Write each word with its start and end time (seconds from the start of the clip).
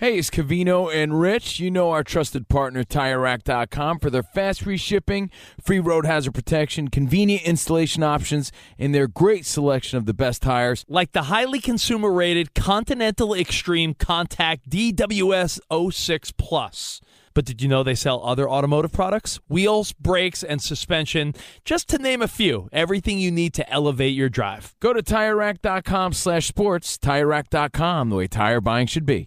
Hey, 0.00 0.16
it's 0.16 0.30
Covino 0.30 0.90
and 0.90 1.20
Rich. 1.20 1.60
You 1.60 1.70
know 1.70 1.90
our 1.90 2.02
trusted 2.02 2.48
partner, 2.48 2.84
TireRack.com, 2.84 3.98
for 3.98 4.08
their 4.08 4.22
fast 4.22 4.62
free 4.62 4.78
shipping, 4.78 5.30
free 5.62 5.78
road 5.78 6.06
hazard 6.06 6.32
protection, 6.32 6.88
convenient 6.88 7.42
installation 7.42 8.02
options, 8.02 8.50
and 8.78 8.94
their 8.94 9.06
great 9.06 9.44
selection 9.44 9.98
of 9.98 10.06
the 10.06 10.14
best 10.14 10.40
tires. 10.40 10.86
Like 10.88 11.12
the 11.12 11.24
highly 11.24 11.60
consumer 11.60 12.10
rated 12.10 12.54
Continental 12.54 13.34
Extreme 13.34 13.92
Contact 13.96 14.70
DWS 14.70 15.92
06 15.92 16.32
Plus. 16.32 17.02
But 17.34 17.44
did 17.44 17.60
you 17.60 17.68
know 17.68 17.82
they 17.82 17.94
sell 17.94 18.22
other 18.24 18.48
automotive 18.48 18.92
products? 18.92 19.38
Wheels, 19.48 19.92
brakes, 19.92 20.42
and 20.42 20.62
suspension, 20.62 21.34
just 21.66 21.90
to 21.90 21.98
name 21.98 22.22
a 22.22 22.26
few. 22.26 22.70
Everything 22.72 23.18
you 23.18 23.30
need 23.30 23.52
to 23.52 23.70
elevate 23.70 24.14
your 24.14 24.30
drive. 24.30 24.74
Go 24.80 24.94
to 24.94 25.02
TireRack.com 25.02 26.14
slash 26.14 26.46
sports. 26.46 26.96
TireRack.com, 26.96 28.08
the 28.08 28.16
way 28.16 28.28
tire 28.28 28.62
buying 28.62 28.86
should 28.86 29.04
be. 29.04 29.26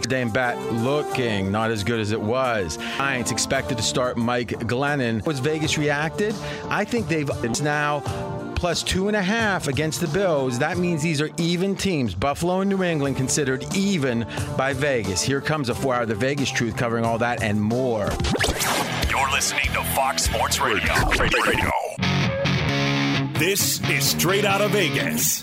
Dame 0.00 0.30
bat 0.30 0.58
looking 0.72 1.52
not 1.52 1.70
as 1.70 1.84
good 1.84 2.00
as 2.00 2.12
it 2.12 2.20
was. 2.20 2.78
Giants 2.96 3.30
expected 3.30 3.76
to 3.76 3.82
start 3.82 4.16
Mike 4.16 4.48
Glennon. 4.48 5.22
Was 5.26 5.38
Vegas 5.38 5.76
reacted? 5.76 6.34
I 6.70 6.82
think 6.82 7.08
they've 7.08 7.28
it's 7.44 7.60
now 7.60 8.00
plus 8.56 8.82
two 8.82 9.08
and 9.08 9.16
a 9.18 9.22
half 9.22 9.68
against 9.68 10.00
the 10.00 10.08
Bills. 10.08 10.58
That 10.58 10.78
means 10.78 11.02
these 11.02 11.20
are 11.20 11.28
even 11.36 11.76
teams. 11.76 12.14
Buffalo 12.14 12.60
and 12.60 12.70
New 12.70 12.82
England 12.82 13.18
considered 13.18 13.66
even 13.76 14.26
by 14.56 14.72
Vegas. 14.72 15.20
Here 15.20 15.42
comes 15.42 15.68
a 15.68 15.74
four 15.74 15.94
hour 15.94 16.06
The 16.06 16.14
Vegas 16.14 16.50
Truth 16.50 16.74
covering 16.74 17.04
all 17.04 17.18
that 17.18 17.42
and 17.42 17.60
more. 17.60 18.08
You're 19.10 19.30
listening 19.30 19.66
to 19.74 19.84
Fox 19.94 20.24
Sports 20.24 20.58
Radio. 20.58 20.94
Radio. 21.20 21.70
This 23.34 23.86
is 23.90 24.08
Straight 24.08 24.46
Out 24.46 24.62
of 24.62 24.70
Vegas 24.70 25.42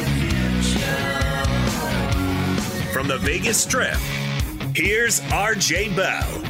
From 2.91 3.07
the 3.07 3.17
Vegas 3.19 3.57
Strip, 3.63 3.95
here's 4.75 5.21
RJ 5.21 5.95
Bell. 5.95 6.43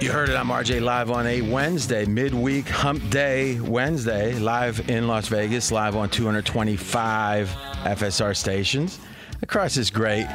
You 0.00 0.10
heard 0.10 0.30
it. 0.30 0.34
I'm 0.34 0.48
RJ 0.48 0.82
live 0.82 1.12
on 1.12 1.28
a 1.28 1.42
Wednesday, 1.42 2.04
midweek 2.04 2.68
hump 2.68 3.08
day 3.08 3.60
Wednesday, 3.60 4.36
live 4.40 4.90
in 4.90 5.06
Las 5.06 5.28
Vegas, 5.28 5.70
live 5.70 5.94
on 5.94 6.10
225 6.10 7.48
FSR 7.48 8.36
stations 8.36 8.98
across 9.42 9.76
this 9.76 9.90
great, 9.90 10.26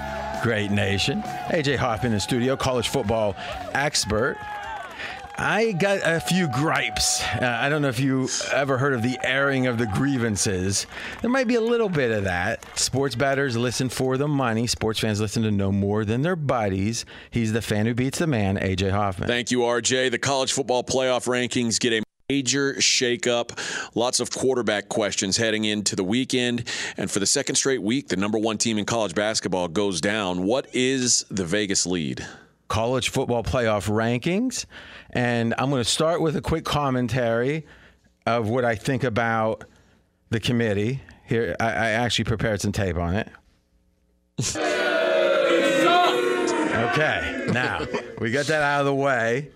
great 0.42 0.72
nation. 0.72 1.22
AJ 1.50 1.76
Hoffman 1.76 2.14
in 2.14 2.14
the 2.14 2.22
studio, 2.22 2.56
college 2.56 2.88
football 2.88 3.36
expert. 3.74 4.38
I 5.36 5.72
got 5.72 6.00
a 6.04 6.20
few 6.20 6.48
gripes. 6.48 7.24
Uh, 7.24 7.58
I 7.60 7.68
don't 7.68 7.82
know 7.82 7.88
if 7.88 8.00
you 8.00 8.30
ever 8.52 8.78
heard 8.78 8.94
of 8.94 9.02
the 9.02 9.18
airing 9.24 9.66
of 9.66 9.78
the 9.78 9.88
grievances. 9.88 10.86
There 11.22 11.30
might 11.30 11.48
be 11.48 11.56
a 11.56 11.62
little 11.62 11.90
bit 11.90 12.12
of 12.12 12.26
that. 12.26 12.66
Sports 12.78 13.16
batters 13.16 13.58
listen 13.58 13.90
for 13.90 14.18
the 14.18 14.28
money. 14.28 14.68
Sports 14.68 15.00
fans 15.00 15.20
listen 15.20 15.42
to 15.44 15.52
no 15.52 15.72
more 15.72 16.06
than 16.06 16.22
their 16.22 16.36
buddies. 16.36 17.06
He's 17.32 17.52
the 17.52 17.62
fan 17.62 17.88
who 17.88 17.96
beats 17.96 18.20
the 18.20 18.28
man, 18.28 18.58
AJ 18.58 18.92
Hoffman. 18.92 19.28
Thank 19.28 19.50
you, 19.50 19.60
RJ. 19.60 20.12
The 20.12 20.20
college 20.20 20.54
football 20.54 20.84
playoff 20.84 21.26
rankings 21.26 21.80
get 21.80 21.94
a 21.94 22.04
major 22.30 22.76
shakeup. 22.76 23.58
Lots 23.96 24.20
of 24.20 24.30
quarterback 24.30 24.88
questions 24.88 25.38
heading 25.38 25.66
into 25.66 25.96
the 25.96 26.04
weekend. 26.04 26.68
And 26.96 27.10
for 27.10 27.20
the 27.20 27.26
second 27.26 27.56
straight 27.56 27.82
week, 27.82 28.10
the 28.10 28.18
number 28.18 28.38
one 28.38 28.60
team 28.60 28.78
in 28.78 28.86
college 28.86 29.16
basketball 29.16 29.68
goes 29.68 30.00
down. 30.00 30.44
What 30.44 30.68
is 30.74 31.26
the 31.32 31.44
Vegas 31.44 31.88
lead? 31.88 32.26
College 32.68 33.10
football 33.10 33.44
playoff 33.44 33.90
rankings. 33.90 34.66
And 35.12 35.54
I'm 35.58 35.70
going 35.70 35.84
to 35.84 35.90
start 35.90 36.22
with 36.22 36.36
a 36.36 36.42
quick 36.42 36.66
commentary 36.66 37.66
of 38.26 38.50
what 38.50 38.66
I 38.66 38.76
think 38.76 39.04
about 39.04 39.66
the 40.30 40.40
committee. 40.40 41.02
Here, 41.26 41.56
I, 41.60 41.66
I 41.66 41.90
actually 41.92 42.26
prepared 42.26 42.62
some 42.62 42.72
tape 42.72 42.98
on 42.98 43.16
it. 43.16 43.30
okay, 46.92 47.48
now 47.52 47.86
we 48.20 48.32
got 48.32 48.48
that 48.48 48.62
out 48.62 48.82
of 48.82 48.86
the 48.86 48.96
way. 48.96 49.52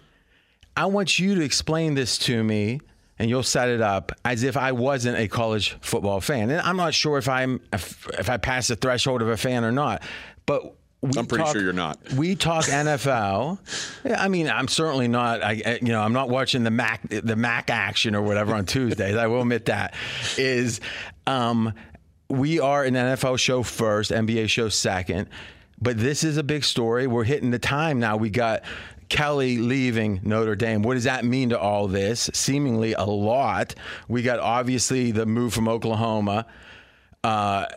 I 0.75 0.85
want 0.85 1.17
you 1.17 1.35
to 1.35 1.41
explain 1.41 1.95
this 1.95 2.17
to 2.19 2.43
me 2.43 2.79
and 3.19 3.29
you'll 3.29 3.43
set 3.43 3.69
it 3.69 3.81
up 3.81 4.11
as 4.23 4.43
if 4.43 4.55
I 4.55 4.71
wasn't 4.71 5.17
a 5.17 5.27
college 5.27 5.75
football 5.81 6.21
fan. 6.21 6.49
And 6.49 6.61
I'm 6.61 6.77
not 6.77 6.93
sure 6.93 7.17
if 7.17 7.27
I'm 7.27 7.61
if, 7.73 8.07
if 8.19 8.29
I 8.29 8.37
pass 8.37 8.67
the 8.67 8.75
threshold 8.75 9.21
of 9.21 9.27
a 9.27 9.37
fan 9.37 9.63
or 9.63 9.71
not. 9.71 10.03
But 10.45 10.75
I'm 11.15 11.25
pretty 11.25 11.43
talk, 11.43 11.53
sure 11.53 11.61
you're 11.61 11.73
not. 11.73 11.99
We 12.13 12.35
talk 12.35 12.65
NFL. 12.65 13.59
I 14.17 14.27
mean, 14.27 14.49
I'm 14.49 14.67
certainly 14.67 15.07
not. 15.07 15.43
I, 15.43 15.79
you 15.81 15.89
know, 15.89 16.01
I'm 16.01 16.13
not 16.13 16.29
watching 16.29 16.63
the 16.63 16.71
Mac 16.71 17.07
the 17.09 17.35
Mac 17.35 17.69
action 17.69 18.15
or 18.15 18.21
whatever 18.21 18.53
on 18.53 18.65
Tuesdays. 18.65 19.15
I 19.15 19.27
will 19.27 19.41
admit 19.41 19.65
that 19.65 19.93
is. 20.37 20.79
Um, 21.25 21.73
we 22.29 22.59
are 22.59 22.83
an 22.83 22.93
NFL 22.93 23.39
show 23.39 23.63
first, 23.63 24.11
NBA 24.11 24.49
show 24.49 24.67
second, 24.69 25.29
but 25.79 25.97
this 25.97 26.23
is 26.23 26.37
a 26.37 26.43
big 26.43 26.63
story. 26.65 27.07
We're 27.07 27.23
hitting 27.23 27.51
the 27.51 27.59
time 27.59 27.99
now. 27.99 28.17
We 28.17 28.29
got 28.29 28.63
Kelly 29.09 29.57
leaving 29.57 30.19
Notre 30.23 30.55
Dame. 30.55 30.81
What 30.81 30.95
does 30.95 31.05
that 31.05 31.23
mean 31.23 31.49
to 31.49 31.59
all 31.59 31.87
this? 31.87 32.29
Seemingly 32.33 32.93
a 32.93 33.05
lot. 33.05 33.75
We 34.07 34.21
got 34.21 34.39
obviously 34.39 35.11
the 35.11 35.25
move 35.25 35.53
from 35.53 35.67
Oklahoma 35.67 36.45
uh, 37.27 37.67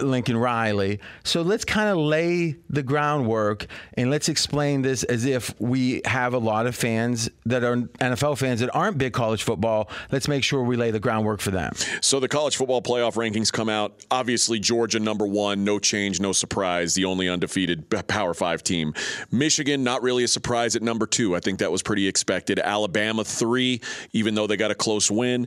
Lincoln 0.00 0.36
Riley. 0.36 0.98
So 1.22 1.42
let's 1.42 1.64
kind 1.64 1.88
of 1.88 1.96
lay 1.96 2.56
the 2.68 2.82
groundwork 2.82 3.66
and 3.94 4.10
let's 4.10 4.28
explain 4.28 4.82
this 4.82 5.04
as 5.04 5.24
if 5.24 5.54
we 5.60 6.02
have 6.04 6.34
a 6.34 6.38
lot 6.38 6.66
of 6.66 6.74
fans 6.74 7.30
that 7.44 7.62
are 7.62 7.76
NFL 7.76 8.36
fans 8.36 8.58
that 8.60 8.74
aren't 8.74 8.98
big 8.98 9.12
college 9.12 9.44
football. 9.44 9.88
Let's 10.10 10.26
make 10.26 10.42
sure 10.42 10.60
we 10.64 10.74
lay 10.74 10.90
the 10.90 10.98
groundwork 10.98 11.40
for 11.40 11.52
them. 11.52 11.72
So 12.00 12.18
the 12.18 12.26
college 12.26 12.56
football 12.56 12.82
playoff 12.82 13.14
rankings 13.14 13.52
come 13.52 13.68
out. 13.68 14.04
Obviously, 14.10 14.58
Georgia 14.58 14.98
number 14.98 15.26
one, 15.26 15.62
no 15.62 15.78
change, 15.78 16.18
no 16.18 16.32
surprise, 16.32 16.94
the 16.94 17.04
only 17.04 17.28
undefeated 17.28 17.88
Power 18.08 18.34
Five 18.34 18.64
team. 18.64 18.92
Michigan, 19.30 19.84
not 19.84 20.02
really 20.02 20.24
a 20.24 20.28
surprise 20.28 20.74
at 20.74 20.82
number 20.82 21.06
two. 21.06 21.36
I 21.36 21.40
think 21.40 21.60
that 21.60 21.70
was 21.70 21.80
pretty 21.80 22.08
expected. 22.08 22.58
Alabama 22.58 23.22
three, 23.22 23.82
even 24.12 24.34
though 24.34 24.48
they 24.48 24.56
got 24.56 24.72
a 24.72 24.74
close 24.74 25.12
win. 25.12 25.46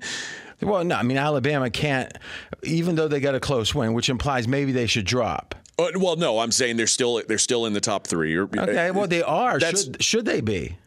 Well, 0.62 0.84
no, 0.84 0.96
I 0.96 1.04
mean 1.04 1.18
Alabama 1.18 1.70
can't, 1.70 2.12
even 2.64 2.96
though 2.96 3.08
they 3.08 3.20
got 3.20 3.36
a 3.36 3.40
close 3.40 3.74
win, 3.74 3.94
which 3.94 4.10
implies 4.10 4.48
maybe 4.48 4.72
they 4.72 4.88
should 4.88 5.06
drop. 5.06 5.56
Uh, 5.78 5.88
well, 5.96 6.18
no, 6.18 6.40
I'm 6.40 6.52
saying 6.52 6.78
they're 6.78 6.88
still 6.88 7.22
they're 7.28 7.38
still 7.38 7.66
in 7.66 7.74
the 7.74 7.82
top 7.82 8.06
three. 8.08 8.38
Okay, 8.38 8.92
well 8.92 9.08
they 9.08 9.24
are. 9.24 9.60
Should 9.60 10.04
should 10.04 10.26
they 10.26 10.42
be? 10.42 10.78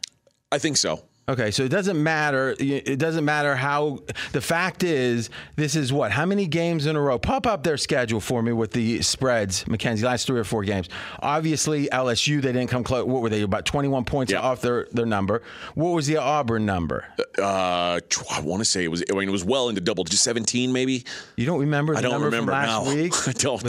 I 0.51 0.59
think 0.59 0.77
so. 0.77 1.03
Okay, 1.29 1.51
so 1.51 1.63
it 1.63 1.69
doesn't 1.69 2.01
matter. 2.03 2.53
It 2.59 2.99
doesn't 2.99 3.23
matter 3.23 3.55
how. 3.55 3.99
The 4.33 4.41
fact 4.41 4.83
is, 4.83 5.29
this 5.55 5.77
is 5.77 5.93
what? 5.93 6.11
How 6.11 6.25
many 6.25 6.47
games 6.47 6.85
in 6.85 6.97
a 6.97 7.01
row? 7.01 7.17
Pop 7.17 7.47
up 7.47 7.63
their 7.63 7.77
schedule 7.77 8.19
for 8.19 8.43
me 8.43 8.51
with 8.51 8.71
the 8.71 9.01
spreads, 9.01 9.65
Mackenzie. 9.65 10.05
Last 10.05 10.27
three 10.27 10.37
or 10.37 10.43
four 10.43 10.63
games. 10.65 10.89
Obviously, 11.21 11.87
LSU 11.87 12.41
they 12.41 12.51
didn't 12.51 12.69
come 12.69 12.83
close. 12.83 13.05
What 13.05 13.21
were 13.21 13.29
they? 13.29 13.41
About 13.41 13.63
twenty-one 13.65 14.03
points 14.03 14.33
off 14.33 14.59
their 14.59 14.87
their 14.91 15.05
number. 15.05 15.43
What 15.75 15.91
was 15.91 16.07
the 16.07 16.17
Auburn 16.17 16.65
number? 16.65 17.05
Uh, 17.39 18.01
I 18.31 18.41
want 18.41 18.59
to 18.59 18.65
say 18.65 18.83
it 18.83 18.89
was. 18.89 19.01
I 19.09 19.13
mean, 19.15 19.29
it 19.29 19.31
was 19.31 19.45
well 19.45 19.69
into 19.69 19.79
double, 19.79 20.03
just 20.03 20.23
17 20.23 20.73
maybe. 20.73 21.05
You 21.37 21.45
don't 21.45 21.61
remember? 21.61 21.93
The 21.93 21.99
I 21.99 22.01
don't 22.01 22.11
number 22.11 22.25
remember 22.25 22.51
from 22.51 22.61
last 22.61 22.85
now. 22.85 22.93
week. 22.93 23.13
I 23.27 23.31
don't. 23.31 23.63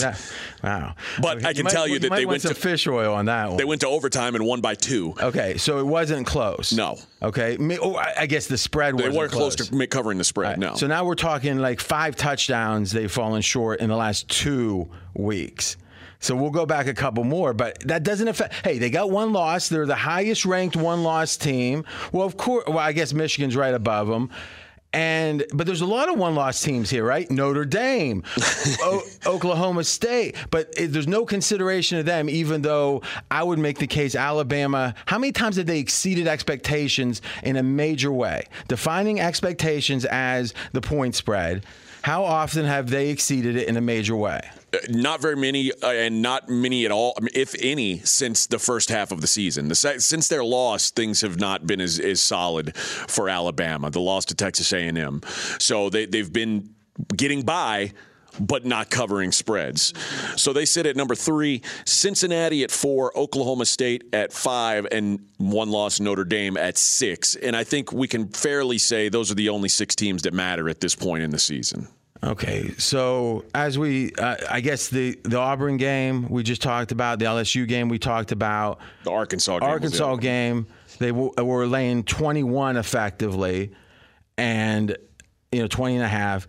wow. 0.65 0.95
But 1.23 1.45
I 1.45 1.53
can 1.53 1.63
might- 1.65 1.71
tell 1.71 1.87
you 1.87 2.01
that 2.01 2.11
might 2.11 2.17
they 2.17 2.27
went 2.27 2.43
to 2.43 2.55
fish 2.55 2.89
oil 2.89 3.15
on 3.15 3.27
that 3.27 3.49
one. 3.51 3.59
They 3.59 3.65
went 3.65 3.81
to 3.83 3.89
overtime 3.89 4.35
and 4.35 4.45
won 4.45 4.61
by 4.61 4.75
two. 4.75 5.15
Okay, 5.21 5.57
so 5.57 5.79
it 5.79 5.87
wasn't 5.87 6.27
close. 6.27 6.73
No. 6.73 6.99
Okay. 7.23 7.44
Me- 7.59 7.79
Oh, 7.81 7.95
I 7.97 8.27
guess 8.27 8.47
the 8.47 8.59
spread 8.59 8.97
They 8.97 9.05
wasn't 9.05 9.17
weren't 9.17 9.33
close 9.33 9.57
to 9.57 9.87
covering 9.87 10.19
the 10.19 10.25
spread. 10.25 10.59
No. 10.59 10.75
So 10.75 10.87
now 10.87 11.05
we're 11.05 11.15
talking 11.15 11.59
like 11.59 11.81
five 11.81 12.17
touchdowns 12.17 12.93
they've 12.93 13.11
fallen 13.11 13.43
short 13.43 13.81
in 13.81 13.89
the 13.89 13.97
last 13.97 14.29
two 14.29 14.89
weeks. 15.15 15.77
So 16.21 16.35
we'll 16.35 16.51
go 16.51 16.65
back 16.65 16.87
a 16.87 16.95
couple 16.95 17.23
more, 17.25 17.53
but 17.53 17.79
that 17.81 18.03
doesn't 18.03 18.29
affect. 18.29 18.55
Hey, 18.65 18.79
they 18.79 18.89
got 18.89 19.11
one 19.11 19.33
loss. 19.35 19.69
They're 19.69 19.85
the 19.85 19.95
highest 19.95 20.47
ranked 20.47 20.75
one 20.75 21.03
loss 21.03 21.37
team. 21.37 21.85
Well, 22.13 22.27
of 22.27 22.37
course. 22.39 22.65
Well, 22.67 22.79
I 22.79 22.93
guess 22.93 23.13
Michigan's 23.13 23.55
right 23.57 23.75
above 23.75 24.09
them. 24.09 24.31
And 24.95 25.45
but 25.53 25.67
there's 25.67 25.81
a 25.81 25.87
lot 25.87 26.09
of 26.09 26.17
one 26.17 26.37
loss 26.37 26.63
teams 26.63 26.89
here, 26.89 27.05
right? 27.05 27.29
Notre 27.29 27.65
Dame, 27.65 28.23
o- 28.81 29.03
Oklahoma 29.27 29.83
State, 29.83 30.37
but 30.51 30.73
it, 30.77 30.93
there's 30.93 31.09
no 31.09 31.25
consideration 31.27 31.99
of 31.99 32.07
them. 32.07 32.29
Even 32.31 32.63
though 32.63 33.03
I 33.29 33.43
would 33.43 33.59
make 33.59 33.79
the 33.79 33.89
case, 33.89 34.15
Alabama. 34.15 34.95
How 35.07 35.19
many 35.19 35.33
times 35.33 35.57
have 35.57 35.67
they 35.67 35.81
exceeded 35.81 36.29
expectations 36.29 37.23
in 37.43 37.57
a 37.57 37.63
major 37.63 38.13
way? 38.13 38.45
Defining 38.69 39.21
expectations 39.21 40.05
as 40.05 40.55
the 40.73 40.81
point 40.81 41.17
spread. 41.17 41.67
How 42.05 42.23
often 42.23 42.67
have 42.67 42.91
they 42.91 43.09
exceeded 43.09 43.57
it 43.57 43.67
in 43.67 43.79
a 43.79 43.81
major 43.81 44.15
way? 44.15 44.43
Uh, 44.75 44.79
Not 44.91 45.23
very 45.23 45.37
many, 45.37 45.73
uh, 45.73 45.89
and 45.89 46.21
not 46.21 46.51
many 46.51 46.85
at 46.85 46.91
all, 46.91 47.17
if 47.33 47.55
any, 47.59 48.01
since 48.01 48.47
the 48.47 48.59
first 48.59 48.91
half 48.91 49.11
of 49.11 49.23
the 49.23 49.27
season. 49.27 49.69
The, 49.69 49.75
since 49.75 50.29
their 50.29 50.45
loss, 50.45 50.91
things 50.91 51.23
have 51.23 51.41
not 51.41 51.67
been 51.67 51.81
as, 51.81 51.99
as 51.99 52.21
solid 52.21 52.77
for 52.77 53.31
Alabama. 53.31 53.89
The 53.89 54.03
loss 54.03 54.27
to 54.27 54.35
Texas 54.35 54.71
A&M, 54.75 55.23
so 55.59 55.89
they 55.89 56.05
they've 56.05 56.31
been 56.31 56.75
getting 57.17 57.41
by. 57.41 57.93
But 58.41 58.65
not 58.65 58.91
covering 58.91 59.33
spreads. 59.33 59.93
So 60.37 60.53
they 60.53 60.65
sit 60.65 60.87
at 60.87 60.97
number 60.97 61.15
three, 61.15 61.63
Cincinnati 61.85 62.65
at 62.65 62.71
four, 62.71 63.17
Oklahoma 63.17 63.65
State 63.67 64.05
at 64.13 64.33
five, 64.33 64.87
and 64.91 65.25
one 65.39 65.71
loss 65.71 66.01
Notre 66.01 66.25
Dame 66.25 66.57
at 66.57 66.77
six. 66.77 67.37
And 67.37 67.55
I 67.55 67.65
think 67.65 67.93
we 67.93 68.09
can 68.09 68.29
fairly 68.29 68.79
say 68.79 69.09
those 69.09 69.31
are 69.31 69.37
the 69.37 69.49
only 69.51 69.69
six 69.69 69.95
teams 69.95 70.23
that 70.23 70.35
matter 70.35 70.69
at 70.69 70.81
this 70.81 70.95
point 70.95 71.23
in 71.23 71.31
the 71.31 71.39
season. 71.39 71.89
Okay, 72.25 72.73
so 72.79 73.45
as 73.55 73.79
we, 73.79 74.13
uh, 74.15 74.37
I 74.49 74.61
guess 74.61 74.89
the 74.89 75.19
the 75.25 75.37
Auburn 75.39 75.77
game 75.77 76.27
we 76.31 76.43
just 76.43 76.63
talked 76.63 76.91
about, 76.91 77.19
the 77.19 77.27
LSU 77.27 77.69
game 77.69 77.91
we 77.91 77.99
talked 77.99 78.33
about, 78.33 78.81
the 79.05 79.11
Arkansas 79.11 79.59
game 79.59 79.69
Arkansas 79.69 80.17
game, 80.17 80.67
they 80.99 81.11
w- 81.11 81.33
were 81.37 81.67
laying 81.67 82.03
21 82.03 82.79
effectively, 82.79 83.73
and 84.39 84.97
you 85.53 85.61
know 85.61 85.67
20 85.67 85.97
and 85.97 86.05
a 86.05 86.09
half, 86.09 86.49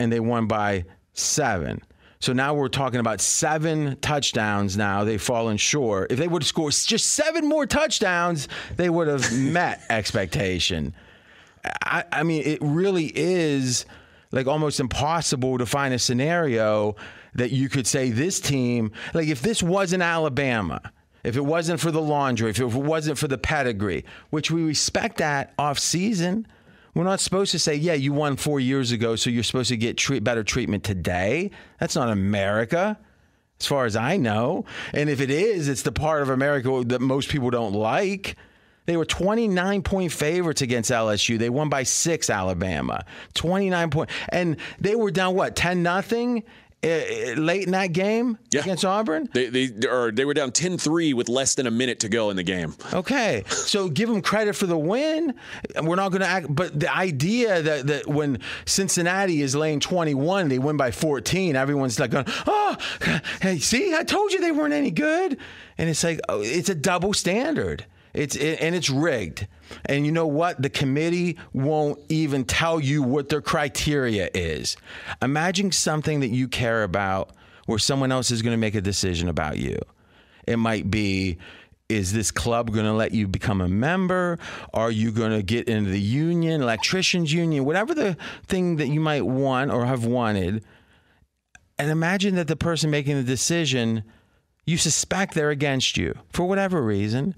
and 0.00 0.12
they 0.12 0.18
won 0.18 0.48
by 0.48 0.84
seven. 1.14 1.82
So 2.20 2.32
now 2.32 2.54
we're 2.54 2.68
talking 2.68 3.00
about 3.00 3.20
seven 3.20 3.96
touchdowns. 4.00 4.76
Now 4.76 5.02
they've 5.02 5.20
fallen 5.20 5.56
short. 5.56 6.12
If 6.12 6.18
they 6.18 6.28
would 6.28 6.42
have 6.42 6.48
scored 6.48 6.72
just 6.72 7.10
seven 7.14 7.48
more 7.48 7.66
touchdowns, 7.66 8.46
they 8.76 8.88
would 8.88 9.08
have 9.08 9.32
met 9.36 9.82
expectation. 9.90 10.94
I, 11.84 12.04
I 12.12 12.22
mean, 12.22 12.42
it 12.44 12.58
really 12.60 13.12
is 13.14 13.86
like 14.30 14.46
almost 14.46 14.80
impossible 14.80 15.58
to 15.58 15.66
find 15.66 15.92
a 15.94 15.98
scenario 15.98 16.96
that 17.34 17.50
you 17.50 17.68
could 17.68 17.86
say 17.86 18.10
this 18.10 18.40
team, 18.40 18.92
like 19.14 19.28
if 19.28 19.42
this 19.42 19.62
wasn't 19.62 20.02
Alabama, 20.02 20.80
if 21.24 21.36
it 21.36 21.44
wasn't 21.44 21.80
for 21.80 21.90
the 21.90 22.00
laundry, 22.00 22.50
if 22.50 22.60
it 22.60 22.66
wasn't 22.66 23.18
for 23.18 23.28
the 23.28 23.38
pedigree, 23.38 24.04
which 24.30 24.50
we 24.50 24.62
respect 24.62 25.18
that 25.18 25.54
off 25.58 25.78
season, 25.78 26.46
we're 26.94 27.04
not 27.04 27.20
supposed 27.20 27.52
to 27.52 27.58
say, 27.58 27.74
yeah, 27.74 27.94
you 27.94 28.12
won 28.12 28.36
four 28.36 28.60
years 28.60 28.92
ago, 28.92 29.16
so 29.16 29.30
you're 29.30 29.42
supposed 29.42 29.70
to 29.70 29.76
get 29.76 29.96
treat, 29.96 30.22
better 30.22 30.44
treatment 30.44 30.84
today. 30.84 31.50
That's 31.78 31.96
not 31.96 32.10
America 32.10 32.98
as 33.58 33.66
far 33.66 33.86
as 33.86 33.96
I 33.96 34.16
know. 34.16 34.64
And 34.92 35.08
if 35.08 35.20
it 35.20 35.30
is, 35.30 35.68
it's 35.68 35.82
the 35.82 35.92
part 35.92 36.22
of 36.22 36.28
America 36.28 36.82
that 36.86 37.00
most 37.00 37.28
people 37.28 37.50
don't 37.50 37.72
like. 37.72 38.36
They 38.86 38.96
were 38.96 39.04
29 39.04 39.82
point 39.82 40.12
favorites 40.12 40.60
against 40.60 40.90
LSU. 40.90 41.38
They 41.38 41.48
won 41.48 41.68
by 41.68 41.84
six, 41.84 42.28
Alabama. 42.28 43.04
29 43.34 43.90
point. 43.90 44.10
And 44.28 44.56
they 44.80 44.96
were 44.96 45.12
down, 45.12 45.34
what, 45.34 45.54
10 45.54 45.82
nothing 45.82 46.42
Uh, 46.84 47.34
late 47.36 47.64
in 47.64 47.70
that 47.70 47.92
game 47.92 48.36
against 48.52 48.84
Auburn? 48.84 49.28
They 49.32 49.46
they 49.46 49.86
or 49.86 50.10
they 50.10 50.24
were 50.24 50.34
down 50.34 50.50
10-3 50.50 51.14
with 51.14 51.28
less 51.28 51.54
than 51.54 51.68
a 51.68 51.70
minute 51.70 52.00
to 52.00 52.08
go 52.08 52.28
in 52.30 52.34
the 52.34 52.42
game. 52.42 52.74
Okay, 52.92 53.44
so 53.46 53.88
give 53.88 54.08
them 54.08 54.20
credit 54.20 54.56
for 54.56 54.66
the 54.66 54.76
win. 54.76 55.34
We're 55.80 55.94
not 55.94 56.08
going 56.08 56.22
to 56.22 56.26
act, 56.26 56.52
but 56.52 56.80
the 56.80 56.92
idea 56.92 57.62
that, 57.62 57.86
that 57.86 58.08
when 58.08 58.40
Cincinnati 58.64 59.42
is 59.42 59.54
laying 59.54 59.78
21, 59.78 60.48
they 60.48 60.58
win 60.58 60.76
by 60.76 60.90
14, 60.90 61.54
everyone's 61.54 62.00
like 62.00 62.10
going, 62.10 62.26
oh, 62.48 62.76
hey, 63.40 63.58
see, 63.58 63.94
I 63.94 64.02
told 64.02 64.32
you 64.32 64.40
they 64.40 64.50
weren't 64.50 64.74
any 64.74 64.90
good. 64.90 65.38
And 65.78 65.88
it's 65.88 66.02
like, 66.02 66.18
oh, 66.28 66.40
it's 66.42 66.68
a 66.68 66.74
double 66.74 67.14
standard. 67.14 67.86
It's 68.14 68.36
and 68.36 68.74
it's 68.74 68.90
rigged. 68.90 69.46
And 69.86 70.04
you 70.04 70.12
know 70.12 70.26
what? 70.26 70.60
The 70.60 70.70
committee 70.70 71.38
won't 71.52 71.98
even 72.08 72.44
tell 72.44 72.78
you 72.78 73.02
what 73.02 73.28
their 73.28 73.40
criteria 73.40 74.28
is. 74.34 74.76
Imagine 75.22 75.72
something 75.72 76.20
that 76.20 76.28
you 76.28 76.48
care 76.48 76.82
about 76.82 77.30
where 77.66 77.78
someone 77.78 78.12
else 78.12 78.30
is 78.30 78.42
going 78.42 78.52
to 78.52 78.58
make 78.58 78.74
a 78.74 78.80
decision 78.80 79.28
about 79.28 79.58
you. 79.58 79.78
It 80.46 80.56
might 80.56 80.90
be 80.90 81.38
is 81.88 82.12
this 82.12 82.30
club 82.30 82.72
going 82.72 82.86
to 82.86 82.92
let 82.92 83.12
you 83.12 83.28
become 83.28 83.60
a 83.60 83.68
member? 83.68 84.38
Are 84.72 84.90
you 84.90 85.12
going 85.12 85.32
to 85.32 85.42
get 85.42 85.68
into 85.68 85.90
the 85.90 86.00
union, 86.00 86.62
electricians 86.62 87.32
union, 87.32 87.66
whatever 87.66 87.94
the 87.94 88.16
thing 88.46 88.76
that 88.76 88.88
you 88.88 88.98
might 88.98 89.26
want 89.26 89.70
or 89.70 89.84
have 89.84 90.06
wanted? 90.06 90.64
And 91.78 91.90
imagine 91.90 92.36
that 92.36 92.48
the 92.48 92.56
person 92.56 92.90
making 92.90 93.16
the 93.16 93.22
decision, 93.22 94.04
you 94.64 94.78
suspect 94.78 95.34
they're 95.34 95.50
against 95.50 95.96
you 95.96 96.14
for 96.32 96.46
whatever 96.46 96.82
reason. 96.82 97.34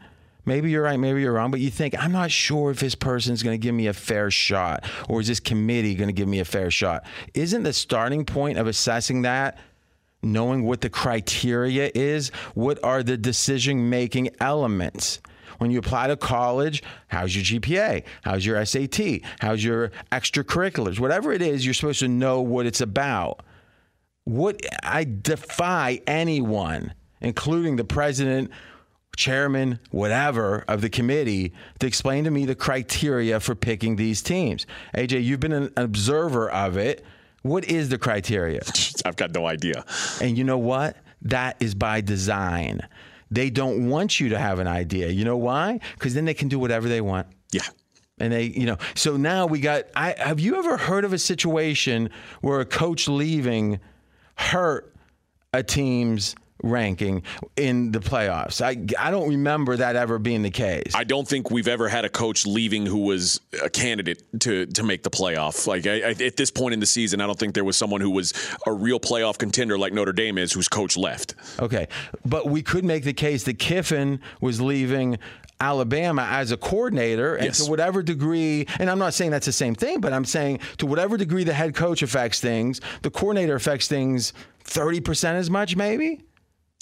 Maybe 0.46 0.70
you're 0.70 0.82
right, 0.82 0.98
maybe 0.98 1.22
you're 1.22 1.32
wrong, 1.32 1.50
but 1.50 1.60
you 1.60 1.70
think, 1.70 1.94
I'm 1.98 2.12
not 2.12 2.30
sure 2.30 2.70
if 2.70 2.80
this 2.80 2.94
person's 2.94 3.42
going 3.42 3.58
to 3.58 3.62
give 3.62 3.74
me 3.74 3.86
a 3.86 3.92
fair 3.92 4.30
shot 4.30 4.84
or 5.08 5.20
is 5.20 5.28
this 5.28 5.40
committee 5.40 5.94
going 5.94 6.08
to 6.08 6.14
give 6.14 6.28
me 6.28 6.40
a 6.40 6.44
fair 6.44 6.70
shot? 6.70 7.04
Isn't 7.32 7.62
the 7.62 7.72
starting 7.72 8.24
point 8.24 8.58
of 8.58 8.66
assessing 8.66 9.22
that 9.22 9.58
knowing 10.22 10.64
what 10.64 10.80
the 10.80 10.90
criteria 10.90 11.90
is? 11.94 12.30
What 12.54 12.82
are 12.82 13.02
the 13.02 13.16
decision 13.16 13.90
making 13.90 14.30
elements? 14.40 15.20
When 15.58 15.70
you 15.70 15.78
apply 15.78 16.08
to 16.08 16.16
college, 16.16 16.82
how's 17.08 17.34
your 17.34 17.60
GPA? 17.60 18.04
How's 18.22 18.44
your 18.44 18.64
SAT? 18.64 19.20
How's 19.40 19.62
your 19.62 19.92
extracurriculars? 20.10 20.98
Whatever 20.98 21.32
it 21.32 21.42
is, 21.42 21.64
you're 21.64 21.74
supposed 21.74 22.00
to 22.00 22.08
know 22.08 22.40
what 22.40 22.66
it's 22.66 22.80
about. 22.80 23.44
What 24.24 24.60
I 24.82 25.04
defy 25.04 26.00
anyone, 26.06 26.94
including 27.20 27.76
the 27.76 27.84
president, 27.84 28.50
chairman, 29.16 29.78
whatever 29.90 30.64
of 30.68 30.80
the 30.80 30.90
committee, 30.90 31.52
to 31.80 31.86
explain 31.86 32.24
to 32.24 32.30
me 32.30 32.44
the 32.44 32.54
criteria 32.54 33.40
for 33.40 33.54
picking 33.54 33.96
these 33.96 34.22
teams. 34.22 34.66
AJ, 34.96 35.24
you've 35.24 35.40
been 35.40 35.52
an 35.52 35.72
observer 35.76 36.50
of 36.50 36.76
it. 36.76 37.04
What 37.42 37.64
is 37.64 37.88
the 37.88 37.98
criteria? 37.98 38.60
I've 39.04 39.16
got 39.16 39.34
no 39.34 39.46
idea. 39.46 39.84
And 40.20 40.36
you 40.36 40.44
know 40.44 40.58
what? 40.58 40.96
That 41.22 41.56
is 41.60 41.74
by 41.74 42.00
design. 42.00 42.80
They 43.30 43.50
don't 43.50 43.88
want 43.88 44.20
you 44.20 44.30
to 44.30 44.38
have 44.38 44.58
an 44.58 44.68
idea. 44.68 45.08
You 45.08 45.24
know 45.24 45.36
why? 45.36 45.80
Because 45.94 46.14
then 46.14 46.24
they 46.24 46.34
can 46.34 46.48
do 46.48 46.58
whatever 46.58 46.88
they 46.88 47.00
want. 47.00 47.26
Yeah. 47.52 47.62
And 48.18 48.32
they, 48.32 48.44
you 48.44 48.66
know, 48.66 48.76
so 48.94 49.16
now 49.16 49.46
we 49.46 49.58
got. 49.58 49.84
I 49.96 50.14
have 50.18 50.38
you 50.38 50.56
ever 50.56 50.76
heard 50.76 51.04
of 51.04 51.12
a 51.12 51.18
situation 51.18 52.10
where 52.42 52.60
a 52.60 52.64
coach 52.64 53.08
leaving 53.08 53.80
hurt 54.36 54.94
a 55.52 55.62
team's 55.62 56.36
ranking 56.62 57.22
in 57.56 57.92
the 57.92 57.98
playoffs? 58.00 58.60
I 58.62 58.70
I 58.98 59.10
don't 59.10 59.28
remember 59.28 59.76
that 59.76 59.96
ever 59.96 60.18
being 60.18 60.42
the 60.42 60.50
case. 60.50 60.92
I 60.94 61.04
don't 61.04 61.26
think 61.26 61.50
we've 61.50 61.68
ever 61.68 61.88
had 61.88 62.04
a 62.04 62.08
coach 62.08 62.46
leaving 62.46 62.86
who 62.86 63.00
was 63.00 63.40
a 63.62 63.68
candidate 63.70 64.22
to 64.40 64.66
to 64.66 64.82
make 64.82 65.02
the 65.02 65.10
playoff. 65.10 65.66
Like 65.66 65.86
I, 65.86 66.00
I, 66.00 66.10
at 66.24 66.36
this 66.36 66.50
point 66.50 66.74
in 66.74 66.80
the 66.80 66.86
season, 66.86 67.20
I 67.20 67.26
don't 67.26 67.38
think 67.38 67.54
there 67.54 67.64
was 67.64 67.76
someone 67.76 68.00
who 68.00 68.10
was 68.10 68.32
a 68.66 68.72
real 68.72 69.00
playoff 69.00 69.38
contender 69.38 69.76
like 69.78 69.92
Notre 69.92 70.12
Dame 70.12 70.38
is, 70.38 70.52
whose 70.52 70.68
coach 70.68 70.96
left. 70.96 71.34
Okay, 71.60 71.88
but 72.24 72.46
we 72.46 72.62
could 72.62 72.84
make 72.84 73.04
the 73.04 73.12
case 73.14 73.44
that 73.44 73.58
Kiffin 73.58 74.20
was 74.40 74.60
leaving 74.60 75.18
Alabama 75.60 76.26
as 76.30 76.50
a 76.50 76.56
coordinator, 76.56 77.36
and 77.36 77.46
Yes. 77.46 77.64
to 77.64 77.70
whatever 77.70 78.02
degree, 78.02 78.66
and 78.78 78.90
I'm 78.90 78.98
not 78.98 79.14
saying 79.14 79.30
that's 79.30 79.46
the 79.46 79.52
same 79.52 79.74
thing, 79.74 80.00
but 80.00 80.12
I'm 80.12 80.24
saying 80.24 80.58
to 80.78 80.86
whatever 80.86 81.16
degree 81.16 81.44
the 81.44 81.54
head 81.54 81.74
coach 81.74 82.02
affects 82.02 82.40
things, 82.40 82.80
the 83.02 83.10
coordinator 83.10 83.54
affects 83.54 83.86
things 83.88 84.32
30% 84.64 85.34
as 85.36 85.50
much, 85.50 85.76
maybe? 85.76 86.22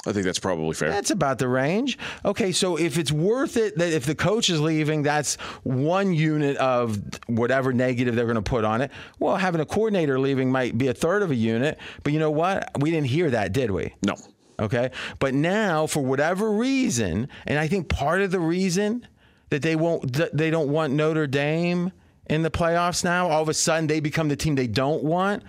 I 0.04 0.12
think 0.12 0.25
that's 0.25 0.40
probably 0.40 0.75
fair. 0.75 0.90
That's 0.90 1.12
about 1.12 1.38
the 1.38 1.47
range. 1.47 1.97
Okay, 2.25 2.50
so 2.50 2.76
if 2.76 2.99
it's 2.99 3.12
worth 3.12 3.56
it, 3.56 3.78
that 3.78 3.92
if 3.92 4.04
the 4.04 4.16
coach 4.16 4.50
is 4.50 4.61
leaving, 4.61 5.02
that's 5.02 5.37
one 5.62 6.12
unit 6.12 6.56
of 6.56 7.00
whatever 7.28 7.73
negative 7.73 8.16
they're 8.16 8.25
going 8.25 8.35
to 8.35 8.42
put 8.42 8.64
on 8.64 8.80
it. 8.80 8.90
Well, 9.21 9.37
having 9.37 9.61
a 9.61 9.64
coordinator 9.64 10.18
leaving 10.18 10.50
might 10.50 10.76
be 10.76 10.88
a 10.88 10.94
third 10.94 11.23
of 11.23 11.30
a 11.30 11.37
unit, 11.37 11.78
but 12.02 12.12
you 12.12 12.18
know 12.18 12.32
what? 12.32 12.68
We 12.80 12.90
didn't 12.90 13.09
hear 13.09 13.30
that, 13.30 13.52
did 13.52 13.71
we? 13.71 13.94
No. 14.04 14.16
Okay, 14.59 14.90
but 15.18 15.35
now 15.35 15.87
for 15.87 16.04
whatever 16.04 16.50
reason, 16.50 17.28
and 17.47 17.59
I 17.59 17.68
think 17.68 17.88
part 17.88 18.21
of 18.21 18.30
the 18.30 18.38
reason 18.38 19.06
that 19.50 19.62
they 19.62 19.76
won't, 19.76 20.12
that 20.14 20.37
they 20.37 20.50
don't 20.50 20.68
want 20.68 20.92
Notre 20.92 21.26
Dame 21.26 21.90
in 22.26 22.42
the 22.42 22.50
playoffs 22.50 23.02
now, 23.02 23.28
all 23.28 23.42
of 23.42 23.49
a 23.49 23.54
sudden 23.54 23.87
they 23.87 23.99
become 23.99 24.28
the 24.28 24.37
team 24.37 24.54
they 24.54 24.66
don't 24.66 25.02
want 25.02 25.42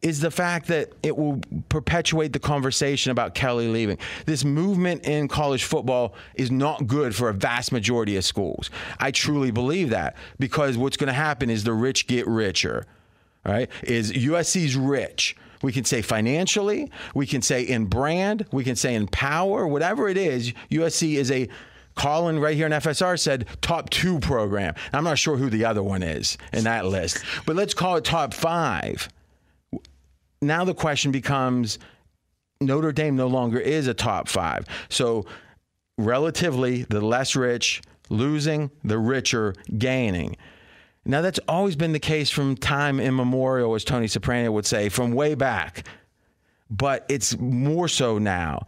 is 0.00 0.20
the 0.20 0.30
fact 0.30 0.68
that 0.68 0.92
it 1.02 1.16
will 1.16 1.40
perpetuate 1.68 2.32
the 2.32 2.38
conversation 2.38 3.10
about 3.10 3.34
Kelly 3.34 3.68
leaving. 3.68 3.98
This 4.26 4.44
movement 4.44 5.04
in 5.06 5.26
college 5.26 5.64
football 5.64 6.14
is 6.34 6.50
not 6.50 6.86
good 6.86 7.14
for 7.14 7.28
a 7.28 7.34
vast 7.34 7.72
majority 7.72 8.16
of 8.16 8.24
schools. 8.24 8.70
I 9.00 9.10
truly 9.10 9.50
believe 9.50 9.90
that 9.90 10.16
because 10.38 10.78
what's 10.78 10.96
going 10.96 11.08
to 11.08 11.12
happen 11.12 11.50
is 11.50 11.64
the 11.64 11.72
rich 11.72 12.06
get 12.06 12.26
richer. 12.26 12.86
Right? 13.44 13.70
Is 13.82 14.12
USC's 14.12 14.76
rich. 14.76 15.36
We 15.62 15.72
can 15.72 15.84
say 15.84 16.02
financially, 16.02 16.90
we 17.14 17.26
can 17.26 17.42
say 17.42 17.62
in 17.62 17.86
brand, 17.86 18.46
we 18.52 18.62
can 18.62 18.76
say 18.76 18.94
in 18.94 19.08
power, 19.08 19.66
whatever 19.66 20.08
it 20.08 20.16
is, 20.16 20.52
USC 20.70 21.14
is 21.14 21.32
a 21.32 21.48
Colin 21.96 22.38
right 22.38 22.54
here 22.54 22.66
in 22.66 22.72
FSR 22.72 23.18
said 23.18 23.46
top 23.60 23.90
two 23.90 24.20
program. 24.20 24.74
I'm 24.92 25.02
not 25.02 25.18
sure 25.18 25.36
who 25.36 25.50
the 25.50 25.64
other 25.64 25.82
one 25.82 26.04
is 26.04 26.38
in 26.52 26.62
that 26.62 26.86
list, 26.86 27.24
but 27.44 27.56
let's 27.56 27.74
call 27.74 27.96
it 27.96 28.04
top 28.04 28.32
five 28.32 29.08
now 30.40 30.64
the 30.64 30.74
question 30.74 31.10
becomes 31.10 31.78
Notre 32.60 32.92
Dame 32.92 33.16
no 33.16 33.26
longer 33.26 33.58
is 33.58 33.86
a 33.86 33.94
top 33.94 34.28
five. 34.28 34.66
So, 34.88 35.26
relatively, 35.96 36.82
the 36.84 37.00
less 37.00 37.36
rich 37.36 37.82
losing, 38.10 38.70
the 38.84 38.98
richer 38.98 39.54
gaining. 39.76 40.36
Now, 41.04 41.22
that's 41.22 41.40
always 41.48 41.76
been 41.76 41.92
the 41.92 42.00
case 42.00 42.30
from 42.30 42.56
time 42.56 43.00
immemorial, 43.00 43.74
as 43.74 43.84
Tony 43.84 44.08
Soprano 44.08 44.52
would 44.52 44.66
say, 44.66 44.88
from 44.88 45.12
way 45.12 45.34
back. 45.34 45.86
But 46.70 47.06
it's 47.08 47.38
more 47.38 47.88
so 47.88 48.18
now. 48.18 48.66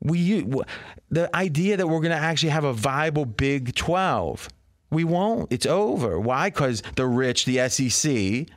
We 0.00 0.42
the 1.10 1.34
idea 1.34 1.76
that 1.76 1.86
we're 1.86 2.00
going 2.00 2.10
to 2.10 2.16
actually 2.16 2.50
have 2.50 2.64
a 2.64 2.72
viable 2.72 3.24
Big 3.24 3.74
12, 3.74 4.48
we 4.90 5.04
won't. 5.04 5.52
It's 5.52 5.66
over. 5.66 6.18
Why? 6.18 6.50
Because 6.50 6.82
the 6.96 7.06
rich, 7.06 7.44
the 7.44 7.68
SEC, 7.68 8.48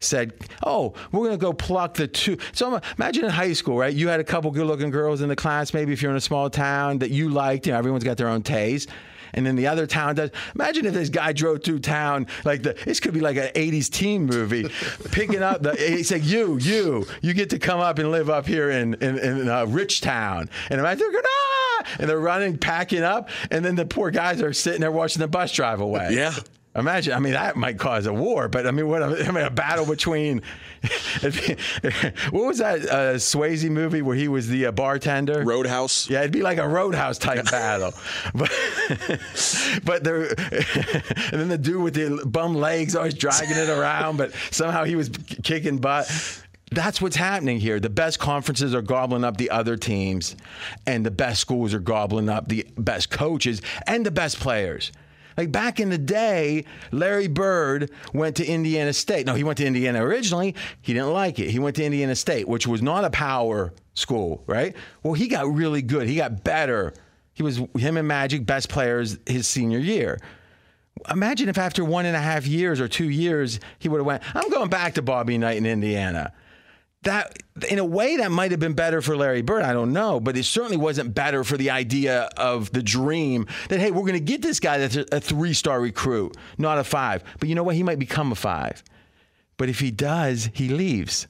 said, 0.00 0.34
"Oh, 0.64 0.94
we're 1.12 1.20
going 1.20 1.32
to 1.32 1.36
go 1.38 1.52
pluck 1.52 1.94
the 1.94 2.06
two. 2.06 2.38
So 2.52 2.80
imagine 2.96 3.24
in 3.24 3.30
high 3.30 3.52
school, 3.52 3.78
right? 3.78 3.94
You 3.94 4.08
had 4.08 4.20
a 4.20 4.24
couple 4.24 4.50
good-looking 4.50 4.90
girls 4.90 5.20
in 5.20 5.28
the 5.28 5.36
class. 5.36 5.72
Maybe 5.72 5.92
if 5.92 6.02
you're 6.02 6.10
in 6.10 6.16
a 6.16 6.20
small 6.20 6.50
town 6.50 6.98
that 6.98 7.10
you 7.10 7.28
liked, 7.28 7.66
you 7.66 7.72
know, 7.72 7.78
everyone's 7.78 8.04
got 8.04 8.16
their 8.16 8.28
own 8.28 8.42
taste. 8.42 8.88
And 9.34 9.44
then 9.44 9.56
the 9.56 9.66
other 9.66 9.86
town 9.86 10.14
does. 10.14 10.30
Imagine 10.54 10.86
if 10.86 10.94
this 10.94 11.08
guy 11.08 11.32
drove 11.32 11.62
through 11.62 11.80
town 11.80 12.26
like 12.44 12.62
the. 12.62 12.74
This 12.84 13.00
could 13.00 13.12
be 13.12 13.20
like 13.20 13.36
an 13.36 13.48
'80s 13.54 13.90
teen 13.90 14.26
movie, 14.26 14.68
picking 15.10 15.42
up 15.42 15.62
the. 15.62 15.74
He 15.74 16.02
said, 16.04 16.24
"You, 16.24 16.58
you, 16.58 17.06
you 17.22 17.34
get 17.34 17.50
to 17.50 17.58
come 17.58 17.80
up 17.80 17.98
and 17.98 18.10
live 18.10 18.30
up 18.30 18.46
here 18.46 18.70
in 18.70 18.94
in, 18.94 19.18
in 19.18 19.48
uh, 19.48 19.66
Rich 19.66 20.00
Town." 20.00 20.48
And 20.70 20.80
imagine, 20.80 21.10
going 21.10 21.24
ah, 21.26 21.84
and 21.98 22.08
they're 22.08 22.18
running, 22.18 22.56
packing 22.56 23.02
up, 23.02 23.28
and 23.50 23.64
then 23.64 23.74
the 23.74 23.84
poor 23.84 24.10
guys 24.10 24.40
are 24.40 24.52
sitting 24.52 24.80
there 24.80 24.92
watching 24.92 25.20
the 25.20 25.28
bus 25.28 25.52
drive 25.52 25.80
away. 25.80 26.10
Yeah. 26.12 26.34
Imagine, 26.76 27.14
I 27.14 27.20
mean, 27.20 27.32
that 27.32 27.56
might 27.56 27.78
cause 27.78 28.06
a 28.06 28.12
war, 28.12 28.48
but 28.48 28.66
I 28.66 28.70
mean, 28.70 28.86
what? 28.86 29.02
I 29.02 29.08
mean, 29.30 29.44
a 29.44 29.50
battle 29.50 29.86
between. 29.86 30.42
what 31.22 32.46
was 32.46 32.58
that 32.58 32.80
uh, 32.82 33.14
Swayze 33.14 33.68
movie 33.70 34.02
where 34.02 34.14
he 34.14 34.28
was 34.28 34.48
the 34.48 34.66
uh, 34.66 34.72
bartender? 34.72 35.42
Roadhouse. 35.42 36.10
Yeah, 36.10 36.20
it'd 36.20 36.32
be 36.32 36.42
like 36.42 36.58
a 36.58 36.68
Roadhouse 36.68 37.16
type 37.16 37.50
battle, 37.50 37.94
but 38.34 38.52
but 39.84 40.04
there, 40.04 40.26
and 40.28 41.40
then 41.40 41.48
the 41.48 41.58
dude 41.58 41.82
with 41.82 41.94
the 41.94 42.26
bum 42.26 42.54
legs 42.54 42.94
always 42.94 43.14
dragging 43.14 43.56
it 43.56 43.70
around, 43.70 44.18
but 44.18 44.32
somehow 44.50 44.84
he 44.84 44.96
was 44.96 45.08
kicking 45.42 45.78
butt. 45.78 46.10
That's 46.72 47.00
what's 47.00 47.16
happening 47.16 47.58
here. 47.58 47.80
The 47.80 47.88
best 47.88 48.18
conferences 48.18 48.74
are 48.74 48.82
gobbling 48.82 49.24
up 49.24 49.38
the 49.38 49.50
other 49.50 49.76
teams, 49.76 50.36
and 50.86 51.06
the 51.06 51.10
best 51.10 51.40
schools 51.40 51.72
are 51.72 51.80
gobbling 51.80 52.28
up 52.28 52.48
the 52.48 52.66
best 52.76 53.08
coaches 53.08 53.62
and 53.86 54.04
the 54.04 54.10
best 54.10 54.38
players. 54.40 54.92
Like 55.36 55.52
back 55.52 55.80
in 55.80 55.90
the 55.90 55.98
day, 55.98 56.64
Larry 56.92 57.28
Bird 57.28 57.90
went 58.12 58.36
to 58.36 58.46
Indiana 58.46 58.92
State. 58.92 59.26
No, 59.26 59.34
he 59.34 59.44
went 59.44 59.58
to 59.58 59.66
Indiana 59.66 60.04
originally. 60.04 60.54
He 60.80 60.94
didn't 60.94 61.12
like 61.12 61.38
it. 61.38 61.50
He 61.50 61.58
went 61.58 61.76
to 61.76 61.84
Indiana 61.84 62.14
State, 62.14 62.48
which 62.48 62.66
was 62.66 62.82
not 62.82 63.04
a 63.04 63.10
power 63.10 63.72
school, 63.94 64.42
right? 64.46 64.74
Well, 65.02 65.14
he 65.14 65.28
got 65.28 65.52
really 65.52 65.82
good. 65.82 66.08
He 66.08 66.16
got 66.16 66.44
better. 66.44 66.94
He 67.34 67.42
was 67.42 67.58
him 67.76 67.96
and 67.96 68.08
Magic 68.08 68.46
best 68.46 68.68
players 68.68 69.18
his 69.26 69.46
senior 69.46 69.78
year. 69.78 70.18
Imagine 71.10 71.50
if 71.50 71.58
after 71.58 71.84
one 71.84 72.06
and 72.06 72.16
a 72.16 72.20
half 72.20 72.46
years 72.46 72.80
or 72.80 72.88
two 72.88 73.10
years 73.10 73.60
he 73.78 73.88
would 73.88 73.98
have 73.98 74.06
went. 74.06 74.22
I'm 74.34 74.48
going 74.50 74.70
back 74.70 74.94
to 74.94 75.02
Bobby 75.02 75.36
Knight 75.36 75.58
in 75.58 75.66
Indiana 75.66 76.32
that 77.06 77.38
in 77.68 77.78
a 77.78 77.84
way 77.84 78.18
that 78.18 78.30
might 78.30 78.50
have 78.50 78.60
been 78.60 78.74
better 78.74 79.00
for 79.00 79.16
Larry 79.16 79.42
Bird. 79.42 79.62
I 79.62 79.72
don't 79.72 79.92
know, 79.92 80.20
but 80.20 80.36
it 80.36 80.44
certainly 80.44 80.76
wasn't 80.76 81.14
better 81.14 81.42
for 81.42 81.56
the 81.56 81.70
idea 81.70 82.28
of 82.36 82.70
the 82.72 82.82
dream 82.82 83.46
that 83.68 83.80
hey, 83.80 83.90
we're 83.90 84.02
going 84.02 84.12
to 84.12 84.20
get 84.20 84.42
this 84.42 84.60
guy 84.60 84.78
that's 84.78 84.96
a 84.96 85.20
three 85.20 85.54
star 85.54 85.80
recruit, 85.80 86.36
not 86.58 86.78
a 86.78 86.84
five. 86.84 87.24
But 87.40 87.48
you 87.48 87.54
know 87.54 87.62
what? 87.62 87.74
He 87.74 87.82
might 87.82 87.98
become 87.98 88.30
a 88.32 88.36
five. 88.36 88.82
But 89.56 89.68
if 89.68 89.80
he 89.80 89.90
does, 89.90 90.50
he 90.52 90.68
leaves. 90.68 91.26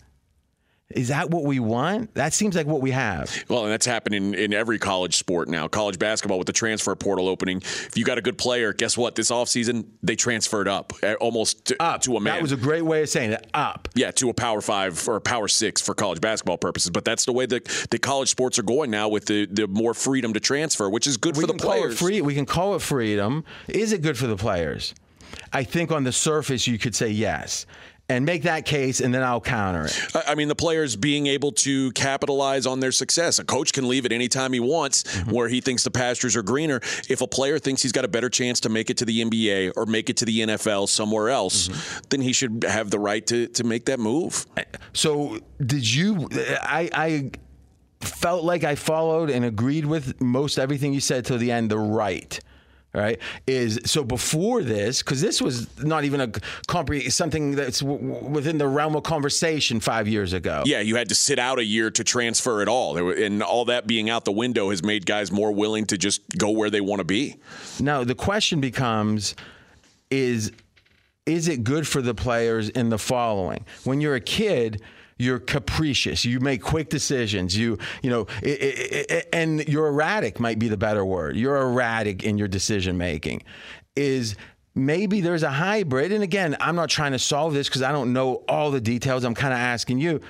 Is 0.90 1.08
that 1.08 1.30
what 1.30 1.42
we 1.42 1.58
want? 1.58 2.14
That 2.14 2.32
seems 2.32 2.54
like 2.54 2.66
what 2.66 2.80
we 2.80 2.92
have. 2.92 3.44
Well, 3.48 3.64
and 3.64 3.72
that's 3.72 3.86
happening 3.86 4.34
in, 4.34 4.54
every 4.54 4.78
college 4.78 5.16
sport 5.16 5.48
now. 5.48 5.66
College 5.66 5.98
basketball 5.98 6.38
with 6.38 6.46
the 6.46 6.52
transfer 6.52 6.94
portal 6.94 7.28
opening. 7.28 7.58
If 7.58 7.96
you 7.96 8.04
got 8.04 8.18
a 8.18 8.22
good 8.22 8.38
player, 8.38 8.72
guess 8.72 8.96
what? 8.96 9.16
This 9.16 9.32
offseason, 9.32 9.86
they 10.04 10.14
transferred 10.14 10.68
up 10.68 10.92
eh, 11.02 11.14
almost 11.14 11.64
to, 11.66 11.82
up. 11.82 12.02
to 12.02 12.16
a 12.16 12.20
man. 12.20 12.34
That 12.34 12.42
was 12.42 12.52
a 12.52 12.56
great 12.56 12.82
way 12.82 13.02
of 13.02 13.08
saying 13.08 13.32
it. 13.32 13.48
Up. 13.52 13.88
Yeah, 13.94 14.12
to 14.12 14.30
a 14.30 14.34
power 14.34 14.60
five 14.60 15.08
or 15.08 15.16
a 15.16 15.20
power 15.20 15.48
six 15.48 15.80
for 15.80 15.92
college 15.92 16.20
basketball 16.20 16.56
purposes. 16.56 16.90
But 16.90 17.04
that's 17.04 17.24
the 17.24 17.32
way 17.32 17.46
that 17.46 17.64
the 17.90 17.98
college 17.98 18.28
sports 18.28 18.56
are 18.58 18.62
going 18.62 18.90
now 18.90 19.08
with 19.08 19.26
the, 19.26 19.46
the 19.46 19.66
more 19.66 19.92
freedom 19.92 20.32
to 20.34 20.40
transfer, 20.40 20.88
which 20.88 21.08
is 21.08 21.16
good 21.16 21.36
we 21.36 21.42
for 21.42 21.46
the 21.48 21.54
players. 21.54 21.98
free, 21.98 22.20
we 22.20 22.34
can 22.34 22.46
call 22.46 22.76
it 22.76 22.82
freedom. 22.82 23.44
Is 23.66 23.92
it 23.92 24.02
good 24.02 24.16
for 24.16 24.28
the 24.28 24.36
players? 24.36 24.94
I 25.52 25.64
think 25.64 25.90
on 25.90 26.04
the 26.04 26.12
surface, 26.12 26.66
you 26.68 26.78
could 26.78 26.94
say 26.94 27.08
yes 27.08 27.66
and 28.08 28.24
make 28.24 28.44
that 28.44 28.64
case, 28.64 29.00
and 29.00 29.12
then 29.12 29.22
I'll 29.22 29.40
counter 29.40 29.86
it. 29.86 29.98
I 30.14 30.36
mean, 30.36 30.48
the 30.48 30.54
players 30.54 30.94
being 30.94 31.26
able 31.26 31.52
to 31.52 31.90
capitalize 31.92 32.64
on 32.64 32.78
their 32.78 32.92
success. 32.92 33.38
A 33.38 33.44
coach 33.44 33.72
can 33.72 33.88
leave 33.88 34.06
at 34.06 34.12
any 34.12 34.28
time 34.28 34.52
he 34.52 34.60
wants 34.60 35.02
mm-hmm. 35.02 35.30
where 35.32 35.48
he 35.48 35.60
thinks 35.60 35.82
the 35.82 35.90
pastures 35.90 36.36
are 36.36 36.42
greener. 36.42 36.80
If 37.08 37.20
a 37.20 37.26
player 37.26 37.58
thinks 37.58 37.82
he's 37.82 37.92
got 37.92 38.04
a 38.04 38.08
better 38.08 38.28
chance 38.28 38.60
to 38.60 38.68
make 38.68 38.90
it 38.90 38.98
to 38.98 39.04
the 39.04 39.24
NBA 39.24 39.72
or 39.76 39.86
make 39.86 40.08
it 40.08 40.18
to 40.18 40.24
the 40.24 40.40
NFL 40.40 40.88
somewhere 40.88 41.30
else, 41.30 41.68
mm-hmm. 41.68 42.00
then 42.10 42.20
he 42.20 42.32
should 42.32 42.64
have 42.68 42.90
the 42.90 42.98
right 42.98 43.26
to, 43.26 43.48
to 43.48 43.64
make 43.64 43.86
that 43.86 43.98
move. 43.98 44.46
So, 44.92 45.40
did 45.64 45.92
you? 45.92 46.28
I, 46.62 46.90
I 46.92 47.30
felt 48.00 48.44
like 48.44 48.62
I 48.62 48.76
followed 48.76 49.30
and 49.30 49.44
agreed 49.44 49.84
with 49.84 50.20
most 50.20 50.58
everything 50.58 50.92
you 50.94 51.00
said 51.00 51.24
till 51.24 51.38
the 51.38 51.50
end. 51.50 51.70
The 51.70 51.78
right 51.78 52.38
right 52.96 53.20
is 53.46 53.78
so 53.84 54.02
before 54.02 54.62
this 54.62 55.02
because 55.02 55.20
this 55.20 55.40
was 55.40 55.68
not 55.84 56.04
even 56.04 56.20
a 56.20 56.28
compre- 56.28 57.12
something 57.12 57.54
that's 57.54 57.80
w- 57.80 58.24
within 58.28 58.58
the 58.58 58.66
realm 58.66 58.96
of 58.96 59.02
conversation 59.02 59.78
five 59.78 60.08
years 60.08 60.32
ago. 60.32 60.62
Yeah 60.66 60.80
you 60.80 60.96
had 60.96 61.08
to 61.10 61.14
sit 61.14 61.38
out 61.38 61.58
a 61.58 61.64
year 61.64 61.90
to 61.90 62.02
transfer 62.02 62.62
it 62.62 62.68
all. 62.68 62.96
And 62.96 63.42
all 63.42 63.66
that 63.66 63.86
being 63.86 64.08
out 64.10 64.24
the 64.24 64.32
window 64.32 64.70
has 64.70 64.82
made 64.82 65.06
guys 65.06 65.30
more 65.30 65.52
willing 65.52 65.84
to 65.86 65.98
just 65.98 66.22
go 66.38 66.50
where 66.50 66.70
they 66.70 66.80
want 66.80 67.00
to 67.00 67.04
be. 67.04 67.36
Now 67.78 68.02
the 68.02 68.14
question 68.14 68.60
becomes 68.60 69.34
is 70.10 70.52
is 71.26 71.48
it 71.48 71.64
good 71.64 71.86
for 71.86 72.00
the 72.00 72.14
players 72.14 72.68
in 72.68 72.88
the 72.88 72.98
following? 72.98 73.64
When 73.84 74.00
you're 74.00 74.14
a 74.14 74.20
kid 74.20 74.80
you're 75.18 75.38
capricious. 75.38 76.24
You 76.24 76.40
make 76.40 76.62
quick 76.62 76.88
decisions. 76.88 77.56
You 77.56 77.78
you 78.02 78.10
know 78.10 78.26
it, 78.42 78.62
it, 78.62 79.10
it, 79.10 79.28
and 79.32 79.66
you're 79.68 79.88
erratic 79.88 80.38
might 80.38 80.58
be 80.58 80.68
the 80.68 80.76
better 80.76 81.04
word. 81.04 81.36
You're 81.36 81.56
erratic 81.56 82.22
in 82.22 82.38
your 82.38 82.48
decision 82.48 82.98
making 82.98 83.42
is 83.94 84.36
maybe 84.74 85.22
there's 85.22 85.42
a 85.42 85.50
hybrid. 85.50 86.12
And 86.12 86.22
again 86.22 86.56
i'm 86.60 86.76
not 86.76 86.90
trying 86.90 87.12
to 87.12 87.18
solve 87.18 87.54
this 87.54 87.68
because 87.68 87.82
i 87.82 87.92
don't 87.92 88.12
know 88.12 88.44
all 88.48 88.70
the 88.70 88.80
details. 88.80 89.24
I'm 89.24 89.34
kind 89.34 89.54
of 89.54 89.58
asking 89.58 89.98
you. 89.98 90.20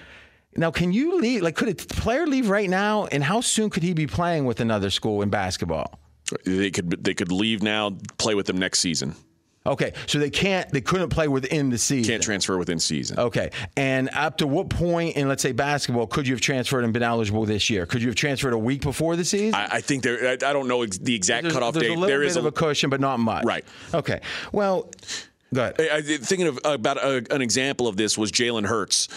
Now 0.57 0.71
can 0.71 0.93
you 0.93 1.19
leave 1.21 1.43
like 1.43 1.57
could 1.57 1.69
a 1.69 1.75
player 1.75 2.26
leave 2.26 2.49
right 2.49 2.71
now? 2.71 3.07
And 3.07 3.25
how 3.25 3.40
soon 3.40 3.71
could 3.71 3.83
he 3.83 3.93
be 3.93 4.07
playing 4.07 4.45
with 4.45 4.61
another 4.61 4.90
school 4.90 5.23
in 5.23 5.31
basketball? 5.31 5.99
They 6.45 6.71
could 6.71 7.05
they 7.05 7.14
could 7.14 7.33
leave 7.33 7.62
now 7.62 7.97
play 8.19 8.35
with 8.35 8.47
them 8.47 8.59
next 8.59 8.81
season 8.81 9.14
Okay, 9.67 9.93
so 10.07 10.19
they 10.19 10.31
can't, 10.31 10.71
they 10.71 10.81
couldn't 10.81 11.11
play 11.11 11.29
within 11.29 11.71
the 11.71 11.79
season. 11.79 12.13
Can't 12.13 12.23
transfer 12.23 12.57
within 12.57 12.79
season. 12.79 13.19
Okay, 13.19 13.51
and 13.77 14.09
up 14.13 14.39
to 14.39 14.47
what 14.47 14.69
point 14.71 15.17
in 15.17 15.29
let's 15.29 15.43
say 15.43 15.53
basketball 15.53 16.07
could 16.07 16.27
you 16.27 16.35
have 16.35 16.41
transferred 16.41 16.85
and 16.85 16.93
been 16.93 17.03
eligible 17.03 17.45
this 17.45 17.69
year? 17.71 17.87
Could 17.87 18.03
you 18.03 18.09
have 18.09 18.17
transferred 18.17 18.53
a 18.53 18.59
week 18.59 18.83
before 18.83 19.17
the 19.17 19.25
season? 19.25 19.55
I, 19.55 19.69
I 19.73 19.81
think 19.81 20.03
there. 20.03 20.29
I, 20.29 20.33
I, 20.33 20.53
don't 20.53 20.69
know 20.69 20.85
the 20.87 21.15
exact 21.15 21.43
there's, 21.43 21.55
cutoff 21.55 21.75
there's 21.75 21.89
date. 21.89 21.97
A 21.97 22.01
little 22.01 22.19
bit 22.19 22.37
of 22.37 22.45
a, 22.45 22.49
a 22.49 22.53
cushion, 22.53 22.91
but 22.91 23.01
not 23.01 23.19
much. 23.19 23.45
Right. 23.45 23.65
Okay. 23.93 24.21
Well, 24.53 24.91
go 25.53 25.63
ahead. 25.63 25.81
I, 25.81 26.03
thinking 26.03 26.47
of 26.47 26.61
about 26.65 26.99
a, 26.99 27.27
an 27.35 27.43
example 27.43 27.89
of 27.89 27.97
this 27.97 28.17
was 28.17 28.33
Jalen 28.33 28.67
Hurts 28.67 29.09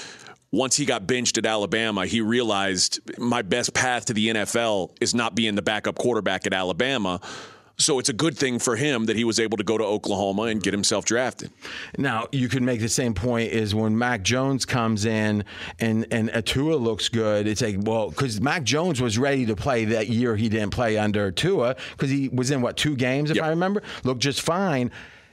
once 0.51 0.75
he 0.75 0.85
got 0.85 1.05
benched 1.05 1.37
at 1.37 1.45
Alabama, 1.45 2.05
he 2.05 2.21
realized 2.21 2.99
my 3.19 3.41
best 3.41 3.73
path 3.73 4.05
to 4.05 4.13
the 4.13 4.29
NFL 4.29 4.91
is 4.99 5.13
not 5.13 5.35
being 5.35 5.55
the 5.55 5.61
backup 5.61 5.95
quarterback 5.95 6.47
at 6.47 6.53
Alabama. 6.53 7.21
So 7.79 7.97
it's 7.97 8.09
a 8.09 8.13
good 8.13 8.37
thing 8.37 8.59
for 8.59 8.75
him 8.75 9.05
that 9.05 9.15
he 9.15 9.23
was 9.23 9.39
able 9.39 9.57
to 9.57 9.63
go 9.63 9.77
to 9.77 9.83
Oklahoma 9.85 10.43
and 10.43 10.61
get 10.61 10.73
himself 10.73 11.05
drafted. 11.05 11.49
Now 11.97 12.27
you 12.33 12.49
could 12.49 12.61
make 12.61 12.81
the 12.81 12.89
same 12.89 13.13
point 13.13 13.53
is 13.53 13.73
when 13.73 13.97
Mac 13.97 14.21
Jones 14.21 14.65
comes 14.65 15.05
in 15.05 15.45
and 15.79 16.05
and 16.11 16.45
Tua 16.45 16.75
looks 16.75 17.07
good. 17.07 17.47
It's 17.47 17.61
like 17.61 17.77
well 17.79 18.09
because 18.09 18.41
Mac 18.41 18.63
Jones 18.63 19.01
was 19.01 19.17
ready 19.17 19.45
to 19.45 19.55
play 19.55 19.85
that 19.85 20.09
year. 20.09 20.35
He 20.35 20.49
didn't 20.49 20.71
play 20.71 20.97
under 20.97 21.31
Tua 21.31 21.77
because 21.91 22.09
he 22.09 22.27
was 22.27 22.51
in 22.51 22.61
what 22.61 22.75
two 22.75 22.97
games 22.97 23.31
if 23.31 23.37
yep. 23.37 23.45
I 23.45 23.49
remember. 23.49 23.81
Looked 24.03 24.21
just 24.21 24.41
fine. 24.41 24.91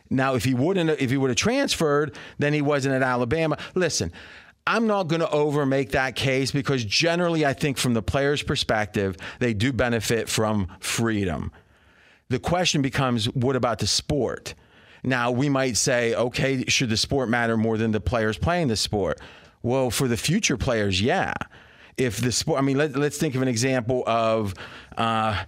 Now 0.09 0.37
if 0.37 0.45
he 0.45 0.55
wouldn't 0.55 0.89
if 1.01 1.11
he 1.11 1.17
would 1.17 1.31
have 1.31 1.37
transferred, 1.37 2.17
then 2.39 2.53
he 2.53 2.63
wasn't 2.63 2.95
at 2.95 3.03
Alabama. 3.03 3.59
Listen. 3.75 4.13
I'm 4.69 4.89
not 4.89 5.07
going 5.07 5.21
to 5.21 5.31
over 5.31 5.65
make 5.65 5.93
that 5.93 6.17
case 6.17 6.51
because 6.51 6.85
generally, 6.85 7.47
I 7.47 7.53
think 7.53 7.79
from 7.79 7.95
the 7.95 8.03
player's 8.03 8.43
perspective, 8.43 9.17
they 9.39 9.55
do 9.55 9.73
benefit 9.73 10.29
from 10.29 10.67
freedom 10.81 11.53
the 12.29 12.39
question 12.39 12.83
becomes 12.83 13.27
what 13.27 13.57
about 13.57 13.79
the 13.79 13.87
sport? 13.87 14.55
Now, 15.03 15.31
we 15.31 15.49
might 15.49 15.77
say, 15.77 16.15
okay, 16.15 16.65
should 16.67 16.91
the 16.91 16.97
sport 16.97 17.29
matter 17.29 17.57
more 17.57 17.79
than 17.79 17.93
the 17.93 18.01
players 18.01 18.37
playing 18.37 18.69
the 18.69 18.77
sport? 18.77 19.21
Well, 19.63 19.91
for 19.91 20.09
the 20.09 20.17
future 20.17 20.57
players, 20.57 21.01
yeah. 21.01 21.35
If 21.97 22.19
the 22.19 22.33
sport, 22.33 22.59
I 22.59 22.63
mean, 22.63 22.77
let, 22.77 22.97
us 22.97 23.17
think 23.17 23.37
of 23.37 23.43
an 23.43 23.49
example 23.49 24.03
of, 24.07 24.55
uh, 24.97 25.45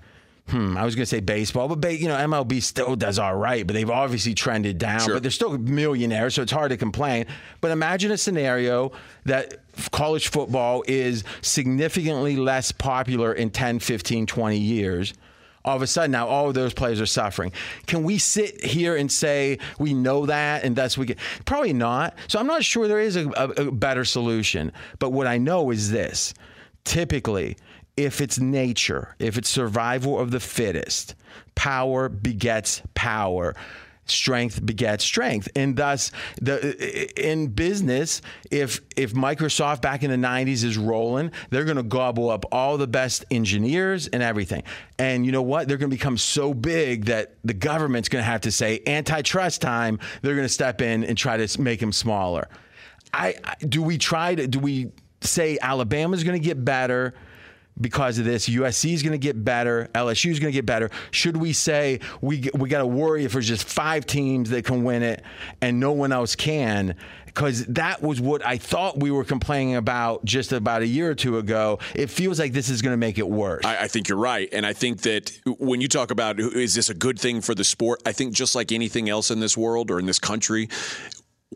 hmm, 0.49 0.78
I 0.78 0.85
was 0.85 0.94
going 0.94 1.02
to 1.02 1.06
say 1.06 1.20
baseball, 1.20 1.68
but 1.75 1.99
you 1.99 2.06
know, 2.06 2.16
MLB 2.16 2.62
still 2.62 2.94
does 2.94 3.18
all 3.18 3.35
right, 3.35 3.66
but 3.66 3.75
they've 3.75 3.90
obviously 3.90 4.32
trended 4.35 4.78
down. 4.78 5.00
Sure. 5.00 5.14
But 5.14 5.23
they're 5.23 5.30
still 5.32 5.58
millionaires, 5.58 6.37
so 6.37 6.42
it's 6.42 6.52
hard 6.52 6.70
to 6.70 6.76
complain. 6.76 7.26
But 7.61 7.73
imagine 7.73 8.12
a 8.12 8.16
scenario 8.16 8.92
that 9.25 9.56
college 9.90 10.28
football 10.28 10.85
is 10.87 11.25
significantly 11.42 12.37
less 12.37 12.70
popular 12.70 13.32
in 13.32 13.50
10, 13.50 13.80
15, 13.80 14.26
20 14.26 14.56
years 14.56 15.14
all 15.69 15.77
of 15.77 15.83
a 15.83 15.87
sudden 15.87 16.11
now 16.11 16.27
all 16.27 16.49
of 16.49 16.55
those 16.55 16.73
players 16.73 16.99
are 16.99 17.07
suffering. 17.07 17.53
Can 17.87 18.03
we 18.03 18.17
sit 18.17 18.65
here 18.65 18.97
and 18.97 19.13
say 19.13 19.59
we 19.79 19.93
know 19.93 20.25
that 20.27 20.65
and 20.65 20.75
thus 20.75 20.97
we 20.97 21.07
get 21.07 21.19
probably 21.45 21.75
not. 21.75 22.17
So 22.27 22.39
I'm 22.39 22.47
not 22.47 22.65
sure 22.65 22.89
there 22.89 22.99
is 22.99 23.17
a, 23.17 23.29
a, 23.37 23.67
a 23.67 23.71
better 23.71 24.07
solution. 24.07 24.73
But 24.99 25.11
what 25.11 25.27
I 25.27 25.37
know 25.37 25.71
is 25.71 25.91
this: 25.91 26.33
typically, 26.85 27.59
if 27.99 28.23
it's 28.23 28.39
nature, 28.39 29.15
if 29.19 29.37
it's 29.37 29.51
survival 29.51 30.19
of 30.19 30.31
the 30.31 30.41
fittest, 30.41 31.15
power 31.55 32.09
begets 32.09 32.81
power 32.95 33.55
strength 34.11 34.65
begets 34.65 35.05
strength. 35.05 35.49
And 35.57 35.77
thus 35.77 36.12
the 36.41 37.31
in 37.31 37.49
business 37.49 38.23
if 38.50 38.81
if 38.97 39.12
Microsoft 39.12 39.83
back 39.83 40.03
in 40.03 40.11
the 40.11 40.29
90s 40.29 40.65
is 40.65 40.77
rolling 40.77 41.31
they're 41.50 41.65
going 41.65 41.77
to 41.77 41.83
gobble 41.83 42.31
up 42.31 42.45
all 42.53 42.77
the 42.79 42.87
best 42.87 43.25
engineers 43.31 44.09
and 44.09 44.23
everything. 44.23 44.62
And 44.99 45.25
you 45.25 45.33
know 45.33 45.43
what? 45.43 45.69
They're 45.69 45.79
going 45.79 45.91
to 45.91 45.97
become 45.97 46.19
so 46.19 46.55
big 46.55 47.07
that 47.07 47.37
the 47.45 47.55
government's 47.55 48.09
going 48.09 48.23
to 48.23 48.31
have 48.31 48.43
to 48.43 48.53
say 48.53 48.81
antitrust 48.87 49.61
time 49.61 49.99
they're 50.23 50.35
going 50.35 50.47
to 50.47 50.53
step 50.53 50.81
in 50.81 51.05
and 51.05 51.17
try 51.17 51.37
to 51.37 51.61
make 51.61 51.81
them 51.81 51.93
smaller. 51.93 52.49
I, 53.12 53.37
do 53.67 53.83
we 53.83 53.99
try 53.99 54.35
to 54.35 54.47
do 54.47 54.59
we 54.59 54.93
say 55.21 55.59
Alabama's 55.61 56.25
going 56.25 56.41
to 56.41 56.45
get 56.45 56.65
better 56.65 57.15
because 57.80 58.18
of 58.18 58.25
this. 58.25 58.49
USC 58.49 58.92
is 58.92 59.02
going 59.02 59.12
to 59.12 59.18
get 59.18 59.44
better. 59.44 59.88
LSU 59.94 60.30
is 60.30 60.38
going 60.40 60.52
to 60.52 60.56
get 60.56 60.66
better. 60.66 60.90
Should 61.11 61.37
we 61.37 61.52
say 61.52 62.00
we 62.20 62.49
we 62.54 62.68
got 62.68 62.78
to 62.78 62.87
worry 62.87 63.25
if 63.25 63.32
there's 63.32 63.49
just 63.49 63.68
five 63.68 64.06
teams 64.06 64.50
that 64.50 64.64
can 64.64 64.85
win 64.85 65.02
it 65.02 65.23
and 65.61 65.80
no 65.80 65.92
one 65.92 66.12
else 66.12 66.35
can? 66.35 66.94
Because 67.26 67.66
that 67.66 68.02
was 68.02 68.20
what 68.20 68.44
I 68.44 68.56
thought 68.56 68.99
we 68.99 69.12
were 69.12 69.23
complaining 69.23 69.76
about 69.76 70.25
just 70.25 70.52
about 70.52 70.82
a 70.82 70.87
year 70.87 71.11
or 71.11 71.14
two 71.14 71.38
ago. 71.38 71.78
It 71.94 72.11
feels 72.11 72.40
like 72.40 72.52
this 72.52 72.68
is 72.68 72.82
going 72.82 72.94
to 72.94 72.99
make 72.99 73.16
it 73.16 73.28
worse. 73.28 73.64
I, 73.64 73.85
I 73.85 73.88
think 73.88 74.08
you're 74.08 74.18
right, 74.18 74.49
and 74.50 74.66
I 74.66 74.73
think 74.73 75.02
that 75.02 75.38
when 75.47 75.80
you 75.80 75.87
talk 75.87 76.11
about 76.11 76.40
is 76.40 76.75
this 76.75 76.90
a 76.90 76.94
good 76.94 77.16
thing 77.16 77.40
for 77.40 77.54
the 77.54 77.62
sport, 77.62 78.02
I 78.04 78.11
think 78.11 78.32
just 78.32 78.56
like 78.56 78.73
anything 78.73 79.08
else 79.08 79.30
in 79.30 79.38
this 79.38 79.56
world 79.56 79.91
or 79.93 80.00
in 80.00 80.06
this 80.06 80.19
country, 80.19 80.69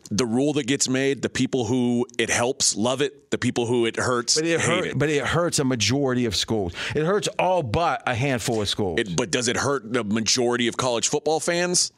the 0.09 0.25
rule 0.25 0.53
that 0.53 0.65
gets 0.65 0.89
made, 0.89 1.21
the 1.21 1.29
people 1.29 1.65
who 1.65 2.05
it 2.17 2.29
helps 2.29 2.75
love 2.75 3.01
it, 3.01 3.31
the 3.31 3.37
people 3.37 3.65
who 3.65 3.85
it 3.85 3.95
hurts 3.95 4.35
but 4.35 4.45
it, 4.45 4.61
hurt, 4.61 4.87
it. 4.87 4.99
But 4.99 5.09
it 5.09 5.25
hurts 5.25 5.59
a 5.59 5.63
majority 5.63 6.25
of 6.25 6.35
schools. 6.35 6.73
It 6.95 7.05
hurts 7.05 7.27
all 7.39 7.63
but 7.63 8.01
a 8.07 8.15
handful 8.15 8.61
of 8.61 8.69
schools. 8.69 8.99
It, 8.99 9.15
but 9.15 9.31
does 9.31 9.47
it 9.47 9.57
hurt 9.57 9.91
the 9.91 10.03
majority 10.03 10.67
of 10.67 10.77
college 10.77 11.07
football 11.07 11.39
fans? 11.39 11.91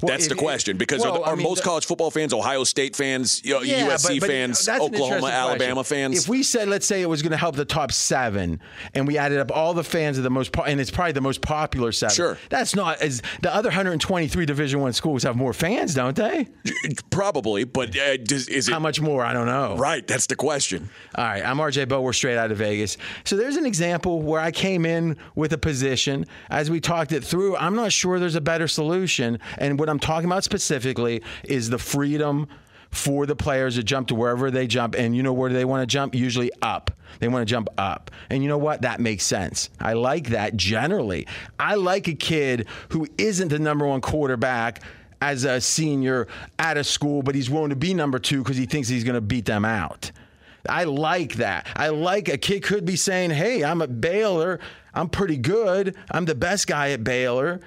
Well, 0.00 0.10
That's 0.10 0.26
it, 0.26 0.30
the 0.30 0.34
question. 0.34 0.76
Because 0.76 1.00
well, 1.02 1.12
are, 1.12 1.18
the, 1.18 1.24
are 1.24 1.32
I 1.32 1.36
mean, 1.36 1.44
most 1.44 1.58
the, 1.58 1.64
college 1.64 1.86
football 1.86 2.10
fans 2.10 2.32
Ohio 2.32 2.64
State 2.64 2.96
fans, 2.96 3.42
you 3.44 3.54
know, 3.54 3.62
yeah, 3.62 3.88
USC 3.88 4.20
but, 4.20 4.20
but 4.20 4.28
fans, 4.28 4.68
Oklahoma, 4.68 5.26
Alabama 5.26 5.84
fans? 5.84 6.22
If 6.22 6.28
we 6.28 6.42
said, 6.42 6.68
let's 6.68 6.86
say 6.86 7.02
it 7.02 7.08
was 7.08 7.22
going 7.22 7.32
to 7.32 7.36
help 7.36 7.56
the 7.56 7.64
top 7.64 7.92
seven, 7.92 8.60
and 8.94 9.06
we 9.06 9.18
added 9.18 9.38
up 9.38 9.50
all 9.52 9.74
the 9.74 9.84
fans 9.84 10.18
of 10.18 10.24
the 10.24 10.30
most, 10.30 10.54
and 10.66 10.80
it's 10.80 10.90
probably 10.90 11.12
the 11.12 11.20
most 11.20 11.40
popular 11.40 11.92
seven. 11.92 12.14
Sure, 12.14 12.38
that's 12.48 12.74
not 12.74 13.00
as 13.00 13.22
the 13.42 13.54
other 13.54 13.68
123 13.68 14.46
Division 14.46 14.80
One 14.80 14.92
schools 14.92 15.22
have 15.22 15.36
more 15.36 15.52
fans, 15.52 15.94
don't 15.94 16.16
they? 16.16 16.48
Probably, 17.10 17.64
but 17.64 17.96
uh, 17.96 18.16
does, 18.18 18.48
is 18.48 18.68
it 18.68 18.72
how 18.72 18.78
much 18.78 19.00
more? 19.00 19.24
I 19.24 19.32
don't 19.32 19.46
know. 19.46 19.76
Right, 19.76 20.06
that's 20.06 20.26
the 20.26 20.36
question. 20.36 20.88
All 21.14 21.24
right, 21.24 21.44
I'm 21.44 21.58
RJ 21.58 21.88
Bell. 21.88 22.02
We're 22.02 22.12
straight 22.12 22.36
out 22.36 22.50
of 22.50 22.58
Vegas. 22.58 22.96
So 23.24 23.36
there's 23.36 23.56
an 23.56 23.66
example 23.66 24.22
where 24.22 24.40
I 24.40 24.50
came 24.50 24.86
in 24.86 25.16
with 25.34 25.52
a 25.52 25.58
position 25.58 26.26
as 26.50 26.70
we 26.70 26.80
talked 26.80 27.12
it 27.12 27.24
through. 27.24 27.56
I'm 27.56 27.74
not 27.74 27.92
sure 27.92 28.18
there's 28.18 28.34
a 28.34 28.40
better 28.40 28.68
solution, 28.68 29.38
and 29.58 29.73
what 29.78 29.88
I'm 29.88 29.98
talking 29.98 30.26
about 30.26 30.44
specifically 30.44 31.22
is 31.44 31.70
the 31.70 31.78
freedom 31.78 32.48
for 32.94 33.26
the 33.26 33.36
players 33.36 33.74
to 33.74 33.82
jump 33.82 34.08
to 34.08 34.14
wherever 34.14 34.50
they 34.50 34.66
jump. 34.66 34.94
And 34.94 35.16
you 35.16 35.22
know 35.22 35.32
where 35.32 35.52
they 35.52 35.64
want 35.64 35.82
to 35.82 35.86
jump? 35.86 36.14
Usually 36.14 36.50
up. 36.62 36.90
They 37.18 37.28
want 37.28 37.46
to 37.46 37.50
jump 37.50 37.68
up. 37.76 38.10
And 38.30 38.42
you 38.42 38.48
know 38.48 38.58
what? 38.58 38.82
That 38.82 39.00
makes 39.00 39.24
sense. 39.24 39.70
I 39.80 39.94
like 39.94 40.28
that 40.28 40.56
generally. 40.56 41.26
I 41.58 41.74
like 41.74 42.08
a 42.08 42.14
kid 42.14 42.66
who 42.90 43.06
isn't 43.18 43.48
the 43.48 43.58
number 43.58 43.86
one 43.86 44.00
quarterback 44.00 44.82
as 45.20 45.44
a 45.44 45.60
senior 45.60 46.28
at 46.58 46.76
a 46.76 46.84
school, 46.84 47.22
but 47.22 47.34
he's 47.34 47.50
willing 47.50 47.70
to 47.70 47.76
be 47.76 47.94
number 47.94 48.18
two 48.18 48.42
because 48.42 48.56
he 48.56 48.66
thinks 48.66 48.88
he's 48.88 49.04
going 49.04 49.14
to 49.14 49.20
beat 49.20 49.46
them 49.46 49.64
out. 49.64 50.10
I 50.68 50.84
like 50.84 51.34
that. 51.34 51.66
I 51.76 51.88
like 51.88 52.28
a 52.28 52.38
kid 52.38 52.62
could 52.62 52.84
be 52.84 52.96
saying, 52.96 53.30
hey, 53.30 53.64
I'm 53.64 53.82
a 53.82 53.86
Baylor. 53.86 54.60
I'm 54.94 55.08
pretty 55.08 55.36
good. 55.36 55.96
I'm 56.10 56.24
the 56.24 56.34
best 56.34 56.66
guy 56.66 56.90
at 56.90 57.04
Baylor 57.04 57.60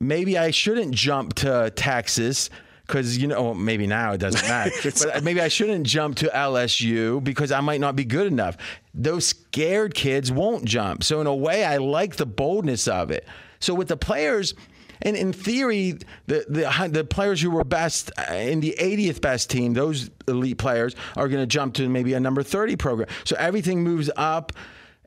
maybe 0.00 0.36
I 0.36 0.50
shouldn't 0.50 0.94
jump 0.94 1.34
to 1.34 1.70
Texas 1.76 2.50
because 2.90 3.18
you 3.18 3.28
know 3.28 3.54
maybe 3.54 3.86
now 3.86 4.12
it 4.12 4.18
doesn't 4.18 4.46
matter 4.48 4.90
but 5.04 5.22
maybe 5.22 5.40
i 5.40 5.46
shouldn't 5.46 5.86
jump 5.86 6.16
to 6.16 6.26
lsu 6.26 7.22
because 7.22 7.52
i 7.52 7.60
might 7.60 7.80
not 7.80 7.94
be 7.94 8.04
good 8.04 8.26
enough. 8.26 8.56
Those 8.92 9.26
scared 9.26 9.94
kids 9.94 10.32
won't 10.32 10.64
jump. 10.64 11.04
So 11.04 11.20
in 11.20 11.26
a 11.26 11.34
way 11.34 11.64
i 11.64 11.76
like 11.76 12.16
the 12.16 12.26
boldness 12.26 12.88
of 12.88 13.10
it. 13.10 13.26
So 13.60 13.74
with 13.74 13.88
the 13.88 13.96
players 13.96 14.54
and 15.02 15.16
in 15.16 15.32
theory 15.32 15.98
the 16.26 16.44
the, 16.48 16.88
the 16.90 17.04
players 17.04 17.40
who 17.40 17.50
were 17.50 17.64
best 17.64 18.10
uh, 18.18 18.34
in 18.34 18.60
the 18.60 18.74
80th 18.78 19.20
best 19.20 19.50
team 19.50 19.74
those 19.74 20.10
elite 20.26 20.58
players 20.58 20.96
are 21.16 21.28
going 21.28 21.42
to 21.42 21.46
jump 21.46 21.74
to 21.74 21.88
maybe 21.88 22.14
a 22.14 22.20
number 22.20 22.42
30 22.42 22.76
program. 22.76 23.08
So 23.24 23.36
everything 23.38 23.84
moves 23.84 24.10
up 24.16 24.52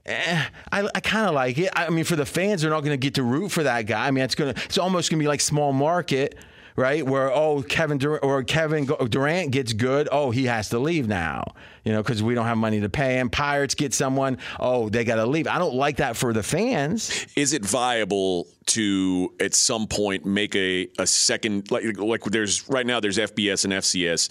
Eh, 0.05 0.43
I, 0.71 0.89
I 0.93 0.99
kind 0.99 1.27
of 1.27 1.33
like 1.33 1.57
it. 1.57 1.69
I 1.73 1.89
mean, 1.89 2.03
for 2.03 2.15
the 2.17 2.25
fans, 2.25 2.61
they're 2.61 2.71
not 2.71 2.81
going 2.81 2.91
to 2.91 2.97
get 2.97 3.15
to 3.15 3.23
root 3.23 3.49
for 3.49 3.63
that 3.63 3.83
guy. 3.83 4.07
I 4.07 4.11
mean, 4.11 4.23
it's 4.23 4.35
gonna, 4.35 4.53
it's 4.65 4.77
almost 4.77 5.09
going 5.09 5.19
to 5.19 5.23
be 5.23 5.27
like 5.29 5.39
small 5.39 5.71
market, 5.71 6.35
right? 6.75 7.05
Where 7.05 7.31
oh, 7.31 7.61
Kevin 7.61 7.99
Dur- 7.99 8.19
or 8.19 8.43
Kevin 8.43 8.85
Durant 8.85 9.51
gets 9.51 9.71
good, 9.71 10.09
oh, 10.11 10.31
he 10.31 10.45
has 10.45 10.69
to 10.69 10.79
leave 10.79 11.07
now, 11.07 11.53
you 11.85 11.93
know, 11.93 12.03
because 12.03 12.21
we 12.21 12.35
don't 12.35 12.45
have 12.45 12.57
money 12.57 12.81
to 12.81 12.89
pay 12.89 13.17
him. 13.17 13.29
Pirates 13.29 13.75
get 13.75 13.93
someone, 13.93 14.39
oh, 14.59 14.89
they 14.89 15.05
got 15.05 15.15
to 15.15 15.25
leave. 15.25 15.47
I 15.47 15.57
don't 15.57 15.75
like 15.75 15.97
that 15.97 16.17
for 16.17 16.33
the 16.33 16.43
fans. 16.43 17.25
Is 17.37 17.53
it 17.53 17.63
viable 17.63 18.47
to 18.65 19.33
at 19.39 19.53
some 19.53 19.87
point 19.87 20.25
make 20.25 20.53
a, 20.55 20.89
a 20.99 21.07
second 21.07 21.71
like 21.71 21.97
like 21.97 22.23
there's 22.25 22.67
right 22.69 22.85
now 22.85 22.99
there's 22.99 23.17
FBS 23.17 23.63
and 23.63 23.73
FCS 23.73 24.29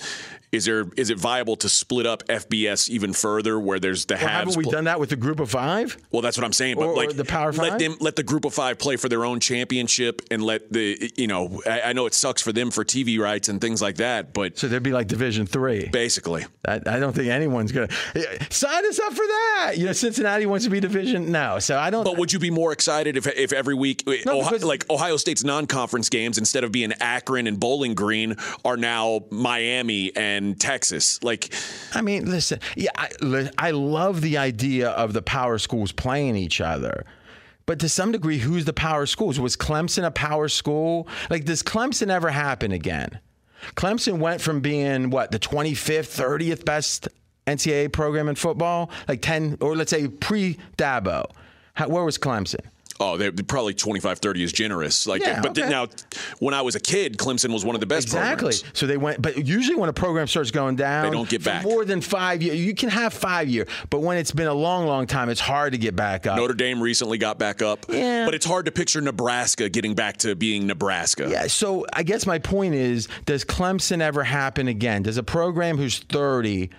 is 0.52 0.66
there 0.66 0.84
is 0.98 1.08
it 1.08 1.18
viable 1.18 1.56
to 1.56 1.68
split 1.68 2.06
up 2.06 2.22
FBS 2.26 2.90
even 2.90 3.14
further, 3.14 3.58
where 3.58 3.80
there's 3.80 4.04
the 4.04 4.14
well, 4.14 4.28
Haven't 4.28 4.56
we 4.56 4.64
pl- 4.64 4.72
done 4.72 4.84
that 4.84 5.00
with 5.00 5.08
the 5.08 5.16
Group 5.16 5.40
of 5.40 5.50
Five? 5.50 5.96
Well, 6.10 6.20
that's 6.20 6.36
what 6.36 6.44
I'm 6.44 6.52
saying. 6.52 6.76
But 6.76 6.88
or, 6.88 6.96
like 6.96 7.10
or 7.10 7.12
the 7.14 7.24
Power 7.24 7.54
Five, 7.54 7.70
let 7.70 7.78
them 7.78 7.96
let 8.00 8.16
the 8.16 8.22
Group 8.22 8.44
of 8.44 8.52
Five 8.52 8.78
play 8.78 8.96
for 8.96 9.08
their 9.08 9.24
own 9.24 9.40
championship, 9.40 10.20
and 10.30 10.42
let 10.42 10.70
the 10.70 11.10
you 11.16 11.26
know 11.26 11.62
I, 11.66 11.80
I 11.80 11.92
know 11.94 12.04
it 12.04 12.12
sucks 12.12 12.42
for 12.42 12.52
them 12.52 12.70
for 12.70 12.84
TV 12.84 13.18
rights 13.18 13.48
and 13.48 13.62
things 13.62 13.80
like 13.80 13.96
that, 13.96 14.34
but 14.34 14.58
so 14.58 14.68
there'd 14.68 14.82
be 14.82 14.92
like 14.92 15.08
Division 15.08 15.46
Three, 15.46 15.88
basically. 15.88 16.44
I, 16.66 16.74
I 16.74 16.98
don't 16.98 17.14
think 17.14 17.28
anyone's 17.28 17.72
gonna 17.72 17.88
sign 18.50 18.86
us 18.86 19.00
up 19.00 19.14
for 19.14 19.26
that. 19.26 19.74
You 19.78 19.86
know, 19.86 19.92
Cincinnati 19.92 20.44
wants 20.44 20.66
to 20.66 20.70
be 20.70 20.80
Division. 20.80 21.32
No, 21.32 21.60
so 21.60 21.78
I 21.78 21.88
don't. 21.88 22.04
But 22.04 22.18
would 22.18 22.30
you 22.30 22.38
be 22.38 22.50
more 22.50 22.72
excited 22.72 23.16
if 23.16 23.26
if 23.26 23.54
every 23.54 23.74
week 23.74 24.04
eh, 24.06 24.18
no, 24.26 24.40
Ohio, 24.40 24.66
like 24.66 24.88
Ohio 24.90 25.16
State's 25.16 25.44
non-conference 25.44 26.10
games 26.10 26.36
instead 26.36 26.62
of 26.62 26.72
being 26.72 26.92
Akron 27.00 27.46
and 27.46 27.58
Bowling 27.58 27.94
Green 27.94 28.36
are 28.66 28.76
now 28.76 29.22
Miami 29.30 30.14
and 30.14 30.41
Texas? 30.58 31.22
Like, 31.22 31.52
I 31.94 32.02
mean, 32.02 32.30
listen, 32.30 32.60
yeah, 32.76 32.90
I, 32.96 33.48
I 33.58 33.70
love 33.70 34.20
the 34.20 34.38
idea 34.38 34.90
of 34.90 35.12
the 35.12 35.22
power 35.22 35.58
schools 35.58 35.92
playing 35.92 36.36
each 36.36 36.60
other. 36.60 37.04
But 37.66 37.78
to 37.80 37.88
some 37.88 38.12
degree, 38.12 38.38
who's 38.38 38.64
the 38.64 38.72
power 38.72 39.06
schools? 39.06 39.38
Was 39.38 39.56
Clemson 39.56 40.04
a 40.04 40.10
power 40.10 40.48
school? 40.48 41.08
Like, 41.30 41.44
does 41.44 41.62
Clemson 41.62 42.08
ever 42.08 42.30
happen 42.30 42.72
again? 42.72 43.20
Clemson 43.76 44.18
went 44.18 44.40
from 44.40 44.60
being 44.60 45.10
what 45.10 45.30
the 45.30 45.38
25th, 45.38 46.20
30th 46.20 46.64
best 46.64 47.08
NCAA 47.46 47.92
program 47.92 48.28
in 48.28 48.34
football? 48.34 48.90
Like 49.08 49.22
10, 49.22 49.58
or 49.60 49.76
let's 49.76 49.90
say 49.90 50.08
pre 50.08 50.58
Dabo. 50.76 51.30
Where 51.86 52.04
was 52.04 52.18
Clemson? 52.18 52.60
Oh, 53.04 53.16
they 53.16 53.30
probably 53.32 53.74
25, 53.74 54.20
30 54.20 54.42
is 54.44 54.52
generous. 54.52 55.08
Like, 55.08 55.22
Yeah, 55.22 55.40
but 55.40 55.58
okay. 55.58 55.68
now, 55.68 55.88
when 56.38 56.54
I 56.54 56.62
was 56.62 56.76
a 56.76 56.80
kid, 56.80 57.18
Clemson 57.18 57.52
was 57.52 57.64
one 57.64 57.74
of 57.74 57.80
the 57.80 57.86
best 57.86 58.06
Exactly. 58.06 58.52
programs. 58.52 58.64
So 58.78 58.86
they 58.86 58.96
went, 58.96 59.20
but 59.20 59.44
usually 59.44 59.74
when 59.74 59.88
a 59.88 59.92
program 59.92 60.28
starts 60.28 60.52
going 60.52 60.76
down, 60.76 61.04
They 61.06 61.10
don't 61.10 61.28
get 61.28 61.42
back. 61.42 61.64
more 61.64 61.84
than 61.84 62.00
five 62.00 62.42
years. 62.42 62.60
You 62.60 62.74
can 62.74 62.90
have 62.90 63.12
five 63.12 63.48
year, 63.48 63.66
but 63.90 64.02
when 64.02 64.18
it's 64.18 64.30
been 64.30 64.46
a 64.46 64.54
long, 64.54 64.86
long 64.86 65.08
time, 65.08 65.30
it's 65.30 65.40
hard 65.40 65.72
to 65.72 65.78
get 65.78 65.96
back 65.96 66.28
up. 66.28 66.36
Notre 66.36 66.54
Dame 66.54 66.80
recently 66.80 67.18
got 67.18 67.38
back 67.40 67.60
up. 67.60 67.86
Yeah. 67.88 68.24
But 68.24 68.34
it's 68.34 68.46
hard 68.46 68.66
to 68.66 68.70
picture 68.72 69.00
Nebraska 69.00 69.68
getting 69.68 69.94
back 69.94 70.18
to 70.18 70.36
being 70.36 70.68
Nebraska. 70.68 71.28
Yeah, 71.28 71.48
so 71.48 71.84
I 71.92 72.04
guess 72.04 72.24
my 72.24 72.38
point 72.38 72.74
is 72.76 73.08
does 73.26 73.44
Clemson 73.44 74.00
ever 74.00 74.22
happen 74.22 74.68
again? 74.68 75.02
Does 75.02 75.16
a 75.16 75.24
program 75.24 75.76
who's 75.76 75.98
30 75.98 76.70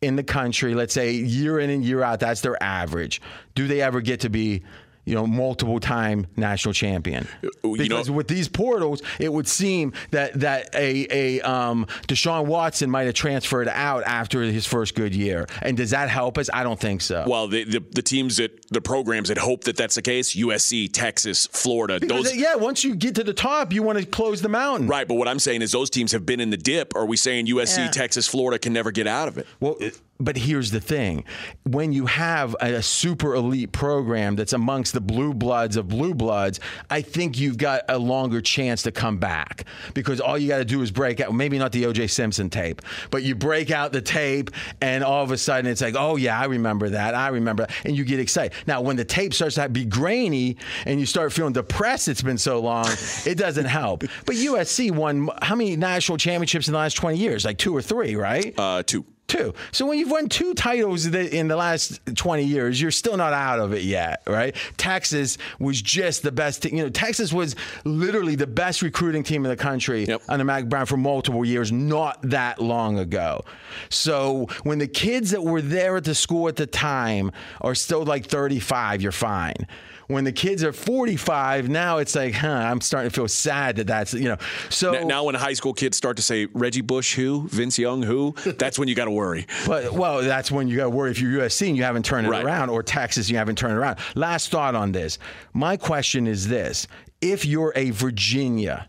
in 0.00 0.16
the 0.16 0.22
country, 0.24 0.74
let's 0.74 0.92
say 0.94 1.12
year 1.12 1.58
in 1.60 1.70
and 1.70 1.84
year 1.84 2.02
out, 2.02 2.20
that's 2.20 2.40
their 2.40 2.60
average, 2.62 3.20
do 3.54 3.66
they 3.68 3.80
ever 3.80 4.00
get 4.00 4.20
to 4.20 4.28
be 4.28 4.62
you 5.04 5.14
know, 5.14 5.26
multiple 5.26 5.80
time 5.80 6.26
national 6.36 6.74
champion. 6.74 7.26
Because 7.62 8.10
with 8.10 8.28
these 8.28 8.48
portals, 8.48 9.02
it 9.18 9.32
would 9.32 9.48
seem 9.48 9.92
that 10.10 10.38
that 10.40 10.74
a 10.74 11.38
a 11.38 11.40
um, 11.40 11.86
Deshaun 12.06 12.46
Watson 12.46 12.90
might 12.90 13.04
have 13.04 13.14
transferred 13.14 13.68
out 13.68 14.04
after 14.04 14.42
his 14.42 14.66
first 14.66 14.94
good 14.94 15.14
year. 15.14 15.46
And 15.60 15.76
does 15.76 15.90
that 15.90 16.08
help 16.08 16.38
us? 16.38 16.48
I 16.52 16.62
don't 16.62 16.78
think 16.80 17.00
so. 17.00 17.24
Well, 17.26 17.48
the, 17.48 17.64
the 17.64 17.80
the 17.80 18.02
teams 18.02 18.36
that 18.36 18.68
the 18.70 18.80
programs 18.80 19.28
that 19.28 19.38
hope 19.38 19.64
that 19.64 19.76
that's 19.76 19.94
the 19.96 20.02
case, 20.02 20.34
USC, 20.36 20.90
Texas, 20.92 21.46
Florida, 21.48 21.98
Because, 22.00 22.24
those 22.24 22.36
yeah, 22.36 22.54
once 22.54 22.84
you 22.84 22.94
get 22.94 23.14
to 23.16 23.24
the 23.24 23.34
top, 23.34 23.72
you 23.72 23.82
want 23.82 23.98
to 23.98 24.06
close 24.06 24.40
the 24.40 24.48
mountain. 24.48 24.86
Right, 24.88 25.06
but 25.08 25.14
what 25.14 25.28
I'm 25.28 25.38
saying 25.38 25.62
is 25.62 25.72
those 25.72 25.90
teams 25.90 26.12
have 26.12 26.24
been 26.24 26.40
in 26.40 26.50
the 26.50 26.56
dip. 26.56 26.94
Are 26.94 27.06
we 27.06 27.16
saying 27.16 27.46
USC, 27.46 27.78
Yeah. 27.78 27.90
Texas, 27.90 28.28
Florida 28.28 28.58
can 28.58 28.72
never 28.72 28.90
get 28.90 29.06
out 29.06 29.28
of 29.28 29.38
it? 29.38 29.46
Well, 29.60 29.76
it- 29.80 29.98
but 30.24 30.36
here's 30.36 30.70
the 30.70 30.80
thing: 30.80 31.24
when 31.64 31.92
you 31.92 32.06
have 32.06 32.56
a, 32.60 32.82
super 32.82 33.34
elite 33.34 33.70
program 33.72 34.34
that's 34.34 34.52
amongst 34.52 34.92
the 34.92 35.00
blue 35.00 35.32
bloods 35.32 35.76
of 35.76 35.88
blue 35.88 36.14
bloods, 36.14 36.58
I 36.90 37.00
think 37.00 37.38
you've 37.38 37.56
got 37.56 37.82
a 37.88 37.98
longer 37.98 38.40
chance 38.40 38.82
to 38.82 38.92
come 38.92 39.18
back 39.18 39.64
because 39.94 40.20
all 40.20 40.36
you 40.36 40.48
got 40.48 40.58
to 40.58 40.64
do 40.64 40.82
is 40.82 40.90
break 40.90 41.20
out. 41.20 41.32
Maybe 41.32 41.58
not 41.58 41.72
the 41.72 41.86
O.J. 41.86 42.08
Simpson 42.08 42.50
tape, 42.50 42.82
but 43.10 43.22
you 43.22 43.34
break 43.34 43.70
out 43.70 43.92
the 43.92 44.00
tape, 44.00 44.50
and 44.80 45.04
all 45.04 45.22
of 45.22 45.30
a 45.30 45.38
sudden 45.38 45.70
it's 45.70 45.80
like, 45.80 45.94
oh 45.96 46.16
yeah, 46.16 46.38
I 46.38 46.46
remember 46.46 46.90
that. 46.90 47.14
I 47.14 47.28
remember, 47.28 47.66
that. 47.66 47.74
and 47.84 47.96
you 47.96 48.04
get 48.04 48.20
excited. 48.20 48.52
Now, 48.66 48.80
when 48.80 48.96
the 48.96 49.04
tape 49.04 49.34
starts 49.34 49.54
to 49.56 49.68
be 49.68 49.84
grainy 49.84 50.56
and 50.86 50.98
you 50.98 51.06
start 51.06 51.32
feeling 51.32 51.52
depressed, 51.52 52.08
it's 52.08 52.22
been 52.22 52.38
so 52.38 52.60
long, 52.60 52.86
it 53.24 53.36
doesn't 53.36 53.66
help. 53.66 54.00
But 54.26 54.36
USC 54.36 54.90
won 54.90 55.30
how 55.40 55.54
many 55.54 55.76
national 55.76 56.18
championships 56.18 56.68
in 56.68 56.72
the 56.72 56.78
last 56.78 56.94
20 56.94 57.16
years? 57.16 57.44
Like 57.44 57.58
two 57.58 57.74
or 57.74 57.82
three, 57.82 58.16
right? 58.16 58.54
Uh, 58.58 58.82
two. 58.82 59.04
Two. 59.28 59.54
So 59.70 59.86
when 59.86 59.98
you've 59.98 60.10
won 60.10 60.28
two 60.28 60.52
titles 60.52 61.06
in 61.06 61.48
the 61.48 61.56
last 61.56 62.00
20 62.14 62.44
years, 62.44 62.78
you're 62.78 62.90
still 62.90 63.16
not 63.16 63.32
out 63.32 63.60
of 63.60 63.72
it 63.72 63.82
yet, 63.82 64.22
right? 64.26 64.54
Texas 64.76 65.38
was 65.58 65.80
just 65.80 66.22
the 66.22 66.32
best. 66.32 66.64
Te- 66.64 66.76
you 66.76 66.82
know, 66.82 66.90
Texas 66.90 67.32
was 67.32 67.56
literally 67.84 68.34
the 68.34 68.46
best 68.46 68.82
recruiting 68.82 69.22
team 69.22 69.46
in 69.46 69.48
the 69.50 69.56
country 69.56 70.06
under 70.28 70.44
Mack 70.44 70.66
Brown 70.66 70.84
for 70.84 70.98
multiple 70.98 71.46
years, 71.46 71.72
not 71.72 72.20
that 72.22 72.60
long 72.60 72.98
ago. 72.98 73.42
So 73.88 74.48
when 74.64 74.78
the 74.78 74.88
kids 74.88 75.30
that 75.30 75.42
were 75.42 75.62
there 75.62 75.96
at 75.96 76.04
the 76.04 76.14
school 76.14 76.48
at 76.48 76.56
the 76.56 76.66
time 76.66 77.32
are 77.62 77.74
still 77.74 78.04
like 78.04 78.26
35, 78.26 79.00
you're 79.00 79.12
fine. 79.12 79.66
When 80.08 80.24
the 80.24 80.32
kids 80.32 80.62
are 80.64 80.72
45, 80.72 81.68
now 81.68 81.98
it's 81.98 82.14
like, 82.14 82.34
huh, 82.34 82.48
I'm 82.48 82.80
starting 82.80 83.10
to 83.10 83.14
feel 83.14 83.28
sad 83.28 83.76
that 83.76 83.86
that's, 83.86 84.12
you 84.14 84.24
know. 84.28 84.36
So 84.68 84.92
N- 84.94 85.06
now, 85.08 85.24
when 85.24 85.34
high 85.34 85.52
school 85.54 85.72
kids 85.72 85.96
start 85.96 86.16
to 86.16 86.22
say 86.22 86.46
Reggie 86.52 86.80
Bush 86.80 87.14
who, 87.14 87.48
Vince 87.48 87.78
Young 87.78 88.02
who, 88.02 88.34
that's 88.58 88.78
when 88.78 88.88
you 88.88 88.94
got 88.94 89.04
to 89.06 89.10
worry. 89.10 89.46
But 89.66 89.92
well, 89.92 90.22
that's 90.22 90.50
when 90.50 90.68
you 90.68 90.76
got 90.76 90.84
to 90.84 90.90
worry 90.90 91.10
if 91.10 91.20
you're 91.20 91.40
USC 91.42 91.68
and 91.68 91.76
you 91.76 91.84
haven't 91.84 92.04
turned 92.04 92.26
it 92.26 92.30
Right. 92.30 92.44
around, 92.44 92.70
or 92.70 92.82
Texas 92.82 93.30
you 93.30 93.36
haven't 93.36 93.56
turned 93.56 93.72
it 93.74 93.76
around. 93.76 93.98
Last 94.14 94.50
thought 94.50 94.74
on 94.74 94.92
this. 94.92 95.18
My 95.52 95.76
question 95.76 96.26
is 96.26 96.48
this: 96.48 96.86
If 97.20 97.44
you're 97.46 97.72
a 97.76 97.90
Virginia, 97.90 98.88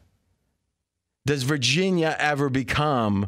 does 1.25 1.43
Virginia 1.43 2.15
ever 2.19 2.49
become 2.49 3.27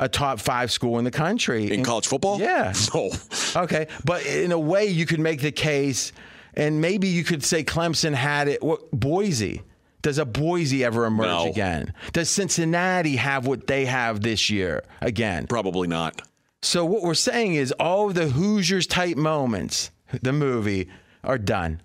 a 0.00 0.08
top 0.08 0.40
five 0.40 0.70
school 0.70 0.98
in 0.98 1.04
the 1.04 1.10
country 1.10 1.72
In 1.72 1.82
college 1.84 2.06
football? 2.06 2.38
Yeah. 2.40 2.72
No. 2.94 3.10
Okay, 3.56 3.86
but 4.04 4.26
in 4.26 4.52
a 4.52 4.58
way, 4.58 4.86
you 4.86 5.06
could 5.06 5.20
make 5.20 5.40
the 5.40 5.52
case, 5.52 6.12
and 6.56 6.80
maybe 6.80 7.08
you 7.08 7.24
could 7.24 7.44
say 7.44 7.62
Clemson 7.64 8.14
had 8.14 8.48
it. 8.48 8.62
What 8.62 8.90
Boise? 8.90 9.62
Does 10.02 10.18
a 10.18 10.24
Boise 10.24 10.84
ever 10.84 11.04
emerge 11.04 11.26
No. 11.26 11.50
again? 11.50 11.92
Does 12.12 12.30
Cincinnati 12.30 13.16
have 13.16 13.46
what 13.46 13.66
they 13.66 13.86
have 13.86 14.20
this 14.20 14.50
year 14.50 14.84
again? 15.00 15.46
Probably 15.48 15.88
not. 15.88 16.22
So 16.62 16.84
what 16.84 17.02
we're 17.02 17.14
saying 17.14 17.54
is 17.54 17.72
all 17.72 18.08
of 18.08 18.14
the 18.14 18.28
Hoosiers 18.28 18.86
type 18.86 19.16
moments, 19.16 19.90
the 20.22 20.32
movie, 20.32 20.88
are 21.24 21.38
done. 21.38 21.82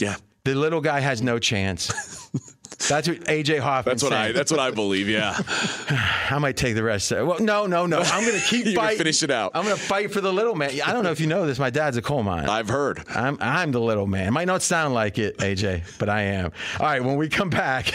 Yeah. 0.00 0.16
The 0.44 0.54
little 0.54 0.80
guy 0.80 1.00
has 1.00 1.20
no 1.22 1.38
chance. 1.38 1.92
That's 2.88 3.08
what 3.08 3.20
AJ 3.24 3.60
Hoffman. 3.60 3.92
That's 3.92 4.02
what 4.02 4.12
I. 4.12 4.32
That's 4.32 4.50
what 4.50 4.60
I 4.60 4.70
believe. 4.70 5.08
Yeah. 5.08 5.36
I 6.30 6.38
might 6.40 6.56
take 6.56 6.74
the 6.74 6.82
rest. 6.82 7.10
Well, 7.12 7.38
no, 7.40 7.66
no, 7.66 7.86
no. 7.86 8.00
I'm 8.00 8.24
going 8.26 8.38
to 8.40 8.46
keep 8.46 8.76
fighting. 8.76 8.98
finish 8.98 9.22
it 9.22 9.30
out. 9.30 9.52
I'm 9.54 9.64
going 9.64 9.76
to 9.76 9.82
fight 9.82 10.12
for 10.12 10.20
the 10.20 10.32
little 10.32 10.54
man. 10.54 10.70
I 10.84 10.92
don't 10.92 11.04
know 11.04 11.10
if 11.10 11.20
you 11.20 11.26
know 11.26 11.46
this. 11.46 11.58
My 11.58 11.70
dad's 11.70 11.96
a 11.96 12.02
coal 12.02 12.22
mine. 12.22 12.48
I've 12.48 12.68
heard. 12.68 13.02
I'm 13.08 13.38
I'm 13.40 13.72
the 13.72 13.80
little 13.80 14.06
man. 14.06 14.28
It 14.28 14.32
might 14.32 14.46
not 14.46 14.62
sound 14.62 14.94
like 14.94 15.18
it, 15.18 15.38
AJ, 15.38 15.98
but 15.98 16.08
I 16.08 16.22
am. 16.22 16.52
All 16.80 16.86
right, 16.86 17.02
when 17.02 17.16
we 17.16 17.28
come 17.28 17.50
back, 17.50 17.86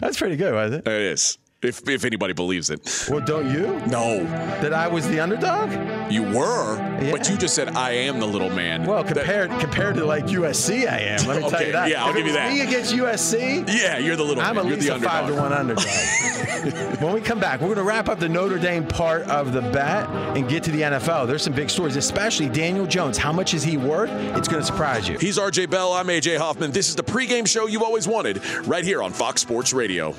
that's 0.00 0.18
pretty 0.18 0.36
good, 0.36 0.54
wasn't 0.54 0.86
it? 0.86 0.90
It 0.90 1.00
is. 1.12 1.38
If 1.62 1.88
if 1.88 2.04
anybody 2.04 2.32
believes 2.32 2.70
it. 2.70 3.06
Well, 3.08 3.20
don't 3.20 3.48
you? 3.50 3.80
No. 3.86 4.24
That 4.60 4.72
I 4.74 4.88
was 4.88 5.06
the 5.08 5.20
underdog? 5.20 5.70
You 6.12 6.22
were, 6.24 6.76
Yeah. 7.00 7.12
but 7.12 7.28
you 7.30 7.36
just 7.36 7.54
said 7.54 7.68
I 7.76 7.92
am 7.92 8.18
the 8.18 8.26
little 8.26 8.50
man. 8.50 8.84
Well, 8.84 9.04
That- 9.04 9.14
compared 9.14 9.50
compared 9.60 9.94
to 9.94 10.04
like 10.04 10.26
USC, 10.28 10.88
I 10.88 10.98
am. 10.98 11.26
Let 11.26 11.36
me 11.36 11.42
tell 11.48 11.54
Okay, 11.54 11.66
you 11.68 11.72
that. 11.72 11.88
yeah, 11.88 12.02
I'll 12.04 12.10
if 12.10 12.16
give 12.16 12.26
you 12.26 12.32
that. 12.32 12.52
Me 12.52 12.60
against 12.62 12.92
USC. 12.94 13.64
yeah, 13.68 13.98
you're 13.98 14.16
the 14.16 14.24
little 14.24 14.42
I'm 14.42 14.56
man. 14.56 14.64
at 14.64 14.68
You're 14.68 14.76
least 14.76 14.88
the 14.88 14.96
a 14.96 15.00
five 15.00 15.28
to 15.28 15.34
one 15.34 15.52
underdog. 15.52 15.84
when 17.00 17.12
we 17.12 17.20
come 17.20 17.38
back, 17.38 17.60
we're 17.60 17.66
going 17.68 17.78
to 17.78 17.84
wrap 17.84 18.08
up 18.08 18.18
the 18.18 18.28
Notre 18.28 18.58
Dame 18.58 18.84
part 18.86 19.22
of 19.22 19.52
the 19.52 19.62
bet 19.62 20.08
and 20.36 20.48
get 20.48 20.64
to 20.64 20.70
the 20.72 20.82
NFL. 20.82 21.26
There's 21.28 21.42
some 21.42 21.52
big 21.52 21.70
stories, 21.70 21.94
especially 21.96 22.48
Daniel 22.48 22.86
Jones. 22.86 23.16
How 23.18 23.32
much 23.32 23.54
is 23.54 23.62
he 23.62 23.76
worth? 23.76 24.10
It's 24.36 24.48
going 24.48 24.60
to 24.60 24.66
surprise 24.66 25.08
you. 25.08 25.16
He's 25.18 25.38
RJ 25.38 25.70
Bell. 25.70 25.92
I'm 25.92 26.08
AJ 26.08 26.38
Hoffman. 26.38 26.72
This 26.72 26.88
is 26.88 26.96
the 26.96 27.04
pregame 27.04 27.46
show 27.46 27.66
you've 27.68 27.82
always 27.82 28.06
wanted, 28.08 28.44
right 28.66 28.84
here 28.84 29.02
on 29.02 29.12
Fox 29.12 29.40
Sports 29.40 29.72
Radio. 29.72 30.14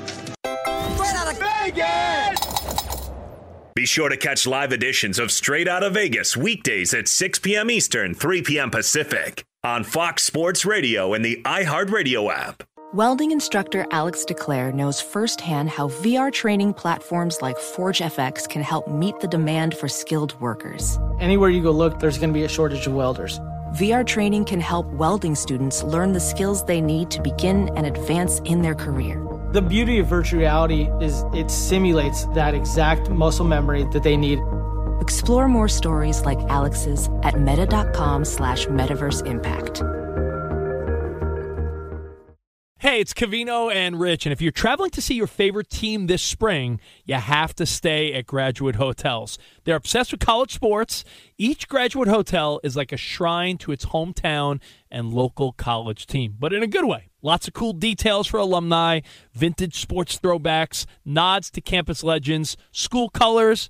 Be 3.75 3.85
sure 3.85 4.09
to 4.09 4.17
catch 4.17 4.45
live 4.45 4.73
editions 4.73 5.17
of 5.17 5.31
Straight 5.31 5.67
Out 5.67 5.81
of 5.81 5.93
Vegas 5.93 6.35
weekdays 6.35 6.93
at 6.93 7.07
6 7.07 7.39
p.m. 7.39 7.71
Eastern, 7.71 8.13
3 8.13 8.41
p.m. 8.41 8.69
Pacific 8.69 9.45
on 9.63 9.85
Fox 9.85 10.23
Sports 10.23 10.65
Radio 10.65 11.13
and 11.13 11.23
the 11.23 11.41
iHeartRadio 11.45 12.29
app. 12.33 12.63
Welding 12.93 13.31
instructor 13.31 13.85
Alex 13.91 14.25
DeClaire 14.27 14.73
knows 14.73 14.99
firsthand 14.99 15.69
how 15.69 15.87
VR 15.87 16.33
training 16.33 16.73
platforms 16.73 17.41
like 17.41 17.57
ForgeFX 17.57 18.47
can 18.49 18.61
help 18.61 18.89
meet 18.89 19.19
the 19.21 19.27
demand 19.27 19.75
for 19.75 19.87
skilled 19.87 20.39
workers. 20.41 20.99
Anywhere 21.21 21.49
you 21.49 21.63
go 21.63 21.71
look, 21.71 21.99
there's 21.99 22.17
going 22.17 22.29
to 22.29 22.37
be 22.37 22.43
a 22.43 22.49
shortage 22.49 22.87
of 22.87 22.93
welders. 22.93 23.39
VR 23.75 24.05
training 24.05 24.45
can 24.45 24.59
help 24.59 24.85
welding 24.87 25.33
students 25.33 25.81
learn 25.81 26.11
the 26.11 26.19
skills 26.19 26.63
they 26.65 26.81
need 26.81 27.09
to 27.09 27.21
begin 27.21 27.69
and 27.77 27.87
advance 27.87 28.39
in 28.41 28.61
their 28.61 28.75
career. 28.75 29.25
The 29.53 29.61
beauty 29.61 29.99
of 29.99 30.07
virtual 30.07 30.39
reality 30.39 30.89
is 30.99 31.23
it 31.31 31.51
simulates 31.51 32.25
that 32.33 32.55
exact 32.55 33.11
muscle 33.11 33.45
memory 33.45 33.85
that 33.91 34.01
they 34.01 34.17
need. 34.17 34.39
Explore 34.99 35.47
more 35.47 35.67
stories 35.67 36.25
like 36.25 36.39
Alex's 36.49 37.07
at 37.21 37.39
meta.com 37.39 38.25
slash 38.25 38.65
metaverse 38.65 39.23
impact. 39.27 39.83
Hey, 42.79 42.99
it's 42.99 43.13
Covino 43.13 43.71
and 43.71 43.99
Rich, 43.99 44.25
and 44.25 44.33
if 44.33 44.41
you're 44.41 44.51
traveling 44.51 44.89
to 44.89 45.03
see 45.03 45.13
your 45.13 45.27
favorite 45.27 45.69
team 45.69 46.07
this 46.07 46.23
spring, 46.23 46.79
you 47.05 47.13
have 47.13 47.53
to 47.57 47.67
stay 47.67 48.11
at 48.13 48.25
Graduate 48.25 48.77
Hotels. 48.77 49.37
They're 49.65 49.75
obsessed 49.75 50.13
with 50.13 50.19
college 50.19 50.55
sports. 50.55 51.05
Each 51.37 51.67
Graduate 51.67 52.07
Hotel 52.07 52.59
is 52.63 52.75
like 52.75 52.91
a 52.91 52.97
shrine 52.97 53.59
to 53.59 53.71
its 53.71 53.85
hometown 53.85 54.59
and 54.89 55.13
local 55.13 55.51
college 55.51 56.07
team, 56.07 56.37
but 56.39 56.53
in 56.53 56.63
a 56.63 56.67
good 56.67 56.85
way. 56.85 57.11
Lots 57.25 57.47
of 57.47 57.53
cool 57.53 57.71
details 57.71 58.27
for 58.27 58.37
alumni, 58.37 58.99
vintage 59.33 59.79
sports 59.79 60.19
throwbacks, 60.19 60.85
nods 61.05 61.49
to 61.51 61.61
campus 61.61 62.03
legends, 62.03 62.57
school 62.73 63.07
colors, 63.07 63.69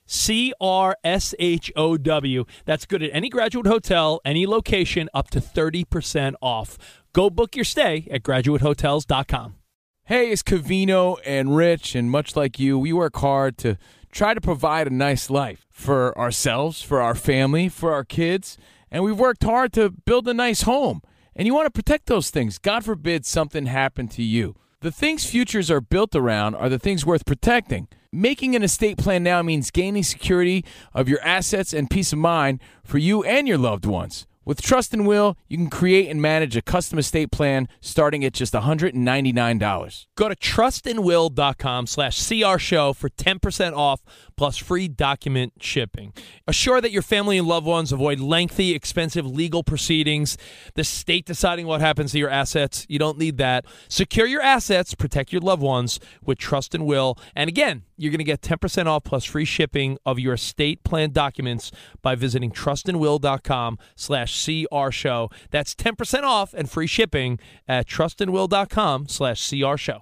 C 0.11 0.53
R 0.59 0.97
S 1.05 1.33
H 1.39 1.71
O 1.77 1.95
W. 1.95 2.43
That's 2.65 2.85
good 2.85 3.01
at 3.01 3.11
any 3.13 3.29
graduate 3.29 3.65
hotel, 3.65 4.19
any 4.25 4.45
location, 4.45 5.09
up 5.13 5.29
to 5.29 5.39
30% 5.39 6.33
off. 6.41 6.77
Go 7.13 7.29
book 7.29 7.55
your 7.55 7.63
stay 7.63 8.09
at 8.11 8.21
graduatehotels.com. 8.21 9.55
Hey, 10.03 10.31
it's 10.31 10.43
Covino 10.43 11.17
and 11.25 11.55
Rich, 11.55 11.95
and 11.95 12.11
much 12.11 12.35
like 12.35 12.59
you, 12.59 12.77
we 12.77 12.91
work 12.91 13.15
hard 13.15 13.57
to 13.59 13.77
try 14.11 14.33
to 14.33 14.41
provide 14.41 14.87
a 14.87 14.93
nice 14.93 15.29
life 15.29 15.65
for 15.69 16.17
ourselves, 16.17 16.81
for 16.81 16.99
our 16.99 17.15
family, 17.15 17.69
for 17.69 17.93
our 17.93 18.03
kids, 18.03 18.57
and 18.91 19.05
we've 19.05 19.17
worked 19.17 19.45
hard 19.45 19.71
to 19.73 19.91
build 19.91 20.27
a 20.27 20.33
nice 20.33 20.63
home. 20.63 21.01
And 21.37 21.47
you 21.47 21.53
want 21.53 21.67
to 21.67 21.71
protect 21.71 22.07
those 22.07 22.29
things. 22.29 22.57
God 22.57 22.83
forbid 22.83 23.25
something 23.25 23.65
happened 23.65 24.11
to 24.11 24.23
you. 24.23 24.55
The 24.81 24.91
things 24.91 25.25
futures 25.25 25.71
are 25.71 25.79
built 25.79 26.17
around 26.17 26.55
are 26.55 26.67
the 26.67 26.79
things 26.79 27.05
worth 27.05 27.25
protecting. 27.25 27.87
Making 28.13 28.57
an 28.57 28.63
estate 28.63 28.97
plan 28.97 29.23
now 29.23 29.41
means 29.41 29.71
gaining 29.71 30.03
security 30.03 30.65
of 30.93 31.07
your 31.07 31.21
assets 31.21 31.71
and 31.73 31.89
peace 31.89 32.11
of 32.11 32.19
mind 32.19 32.59
for 32.83 32.97
you 32.97 33.23
and 33.23 33.47
your 33.47 33.57
loved 33.57 33.85
ones. 33.85 34.27
With 34.43 34.61
Trust 34.61 34.93
and 34.93 35.07
Will, 35.07 35.37
you 35.47 35.55
can 35.55 35.69
create 35.69 36.09
and 36.09 36.21
manage 36.21 36.57
a 36.57 36.61
custom 36.61 36.99
estate 36.99 37.31
plan 37.31 37.69
starting 37.79 38.25
at 38.25 38.33
just 38.33 38.53
$199. 38.53 40.05
Go 40.15 40.27
to 40.27 40.35
trustandwill.com 40.35 41.87
slash 41.87 42.27
CR 42.27 42.57
show 42.57 42.91
for 42.91 43.07
10% 43.07 43.77
off 43.77 44.01
plus 44.41 44.57
free 44.57 44.87
document 44.87 45.53
shipping. 45.61 46.11
Assure 46.47 46.81
that 46.81 46.89
your 46.91 47.03
family 47.03 47.37
and 47.37 47.47
loved 47.47 47.67
ones 47.67 47.91
avoid 47.91 48.19
lengthy, 48.19 48.73
expensive 48.73 49.23
legal 49.23 49.61
proceedings, 49.61 50.35
the 50.73 50.83
state 50.83 51.27
deciding 51.27 51.67
what 51.67 51.79
happens 51.79 52.11
to 52.11 52.17
your 52.17 52.27
assets. 52.27 52.83
You 52.89 52.97
don't 52.97 53.19
need 53.19 53.37
that. 53.37 53.65
Secure 53.87 54.25
your 54.25 54.41
assets, 54.41 54.95
protect 54.95 55.31
your 55.31 55.41
loved 55.41 55.61
ones 55.61 55.99
with 56.23 56.39
Trust 56.39 56.73
and 56.73 56.87
Will. 56.87 57.19
And 57.35 57.49
again, 57.49 57.83
you're 57.97 58.09
going 58.09 58.17
to 58.17 58.23
get 58.23 58.41
10% 58.41 58.87
off 58.87 59.03
plus 59.03 59.25
free 59.25 59.45
shipping 59.45 59.99
of 60.07 60.17
your 60.17 60.33
estate 60.33 60.83
plan 60.83 61.11
documents 61.11 61.71
by 62.01 62.15
visiting 62.15 62.49
trustandwill.com 62.49 63.77
slash 63.95 64.43
CR 64.43 64.89
show. 64.89 65.29
That's 65.51 65.75
10% 65.75 66.23
off 66.23 66.55
and 66.55 66.67
free 66.67 66.87
shipping 66.87 67.37
at 67.67 67.85
trustandwill.com 67.85 69.07
slash 69.07 69.47
CR 69.47 69.77
show. 69.77 70.01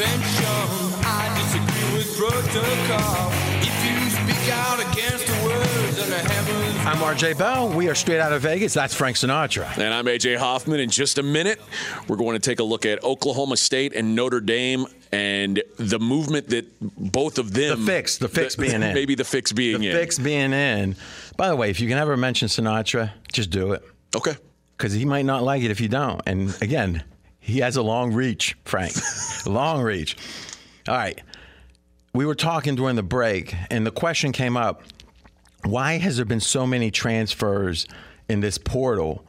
With. 0.00 1.04
I 1.04 1.28
disagree 1.36 1.98
with 1.98 2.16
protocol. 2.16 3.30
If 3.60 3.84
you 3.84 4.10
speak 4.10 4.52
out 4.54 4.80
against 4.80 5.26
the 5.26 5.44
words 5.44 5.98
of 5.98 6.06
the 6.08 6.18
heavens, 6.18 6.86
I'm 6.86 6.96
RJ 6.98 7.36
Bell. 7.38 7.68
We 7.68 7.88
are 7.90 7.94
straight 7.94 8.20
out 8.20 8.32
of 8.32 8.40
Vegas. 8.42 8.72
That's 8.72 8.94
Frank 8.94 9.16
Sinatra. 9.16 9.76
And 9.76 9.92
I'm 9.92 10.06
AJ 10.06 10.38
Hoffman. 10.38 10.80
In 10.80 10.88
just 10.88 11.18
a 11.18 11.22
minute, 11.22 11.60
we're 12.08 12.16
going 12.16 12.32
to 12.34 12.38
take 12.40 12.60
a 12.60 12.64
look 12.64 12.86
at 12.86 13.04
Oklahoma 13.04 13.56
State 13.58 13.94
and 13.94 14.14
Notre 14.14 14.40
Dame 14.40 14.86
and 15.12 15.62
the 15.76 15.98
movement 15.98 16.48
that 16.48 16.66
both 16.80 17.38
of 17.38 17.52
them. 17.52 17.80
The 17.80 17.86
fix, 17.92 18.16
the 18.18 18.28
fix 18.28 18.56
being 18.56 18.82
in. 18.82 18.94
Maybe 18.94 19.14
the 19.14 19.24
fix 19.24 19.52
being 19.52 19.80
The 19.80 19.90
in. 19.90 19.96
fix 19.96 20.18
being 20.18 20.52
in. 20.54 20.96
By 21.36 21.48
the 21.48 21.56
way, 21.56 21.68
if 21.68 21.78
you 21.78 21.88
can 21.88 21.98
ever 21.98 22.16
mention 22.16 22.48
Sinatra, 22.48 23.10
just 23.32 23.50
do 23.50 23.72
it. 23.72 23.82
Okay. 24.16 24.34
Because 24.78 24.94
he 24.94 25.04
might 25.04 25.26
not 25.26 25.42
like 25.42 25.62
it 25.62 25.70
if 25.70 25.78
you 25.78 25.88
don't. 25.88 26.22
And 26.24 26.56
again, 26.62 27.04
he 27.40 27.60
has 27.60 27.76
a 27.76 27.82
long 27.82 28.12
reach, 28.12 28.56
Frank. 28.64 28.92
long 29.46 29.82
reach. 29.82 30.16
All 30.86 30.94
right. 30.94 31.20
We 32.12 32.26
were 32.26 32.34
talking 32.34 32.74
during 32.74 32.96
the 32.96 33.02
break, 33.02 33.54
and 33.70 33.86
the 33.86 33.90
question 33.90 34.32
came 34.32 34.56
up 34.56 34.82
why 35.64 35.98
has 35.98 36.16
there 36.16 36.24
been 36.24 36.40
so 36.40 36.66
many 36.66 36.90
transfers 36.90 37.86
in 38.28 38.40
this 38.40 38.56
portal 38.56 39.24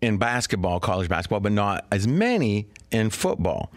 in 0.00 0.16
basketball, 0.16 0.80
college 0.80 1.08
basketball, 1.08 1.40
but 1.40 1.52
not 1.52 1.86
as 1.92 2.08
many 2.08 2.66
in 2.90 3.10
football? 3.10 3.70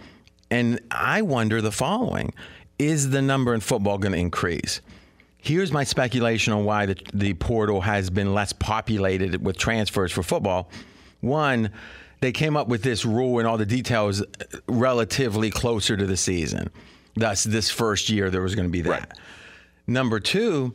And 0.49 0.79
I 0.91 1.21
wonder 1.21 1.61
the 1.61 1.71
following 1.71 2.33
Is 2.79 3.09
the 3.09 3.21
number 3.21 3.53
in 3.53 3.59
football 3.59 3.97
going 3.97 4.13
to 4.13 4.17
increase? 4.17 4.81
Here's 5.37 5.71
my 5.71 5.83
speculation 5.83 6.53
on 6.53 6.65
why 6.65 6.87
the, 6.87 6.97
the 7.13 7.33
portal 7.35 7.81
has 7.81 8.09
been 8.09 8.33
less 8.33 8.53
populated 8.53 9.45
with 9.45 9.57
transfers 9.57 10.11
for 10.11 10.23
football. 10.23 10.69
One, 11.21 11.71
they 12.19 12.31
came 12.31 12.57
up 12.57 12.67
with 12.67 12.83
this 12.83 13.05
rule 13.05 13.39
and 13.39 13.47
all 13.47 13.57
the 13.57 13.65
details 13.65 14.21
uh, 14.21 14.25
relatively 14.67 15.49
closer 15.49 15.95
to 15.95 16.05
the 16.05 16.17
season. 16.17 16.69
Thus, 17.15 17.43
this 17.43 17.69
first 17.69 18.09
year, 18.09 18.29
there 18.29 18.41
was 18.41 18.55
going 18.55 18.67
to 18.67 18.71
be 18.71 18.81
that. 18.81 19.17
Number 19.87 20.19
two, 20.19 20.73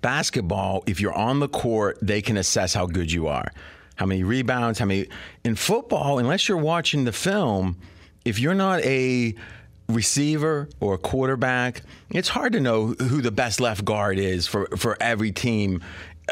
basketball, 0.00 0.82
if 0.86 1.00
you're 1.00 1.12
on 1.12 1.40
the 1.40 1.48
court, 1.48 1.98
they 2.00 2.22
can 2.22 2.36
assess 2.36 2.74
how 2.74 2.86
good 2.86 3.10
you 3.10 3.26
are. 3.26 3.52
How 3.96 4.06
many 4.06 4.22
rebounds, 4.22 4.78
how 4.78 4.86
many. 4.86 5.08
In 5.44 5.54
football, 5.56 6.18
unless 6.18 6.48
you're 6.48 6.56
watching 6.56 7.04
the 7.04 7.12
film, 7.12 7.76
if 8.24 8.38
you're 8.38 8.54
not 8.54 8.82
a 8.84 9.34
receiver 9.88 10.68
or 10.78 10.94
a 10.94 10.98
quarterback, 10.98 11.82
it's 12.10 12.28
hard 12.28 12.52
to 12.52 12.60
know 12.60 12.88
who 12.88 13.20
the 13.20 13.30
best 13.30 13.60
left 13.60 13.84
guard 13.84 14.18
is 14.18 14.46
for, 14.46 14.66
for 14.76 14.96
every 15.00 15.32
team 15.32 15.82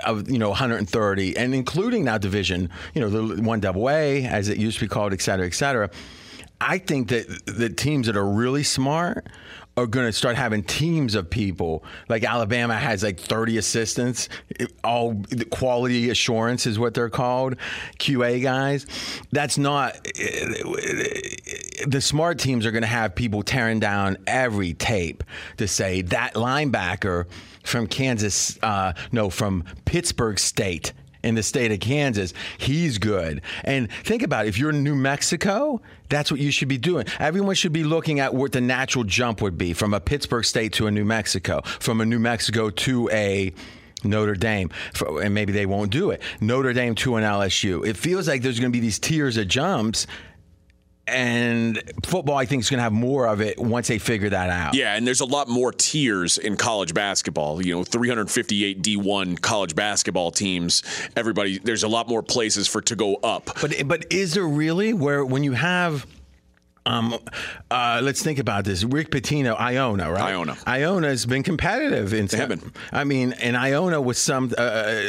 of 0.04 0.30
you 0.30 0.38
know 0.38 0.48
130 0.48 1.36
and 1.36 1.54
including 1.54 2.04
that 2.04 2.20
division 2.20 2.70
you 2.94 3.00
know 3.00 3.08
the 3.08 3.42
one 3.42 3.60
double 3.60 3.88
A 3.90 4.24
as 4.24 4.48
it 4.48 4.58
used 4.58 4.78
to 4.78 4.84
be 4.84 4.88
called 4.88 5.12
et 5.12 5.20
cetera 5.20 5.46
et 5.46 5.54
cetera 5.54 5.90
I 6.60 6.78
think 6.78 7.08
that 7.10 7.46
the 7.46 7.68
teams 7.68 8.06
that 8.06 8.16
are 8.16 8.26
really 8.26 8.64
smart 8.64 9.28
are 9.76 9.86
going 9.86 10.06
to 10.06 10.12
start 10.12 10.34
having 10.36 10.64
teams 10.64 11.14
of 11.14 11.30
people. 11.30 11.84
Like 12.08 12.24
Alabama 12.24 12.76
has 12.76 13.04
like 13.04 13.20
30 13.20 13.58
assistants, 13.58 14.28
all 14.82 15.22
quality 15.50 16.10
assurance 16.10 16.66
is 16.66 16.78
what 16.78 16.94
they're 16.94 17.10
called, 17.10 17.56
QA 17.98 18.42
guys. 18.42 18.86
That's 19.30 19.56
not 19.56 20.02
the 21.86 22.00
smart 22.00 22.40
teams 22.40 22.66
are 22.66 22.72
going 22.72 22.82
to 22.82 22.88
have 22.88 23.14
people 23.14 23.42
tearing 23.42 23.78
down 23.78 24.16
every 24.26 24.74
tape 24.74 25.22
to 25.58 25.68
say 25.68 26.02
that 26.02 26.34
linebacker 26.34 27.26
from 27.68 27.86
Kansas, 27.86 28.58
uh, 28.62 28.94
no, 29.12 29.30
from 29.30 29.64
Pittsburg 29.84 30.38
State 30.38 30.92
in 31.22 31.34
the 31.34 31.42
state 31.42 31.72
of 31.72 31.80
Kansas, 31.80 32.32
he's 32.58 32.98
good. 32.98 33.42
And 33.64 33.90
think 34.04 34.22
about 34.22 34.46
it, 34.46 34.48
if 34.48 34.58
you're 34.58 34.70
in 34.70 34.84
New 34.84 34.94
Mexico, 34.94 35.80
that's 36.08 36.30
what 36.30 36.40
you 36.40 36.50
should 36.50 36.68
be 36.68 36.78
doing. 36.78 37.06
Everyone 37.18 37.54
should 37.54 37.72
be 37.72 37.84
looking 37.84 38.20
at 38.20 38.34
what 38.34 38.52
the 38.52 38.60
natural 38.60 39.04
jump 39.04 39.42
would 39.42 39.58
be 39.58 39.72
from 39.72 39.94
a 39.94 40.00
Pittsburg 40.00 40.44
State 40.44 40.72
to 40.74 40.86
a 40.86 40.90
New 40.90 41.04
Mexico, 41.04 41.60
from 41.80 42.00
a 42.00 42.06
New 42.06 42.18
Mexico 42.18 42.70
to 42.70 43.10
a 43.10 43.52
Notre 44.04 44.34
Dame, 44.34 44.70
and 45.00 45.34
maybe 45.34 45.52
they 45.52 45.66
won't 45.66 45.90
do 45.90 46.10
it. 46.10 46.22
Notre 46.40 46.72
Dame 46.72 46.94
to 46.96 47.16
an 47.16 47.24
LSU. 47.24 47.84
It 47.84 47.96
feels 47.96 48.28
like 48.28 48.42
there's 48.42 48.60
going 48.60 48.70
to 48.70 48.76
be 48.76 48.80
these 48.80 48.98
tiers 48.98 49.36
of 49.36 49.48
jumps. 49.48 50.06
And 51.08 51.82
football, 52.04 52.36
I 52.36 52.44
think, 52.44 52.62
is 52.62 52.70
going 52.70 52.78
to 52.78 52.82
have 52.82 52.92
more 52.92 53.26
of 53.26 53.40
it 53.40 53.58
once 53.58 53.88
they 53.88 53.98
figure 53.98 54.30
that 54.30 54.50
out. 54.50 54.74
Yeah, 54.74 54.94
and 54.94 55.06
there's 55.06 55.20
a 55.20 55.26
lot 55.26 55.48
more 55.48 55.72
tiers 55.72 56.38
in 56.38 56.56
college 56.56 56.94
basketball. 56.94 57.64
You 57.64 57.76
know, 57.76 57.84
358 57.84 58.82
D1 58.82 59.40
college 59.40 59.74
basketball 59.74 60.30
teams. 60.30 60.82
Everybody, 61.16 61.58
there's 61.58 61.82
a 61.82 61.88
lot 61.88 62.08
more 62.08 62.22
places 62.22 62.68
for 62.68 62.80
to 62.82 62.96
go 62.96 63.16
up. 63.16 63.50
But 63.60 63.86
but 63.86 64.12
is 64.12 64.34
there 64.34 64.46
really 64.46 64.92
where 64.92 65.24
when 65.24 65.44
you 65.44 65.52
have 65.52 66.06
um, 66.88 67.18
uh, 67.70 68.00
let's 68.02 68.22
think 68.22 68.38
about 68.38 68.64
this. 68.64 68.82
Rick 68.82 69.10
Pitino, 69.10 69.58
Iona, 69.60 70.10
right? 70.10 70.32
Iona. 70.32 70.56
Iona 70.66 71.08
has 71.08 71.26
been 71.26 71.42
competitive 71.42 72.14
in 72.14 72.26
They 72.26 72.38
have. 72.38 72.72
I 72.92 73.04
mean, 73.04 73.34
and 73.34 73.56
Iona 73.56 74.00
was 74.00 74.16
some. 74.16 74.54
Uh, 74.56 75.02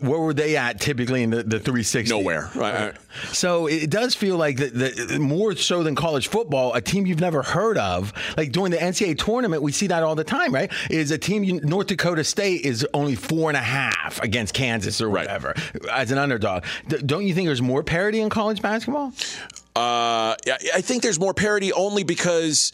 where 0.00 0.20
were 0.20 0.32
they 0.32 0.56
at 0.56 0.80
typically 0.80 1.24
in 1.24 1.30
the, 1.30 1.42
the 1.42 1.58
360? 1.58 2.14
Nowhere. 2.14 2.50
Right. 2.54 2.94
So 3.32 3.66
it 3.66 3.90
does 3.90 4.14
feel 4.14 4.36
like 4.36 4.58
the, 4.58 4.68
the, 4.68 5.18
more 5.18 5.56
so 5.56 5.82
than 5.82 5.96
college 5.96 6.28
football, 6.28 6.72
a 6.74 6.80
team 6.80 7.04
you've 7.04 7.20
never 7.20 7.42
heard 7.42 7.78
of, 7.78 8.12
like 8.36 8.52
during 8.52 8.70
the 8.70 8.78
NCAA 8.78 9.18
tournament, 9.18 9.62
we 9.62 9.72
see 9.72 9.88
that 9.88 10.04
all 10.04 10.14
the 10.14 10.24
time, 10.24 10.54
right? 10.54 10.72
Is 10.88 11.10
a 11.10 11.18
team 11.18 11.42
you, 11.42 11.60
North 11.62 11.88
Dakota 11.88 12.22
State 12.22 12.64
is 12.64 12.86
only 12.94 13.16
four 13.16 13.50
and 13.50 13.56
a 13.56 13.60
half 13.60 14.22
against 14.22 14.54
Kansas 14.54 15.00
or 15.00 15.10
whatever 15.10 15.54
as 15.90 16.12
an 16.12 16.18
underdog. 16.18 16.64
D- 16.88 16.98
don't 16.98 17.26
you 17.26 17.34
think 17.34 17.48
there's 17.48 17.62
more 17.62 17.82
parity 17.82 18.20
in 18.20 18.30
college 18.30 18.62
basketball? 18.62 19.12
Uh, 19.76 20.36
yeah, 20.46 20.56
I 20.74 20.80
think 20.80 21.02
there's 21.02 21.18
more 21.18 21.34
parity 21.34 21.72
only 21.72 22.04
because 22.04 22.72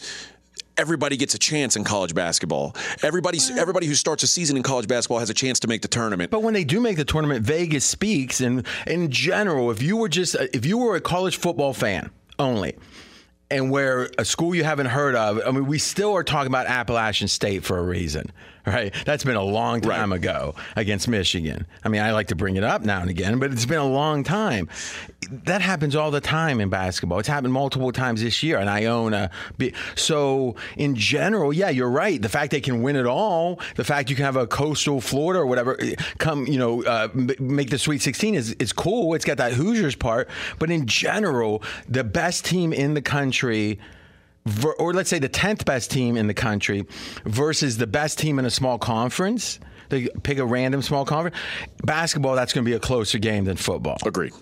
everybody 0.76 1.16
gets 1.16 1.34
a 1.34 1.38
chance 1.38 1.76
in 1.76 1.84
college 1.84 2.14
basketball. 2.14 2.74
Everybody's 3.02 3.50
everybody 3.50 3.86
who 3.86 3.94
starts 3.94 4.22
a 4.22 4.26
season 4.26 4.56
in 4.56 4.62
college 4.62 4.88
basketball 4.88 5.18
has 5.18 5.30
a 5.30 5.34
chance 5.34 5.60
to 5.60 5.68
make 5.68 5.82
the 5.82 5.88
tournament. 5.88 6.30
But 6.30 6.42
when 6.42 6.54
they 6.54 6.64
do 6.64 6.80
make 6.80 6.96
the 6.96 7.04
tournament, 7.04 7.44
Vegas 7.44 7.84
speaks. 7.84 8.40
And 8.40 8.66
in 8.86 9.10
general, 9.10 9.70
if 9.70 9.82
you 9.82 9.96
were 9.96 10.08
just 10.08 10.34
if 10.34 10.66
you 10.66 10.78
were 10.78 10.96
a 10.96 11.00
college 11.00 11.36
football 11.36 11.72
fan 11.72 12.10
only, 12.38 12.76
and 13.50 13.70
where 13.70 14.08
a 14.16 14.24
school 14.24 14.54
you 14.54 14.64
haven't 14.64 14.86
heard 14.86 15.14
of. 15.14 15.40
I 15.44 15.50
mean, 15.50 15.66
we 15.66 15.78
still 15.78 16.14
are 16.14 16.22
talking 16.22 16.46
about 16.46 16.66
Appalachian 16.66 17.28
State 17.28 17.64
for 17.64 17.78
a 17.78 17.82
reason, 17.82 18.30
right? 18.66 18.94
That's 19.05 19.25
been 19.25 19.37
a 19.37 19.42
long 19.42 19.81
time 19.81 20.12
ago 20.12 20.55
against 20.77 21.09
Michigan. 21.09 21.66
I 21.85 21.88
mean, 21.88 22.03
I 22.03 22.12
like 22.12 22.29
to 22.29 22.35
bring 22.35 22.57
it 22.57 22.64
up 22.64 22.83
now 22.83 23.01
and 23.01 23.11
again, 23.11 23.38
but 23.38 23.53
it's 23.53 23.66
been 23.66 23.79
a 23.79 23.88
long 23.88 24.23
time. 24.23 24.68
That 25.31 25.62
happens 25.62 25.96
all 25.96 26.11
the 26.11 26.20
time 26.20 26.61
in 26.61 26.68
basketball. 26.68 27.18
It's 27.18 27.29
happened 27.29 27.53
multiple 27.53 27.92
times 27.92 28.23
this 28.23 28.42
year, 28.42 28.59
and 28.59 28.68
Iona. 28.68 29.31
So, 29.94 30.57
in 30.77 30.94
general, 30.96 31.53
yeah, 31.53 31.70
you're 31.70 31.90
right. 31.90 32.20
The 32.20 32.29
fact 32.29 32.51
they 32.51 32.61
can 32.61 32.83
win 32.83 32.96
it 32.96 33.07
all, 33.07 33.61
the 33.77 33.85
fact 33.85 34.11
you 34.11 34.16
can 34.16 34.25
have 34.25 34.37
a 34.37 34.46
coastal 34.46 35.01
Florida 35.01 35.40
or 35.40 35.46
whatever 35.46 35.79
come, 36.18 36.46
you 36.46 36.59
know, 36.59 36.83
uh, 36.85 37.09
make 37.38 37.70
the 37.70 37.79
Sweet 37.79 38.03
16 38.03 38.35
is 38.35 38.53
is 38.55 38.73
cool. 38.73 39.14
It's 39.14 39.25
got 39.25 39.37
that 39.38 39.53
Hoosiers 39.53 39.94
part, 39.94 40.29
but 40.59 40.70
in 40.70 40.87
general, 40.87 41.62
the 41.88 42.05
best 42.05 42.44
team 42.44 42.73
in 42.73 42.94
the 42.94 43.03
country 43.03 43.79
or 44.79 44.92
let's 44.92 45.11
say 45.11 45.18
the 45.18 45.29
10th 45.29 45.64
best 45.64 45.90
team 45.90 46.16
in 46.16 46.26
the 46.26 46.35
country 46.35 46.87
versus 47.24 47.76
the 47.76 47.87
best 47.87 48.18
team 48.18 48.38
in 48.38 48.44
a 48.44 48.50
small 48.50 48.79
conference. 48.79 49.61
They 49.90 50.09
pick 50.22 50.38
a 50.38 50.46
random 50.46 50.83
small 50.83 51.05
conference. 51.05 51.37
Basketball, 51.85 52.37
that's 52.37 52.53
going 52.53 52.64
to 52.64 52.68
be 52.68 52.74
a 52.74 52.81
closer 52.81 53.18
game 53.18 53.44
than 53.44 53.57
football. 53.57 53.98
Agreed. 54.05 54.33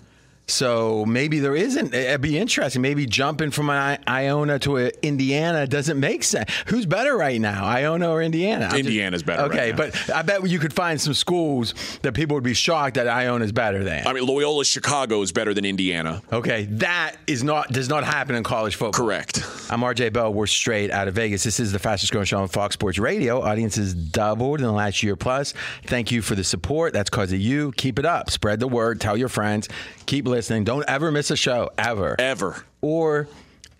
So 0.49 1.05
maybe 1.05 1.39
there 1.39 1.55
isn't. 1.55 1.93
It'd 1.93 2.21
be 2.21 2.37
interesting. 2.37 2.81
Maybe 2.81 3.05
jumping 3.05 3.51
from 3.51 3.69
an 3.69 3.99
I- 4.07 4.23
Iona 4.25 4.59
to 4.59 4.77
a 4.77 4.91
Indiana 5.01 5.67
doesn't 5.67 5.99
make 5.99 6.23
sense. 6.23 6.49
Who's 6.67 6.85
better 6.85 7.15
right 7.15 7.39
now, 7.39 7.65
Iona 7.65 8.09
or 8.09 8.21
Indiana? 8.21 8.65
I'm 8.65 8.71
just- 8.71 8.79
Indiana's 8.85 9.23
better 9.23 9.43
right 9.43 9.51
Okay, 9.51 9.69
now. 9.71 9.77
but 9.77 10.09
I 10.15 10.21
bet 10.23 10.47
you 10.49 10.59
could 10.59 10.73
find 10.73 10.99
some 10.99 11.13
schools 11.13 11.73
that 12.01 12.13
people 12.13 12.35
would 12.35 12.43
be 12.43 12.53
shocked 12.53 12.95
that 12.95 13.07
Iona's 13.07 13.51
better 13.51 13.83
than. 13.83 14.07
I 14.07 14.13
mean, 14.13 14.25
Loyola 14.25 14.65
Chicago 14.65 15.21
is 15.21 15.31
better 15.31 15.53
than 15.53 15.65
Indiana. 15.65 16.21
Okay, 16.33 16.67
that 16.71 17.15
is 17.27 17.43
not 17.43 17.71
does 17.71 17.87
not 17.89 18.03
happen 18.03 18.35
in 18.35 18.43
college 18.43 18.75
football. 18.75 19.05
Correct. 19.05 19.43
I'm 19.69 19.81
RJ 19.81 20.09
Bell. 20.13 20.33
We're 20.33 20.47
straight 20.47 20.89
out 20.89 21.07
of 21.07 21.13
Vegas. 21.13 21.43
This 21.43 21.59
is 21.59 21.71
the 21.71 21.79
fastest 21.79 22.11
growing 22.11 22.25
show 22.25 22.39
on 22.39 22.47
Fox 22.47 22.73
Sports 22.73 22.97
Radio. 22.97 23.41
Audiences 23.41 23.93
doubled 23.93 24.59
in 24.59 24.65
the 24.65 24.71
last 24.71 25.03
year 25.03 25.15
plus. 25.15 25.53
Thank 25.85 26.11
you 26.11 26.21
for 26.23 26.33
the 26.33 26.43
support. 26.43 26.93
That's 26.93 27.09
because 27.09 27.31
of 27.31 27.39
you. 27.39 27.71
Keep 27.77 27.99
it 27.99 28.05
up. 28.05 28.31
Spread 28.31 28.59
the 28.59 28.67
word. 28.67 28.99
Tell 28.99 29.15
your 29.15 29.29
friends. 29.29 29.69
Keep 30.07 30.25
listening. 30.27 30.38
Don't 30.47 30.85
ever 30.87 31.11
miss 31.11 31.31
a 31.31 31.35
show 31.35 31.69
ever. 31.77 32.15
Ever. 32.19 32.63
Or 32.81 33.27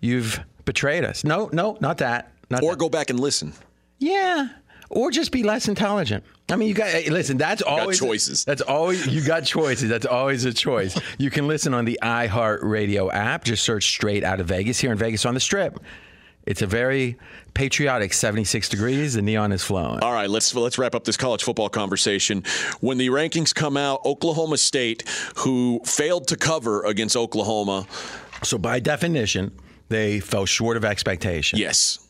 you've 0.00 0.40
betrayed 0.64 1.04
us. 1.04 1.24
No, 1.24 1.48
no, 1.52 1.76
not 1.80 1.98
that. 1.98 2.32
Not 2.50 2.62
Or 2.62 2.72
that. 2.72 2.78
go 2.78 2.88
back 2.88 3.10
and 3.10 3.18
listen. 3.18 3.52
Yeah. 3.98 4.48
Or 4.88 5.10
just 5.10 5.30
be 5.30 5.42
less 5.44 5.68
intelligent. 5.68 6.24
I 6.50 6.56
mean, 6.56 6.68
you 6.68 6.74
got 6.74 6.88
hey, 6.88 7.08
listen. 7.10 7.36
That's 7.36 7.62
always 7.62 8.00
choices. 8.00 8.44
That's 8.44 8.60
always 8.62 9.06
you 9.06 9.24
got 9.24 9.44
choices. 9.44 9.88
That's 9.88 10.06
always 10.06 10.44
a 10.44 10.52
choice. 10.52 10.98
You 11.16 11.30
can 11.30 11.46
listen 11.46 11.74
on 11.74 11.84
the 11.84 11.96
iHeartRadio 12.02 13.12
app. 13.14 13.44
Just 13.44 13.62
search 13.62 13.84
"Straight 13.88 14.24
Out 14.24 14.40
of 14.40 14.46
Vegas" 14.48 14.80
here 14.80 14.90
in 14.90 14.98
Vegas 14.98 15.24
on 15.24 15.34
the 15.34 15.40
Strip. 15.40 15.78
It's 16.50 16.62
a 16.62 16.66
very 16.66 17.16
patriotic 17.54 18.12
76 18.12 18.68
degrees. 18.68 19.14
The 19.14 19.22
neon 19.22 19.52
is 19.52 19.62
flowing. 19.62 20.00
All 20.00 20.12
right, 20.12 20.28
let's 20.28 20.52
let's 20.52 20.78
wrap 20.78 20.96
up 20.96 21.04
this 21.04 21.16
college 21.16 21.44
football 21.44 21.68
conversation. 21.68 22.42
When 22.80 22.98
the 22.98 23.06
rankings 23.06 23.54
come 23.54 23.76
out, 23.76 24.04
Oklahoma 24.04 24.58
State, 24.58 25.08
who 25.36 25.80
failed 25.84 26.26
to 26.26 26.36
cover 26.36 26.84
against 26.84 27.16
Oklahoma, 27.16 27.86
So 28.42 28.58
by 28.58 28.80
definition, 28.80 29.52
they 29.90 30.18
fell 30.18 30.44
short 30.44 30.76
of 30.76 30.84
expectation. 30.84 31.56
yes, 31.60 32.00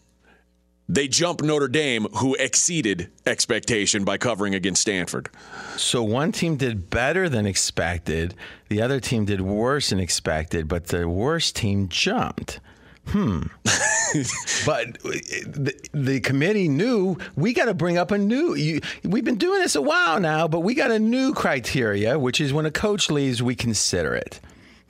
they 0.88 1.07
jump 1.07 1.42
Notre 1.42 1.68
Dame, 1.68 2.07
who 2.16 2.35
exceeded 2.37 3.11
expectation 3.26 4.05
by 4.05 4.16
covering 4.16 4.55
against 4.55 4.81
Stanford. 4.81 5.29
So 5.76 6.03
one 6.03 6.33
team 6.33 6.57
did 6.57 6.88
better 6.88 7.29
than 7.29 7.44
expected. 7.46 8.35
The 8.70 8.81
other 8.81 9.00
team 9.00 9.26
did 9.26 9.42
worse 9.42 9.90
than 9.90 10.00
expected, 10.00 10.66
but 10.66 10.87
the 10.87 11.07
worst 11.11 11.57
team 11.57 11.88
jumped. 11.90 12.59
Hmm. 13.11 13.42
but 14.66 15.01
the, 15.03 15.75
the 15.92 16.20
committee 16.20 16.68
knew 16.68 17.16
we 17.37 17.53
got 17.53 17.66
to 17.66 17.75
bring 17.75 17.99
up 17.99 18.11
a 18.11 18.18
new. 18.18 18.55
You, 18.55 18.81
we've 19.05 19.25
been 19.25 19.37
doing 19.37 19.61
this 19.61 19.75
a 19.75 19.83
while 19.83 20.20
now, 20.20 20.46
but 20.46 20.61
we 20.61 20.75
got 20.75 20.90
a 20.90 20.99
new 20.99 21.35
criteria, 21.35 22.18
which 22.18 22.40
is 22.40 22.53
when 22.53 22.66
a 22.66 22.70
coach 22.70 23.11
leaves, 23.11 23.42
we 23.42 23.55
consider 23.55 24.14
it. 24.14 24.40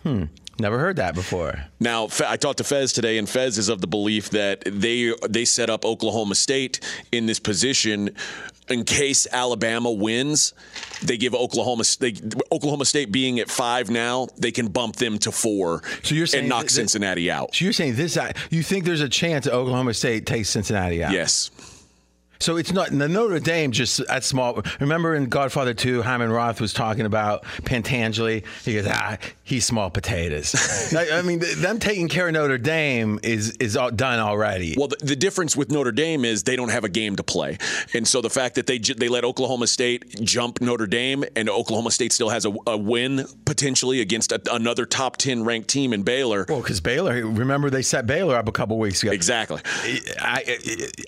Hmm. 0.02 0.24
Never 0.60 0.78
heard 0.78 0.96
that 0.96 1.14
before. 1.14 1.64
Now, 1.80 2.08
I 2.26 2.36
talked 2.36 2.58
to 2.58 2.64
Fez 2.64 2.92
today, 2.92 3.16
and 3.16 3.26
Fez 3.26 3.56
is 3.56 3.70
of 3.70 3.80
the 3.80 3.86
belief 3.86 4.28
that 4.30 4.62
they 4.66 5.14
they 5.26 5.46
set 5.46 5.70
up 5.70 5.86
Oklahoma 5.86 6.34
State 6.34 6.80
in 7.10 7.24
this 7.24 7.40
position 7.40 8.10
in 8.70 8.84
case 8.84 9.26
Alabama 9.30 9.90
wins. 9.90 10.54
They 11.02 11.16
give 11.16 11.34
Oklahoma 11.34 11.84
they, 11.98 12.14
Oklahoma 12.52 12.84
State 12.84 13.10
being 13.10 13.40
at 13.40 13.50
five 13.50 13.90
now, 13.90 14.28
they 14.36 14.52
can 14.52 14.68
bump 14.68 14.96
them 14.96 15.18
to 15.20 15.32
four. 15.32 15.82
So 16.02 16.14
you're 16.14 16.26
saying 16.26 16.42
and 16.44 16.48
knock 16.48 16.64
that- 16.64 16.70
Cincinnati 16.70 17.30
out. 17.30 17.54
So 17.54 17.64
you're 17.64 17.72
saying 17.72 17.96
this? 17.96 18.16
Uh, 18.16 18.32
you 18.50 18.62
think 18.62 18.84
there's 18.84 19.00
a 19.00 19.08
chance 19.08 19.46
Oklahoma 19.46 19.94
State 19.94 20.26
takes 20.26 20.48
Cincinnati 20.50 21.02
out? 21.02 21.12
Yes. 21.12 21.50
So 22.40 22.56
it's 22.56 22.72
not 22.72 22.90
the 22.90 23.08
Notre 23.08 23.38
Dame 23.38 23.70
just 23.70 24.00
at 24.00 24.24
small. 24.24 24.62
Remember 24.80 25.14
in 25.14 25.26
Godfather 25.26 25.74
2, 25.74 26.02
Hyman 26.02 26.30
Roth 26.32 26.60
was 26.60 26.72
talking 26.72 27.04
about 27.04 27.44
Pentangeli. 27.62 28.44
He 28.64 28.74
goes, 28.74 28.86
ah, 28.88 29.18
he's 29.44 29.66
small 29.66 29.90
potatoes. 29.90 30.54
I 30.96 31.18
I 31.18 31.22
mean, 31.22 31.40
th- 31.40 31.56
them 31.56 31.78
taking 31.78 32.08
care 32.08 32.28
of 32.28 32.32
Notre 32.32 32.56
Dame 32.56 33.20
is 33.22 33.50
is 33.60 33.76
all 33.76 33.90
done 33.90 34.20
already. 34.20 34.74
Well, 34.78 34.88
the, 34.88 34.96
the 35.04 35.16
difference 35.16 35.54
with 35.54 35.70
Notre 35.70 35.92
Dame 35.92 36.24
is 36.24 36.44
they 36.44 36.56
don't 36.56 36.70
have 36.70 36.84
a 36.84 36.88
game 36.88 37.16
to 37.16 37.22
play, 37.22 37.58
and 37.92 38.08
so 38.08 38.22
the 38.22 38.30
fact 38.30 38.54
that 38.54 38.66
they 38.66 38.78
they 38.78 39.08
let 39.08 39.24
Oklahoma 39.24 39.66
State 39.66 40.22
jump 40.22 40.60
Notre 40.60 40.86
Dame, 40.86 41.24
and 41.36 41.50
Oklahoma 41.50 41.90
State 41.90 42.12
still 42.12 42.30
has 42.30 42.46
a, 42.46 42.54
a 42.66 42.76
win 42.76 43.26
potentially 43.44 44.00
against 44.00 44.32
a, 44.32 44.40
another 44.50 44.86
top 44.86 45.18
ten 45.18 45.44
ranked 45.44 45.68
team 45.68 45.92
in 45.92 46.02
Baylor. 46.02 46.46
Well, 46.48 46.60
because 46.60 46.80
Baylor, 46.80 47.26
remember 47.26 47.68
they 47.68 47.82
set 47.82 48.06
Baylor 48.06 48.36
up 48.36 48.48
a 48.48 48.52
couple 48.52 48.78
weeks 48.78 49.02
ago. 49.02 49.12
Exactly. 49.12 49.60
I, 50.20 50.42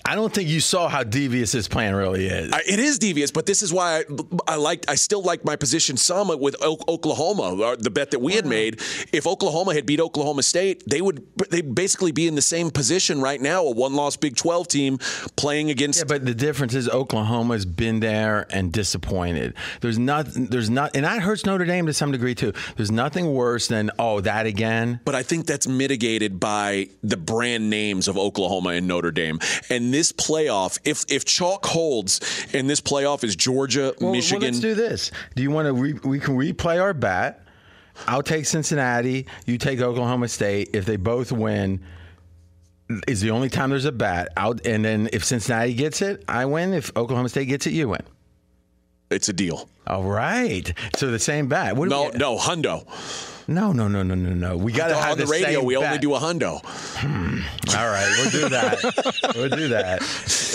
I 0.05 0.11
I 0.11 0.15
don't 0.15 0.33
think 0.33 0.49
you 0.49 0.59
saw 0.59 0.89
how 0.89 1.03
devious 1.23 1.51
this 1.51 1.67
plan 1.67 1.95
really 1.95 2.27
is. 2.27 2.51
I, 2.51 2.61
it 2.67 2.79
is 2.79 2.99
devious, 2.99 3.31
but 3.31 3.45
this 3.45 3.61
is 3.61 3.71
why 3.71 3.99
I, 3.99 4.53
I 4.53 4.55
like 4.55 4.85
I 4.89 4.95
still 4.95 5.21
like 5.21 5.45
my 5.45 5.55
position 5.55 5.97
some 5.97 6.27
with 6.39 6.55
o- 6.61 6.79
Oklahoma. 6.87 7.77
The 7.77 7.89
bet 7.89 8.11
that 8.11 8.19
we 8.19 8.33
had 8.33 8.45
uh-huh. 8.45 8.49
made, 8.49 8.81
if 9.11 9.25
Oklahoma 9.25 9.73
had 9.73 9.85
beat 9.85 9.99
Oklahoma 9.99 10.43
State, 10.43 10.83
they 10.87 11.01
would 11.01 11.25
they 11.49 11.61
basically 11.61 12.11
be 12.11 12.27
in 12.27 12.35
the 12.35 12.41
same 12.41 12.69
position 12.71 13.21
right 13.21 13.39
now, 13.39 13.63
a 13.63 13.71
one-loss 13.71 14.17
Big 14.17 14.35
12 14.35 14.67
team 14.67 14.97
playing 15.35 15.69
against. 15.69 15.99
Yeah, 15.99 16.05
but 16.07 16.25
the 16.25 16.33
difference 16.33 16.75
is 16.75 16.89
Oklahoma's 16.89 17.65
been 17.65 17.99
there 17.99 18.45
and 18.49 18.71
disappointed. 18.71 19.53
There's 19.81 19.99
not, 19.99 20.27
there's 20.29 20.69
not, 20.69 20.95
and 20.95 21.05
that 21.05 21.21
hurts 21.21 21.45
Notre 21.45 21.65
Dame 21.65 21.85
to 21.87 21.93
some 21.93 22.11
degree 22.11 22.35
too. 22.35 22.53
There's 22.75 22.91
nothing 22.91 23.33
worse 23.33 23.67
than 23.67 23.91
oh 23.99 24.21
that 24.21 24.45
again. 24.45 24.99
But 25.05 25.15
I 25.15 25.23
think 25.23 25.45
that's 25.45 25.67
mitigated 25.67 26.39
by 26.39 26.89
the 27.01 27.17
brand 27.17 27.69
names 27.69 28.07
of 28.07 28.17
Oklahoma 28.17 28.69
and 28.69 28.87
Notre 28.87 29.11
Dame. 29.11 29.39
And 29.69 29.93
this 29.93 30.11
playoff, 30.11 30.79
if 30.83 31.05
if 31.13 31.25
chalk 31.25 31.65
holds, 31.65 32.19
and 32.53 32.69
this 32.69 32.81
playoff 32.81 33.23
is 33.23 33.35
Georgia, 33.35 33.93
Well, 34.01 34.11
Michigan. 34.11 34.41
Well, 34.41 34.49
let's 34.51 34.59
do 34.59 34.75
this. 34.75 35.11
Do 35.35 35.43
you 35.43 35.51
want 35.51 35.67
to? 35.67 35.73
Re- 35.73 35.99
we 36.03 36.19
can 36.19 36.35
replay 36.37 36.81
our 36.81 36.93
bet. 36.93 37.41
I'll 38.07 38.23
take 38.23 38.45
Cincinnati. 38.45 39.27
You 39.45 39.57
take 39.57 39.79
Oklahoma 39.79 40.27
State. 40.27 40.71
If 40.73 40.85
they 40.85 40.95
both 40.95 41.31
win, 41.31 41.79
is 43.07 43.21
the 43.21 43.31
only 43.31 43.49
time 43.49 43.69
there's 43.69 43.85
a 43.85 43.91
bet. 43.91 44.29
Out, 44.37 44.65
and 44.65 44.83
then 44.83 45.09
if 45.13 45.23
Cincinnati 45.23 45.73
gets 45.73 46.01
it, 46.01 46.23
I 46.27 46.45
win. 46.45 46.73
If 46.73 46.91
Oklahoma 46.97 47.29
State 47.29 47.45
gets 47.47 47.67
it, 47.67 47.73
you 47.73 47.89
win. 47.89 48.01
it's 49.11 49.29
a 49.29 49.33
deal. 49.33 49.69
All 49.85 50.03
right. 50.03 50.73
So 50.95 51.11
the 51.11 51.19
same 51.19 51.47
bet. 51.47 51.75
What 51.75 51.89
No, 51.89 52.09
we- 52.11 52.17
no, 52.17 52.37
hundo. 52.37 52.85
No, 53.47 53.71
no, 53.71 53.87
no, 53.87 54.03
no, 54.03 54.15
no, 54.15 54.29
no. 54.33 54.57
We 54.57 54.71
got 54.71 54.87
to 54.87 54.95
have 54.95 55.11
on 55.13 55.17
the, 55.17 55.25
the 55.25 55.31
radio. 55.31 55.63
We 55.63 55.75
only 55.77 55.97
do 55.97 56.13
a 56.15 56.19
hundo. 56.19 56.61
Hmm. 56.65 57.39
All 57.77 57.87
right, 57.89 58.13
we'll 58.17 58.31
do 58.31 58.49
that. 58.49 59.31
we'll 59.35 59.49
do 59.49 59.67
that. 59.69 60.01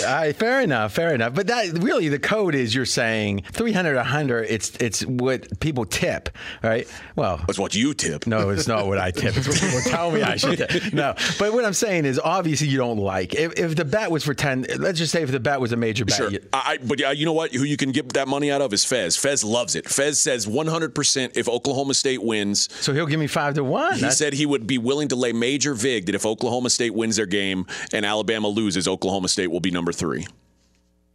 All 0.07 0.13
right, 0.15 0.35
fair 0.35 0.61
enough, 0.61 0.93
fair 0.93 1.13
enough. 1.13 1.33
But 1.33 1.47
that 1.47 1.67
really 1.79 2.09
the 2.09 2.19
code 2.19 2.55
is 2.55 2.73
you're 2.73 2.85
saying 2.85 3.43
300 3.51 3.95
100 3.95 4.43
it's 4.49 4.69
it's 4.77 5.05
what 5.05 5.59
people 5.59 5.85
tip, 5.85 6.29
right? 6.63 6.87
Well, 7.15 7.41
it's 7.49 7.59
what 7.59 7.75
you 7.75 7.93
tip. 7.93 8.25
no, 8.27 8.49
it's 8.49 8.67
not 8.67 8.87
what 8.87 8.97
I 8.97 9.11
tip. 9.11 9.35
It's 9.37 9.47
what 9.47 9.59
people 9.59 9.81
tell 9.81 10.11
me 10.11 10.21
I 10.23 10.37
should 10.37 10.57
tip. 10.57 10.93
No, 10.93 11.13
but 11.37 11.53
what 11.53 11.65
I'm 11.65 11.73
saying 11.73 12.05
is 12.05 12.19
obviously 12.19 12.67
you 12.67 12.77
don't 12.77 12.97
like. 12.99 13.35
If, 13.35 13.53
if 13.59 13.75
the 13.75 13.85
bet 13.85 14.09
was 14.11 14.23
for 14.23 14.33
10, 14.33 14.65
let's 14.79 14.97
just 14.97 15.11
say 15.11 15.21
if 15.23 15.31
the 15.31 15.39
bet 15.39 15.59
was 15.59 15.71
a 15.71 15.77
major 15.77 16.05
bet. 16.05 16.15
Sure. 16.17 16.29
you- 16.31 16.39
I- 16.53 16.77
but 16.83 16.99
yeah, 16.99 17.11
you 17.11 17.25
know 17.25 17.33
what? 17.33 17.53
Who 17.53 17.63
you 17.63 17.77
can 17.77 17.91
get 17.91 18.13
that 18.13 18.27
money 18.27 18.51
out 18.51 18.61
of 18.61 18.71
is 18.73 18.85
Fez. 18.85 19.17
Fez 19.17 19.43
loves 19.43 19.75
it. 19.75 19.87
Fez 19.89 20.19
says 20.19 20.45
100% 20.45 21.31
if 21.35 21.49
Oklahoma 21.49 21.93
State 21.93 22.23
wins. 22.23 22.69
So 22.79 22.93
he'll 22.93 23.05
give 23.05 23.19
me 23.19 23.27
5 23.27 23.55
to 23.55 23.63
1. 23.63 23.93
He 23.95 24.01
That's- 24.01 24.17
said 24.17 24.33
he 24.33 24.45
would 24.45 24.67
be 24.67 24.77
willing 24.77 25.07
to 25.09 25.15
lay 25.15 25.33
major 25.33 25.73
vig 25.73 26.05
that 26.07 26.15
if 26.15 26.25
Oklahoma 26.25 26.69
State 26.69 26.93
wins 26.93 27.15
their 27.15 27.25
game 27.25 27.65
and 27.93 28.05
Alabama 28.05 28.47
loses, 28.47 28.87
Oklahoma 28.87 29.27
State 29.27 29.51
will 29.51 29.59
be 29.59 29.71
number 29.71 29.91
three. 29.91 30.25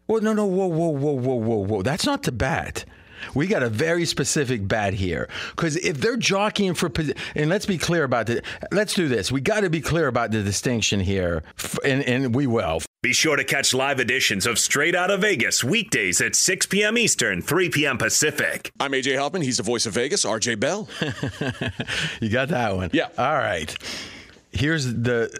Well, 0.07 0.21
no, 0.21 0.33
no, 0.35 0.45
whoa, 0.47 0.67
whoa, 0.67 0.89
whoa, 0.89 1.13
whoa, 1.13 1.35
whoa, 1.35 1.65
whoa. 1.65 1.83
That's 1.83 2.05
not 2.05 2.25
the 2.25 2.33
bet. 2.33 2.85
We 3.35 3.47
got 3.47 3.63
a 3.63 3.71
very 3.71 4.05
specific 4.05 4.69
bet 4.69 4.93
here. 4.95 5.29
Because 5.57 5.77
if 5.77 5.99
they're 5.99 6.19
jockeying 6.19 6.75
for, 6.75 6.93
and 7.35 7.49
let's 7.49 7.65
be 7.65 7.79
clear 7.79 8.05
about 8.05 8.29
it. 8.29 8.45
Let's 8.71 8.93
do 8.93 9.09
this. 9.09 9.33
We 9.33 9.41
got 9.41 9.61
to 9.61 9.71
be 9.71 9.81
clear 9.81 10.07
about 10.09 10.31
the 10.31 10.43
distinction 10.43 11.01
here, 11.01 11.43
and, 11.85 12.03
and 12.03 12.35
we 12.35 12.47
will. 12.47 12.81
Be 13.05 13.13
sure 13.13 13.37
to 13.37 13.45
catch 13.45 13.75
live 13.75 14.01
editions 14.01 14.47
of 14.47 14.59
Straight 14.59 14.95
Out 14.95 15.11
of 15.11 15.21
Vegas 15.21 15.63
weekdays 15.63 16.23
at 16.23 16.35
6 16.35 16.65
p.m. 16.65 16.97
Eastern, 16.97 17.43
3 17.43 17.69
p.m. 17.69 17.99
Pacific. 17.99 18.73
I'm 18.81 18.93
AJ 18.93 19.19
Hoffman. 19.19 19.43
He's 19.43 19.59
the 19.59 19.63
voice 19.63 19.85
of 19.85 19.93
Vegas. 19.93 20.25
RJ 20.25 20.59
Bell. 20.59 20.89
You 22.23 22.31
got 22.31 22.49
that 22.49 22.75
one? 22.75 22.89
Yeah. 22.95 23.09
All 23.19 23.35
right. 23.35 23.77
here's 24.53 24.87
the 24.87 25.39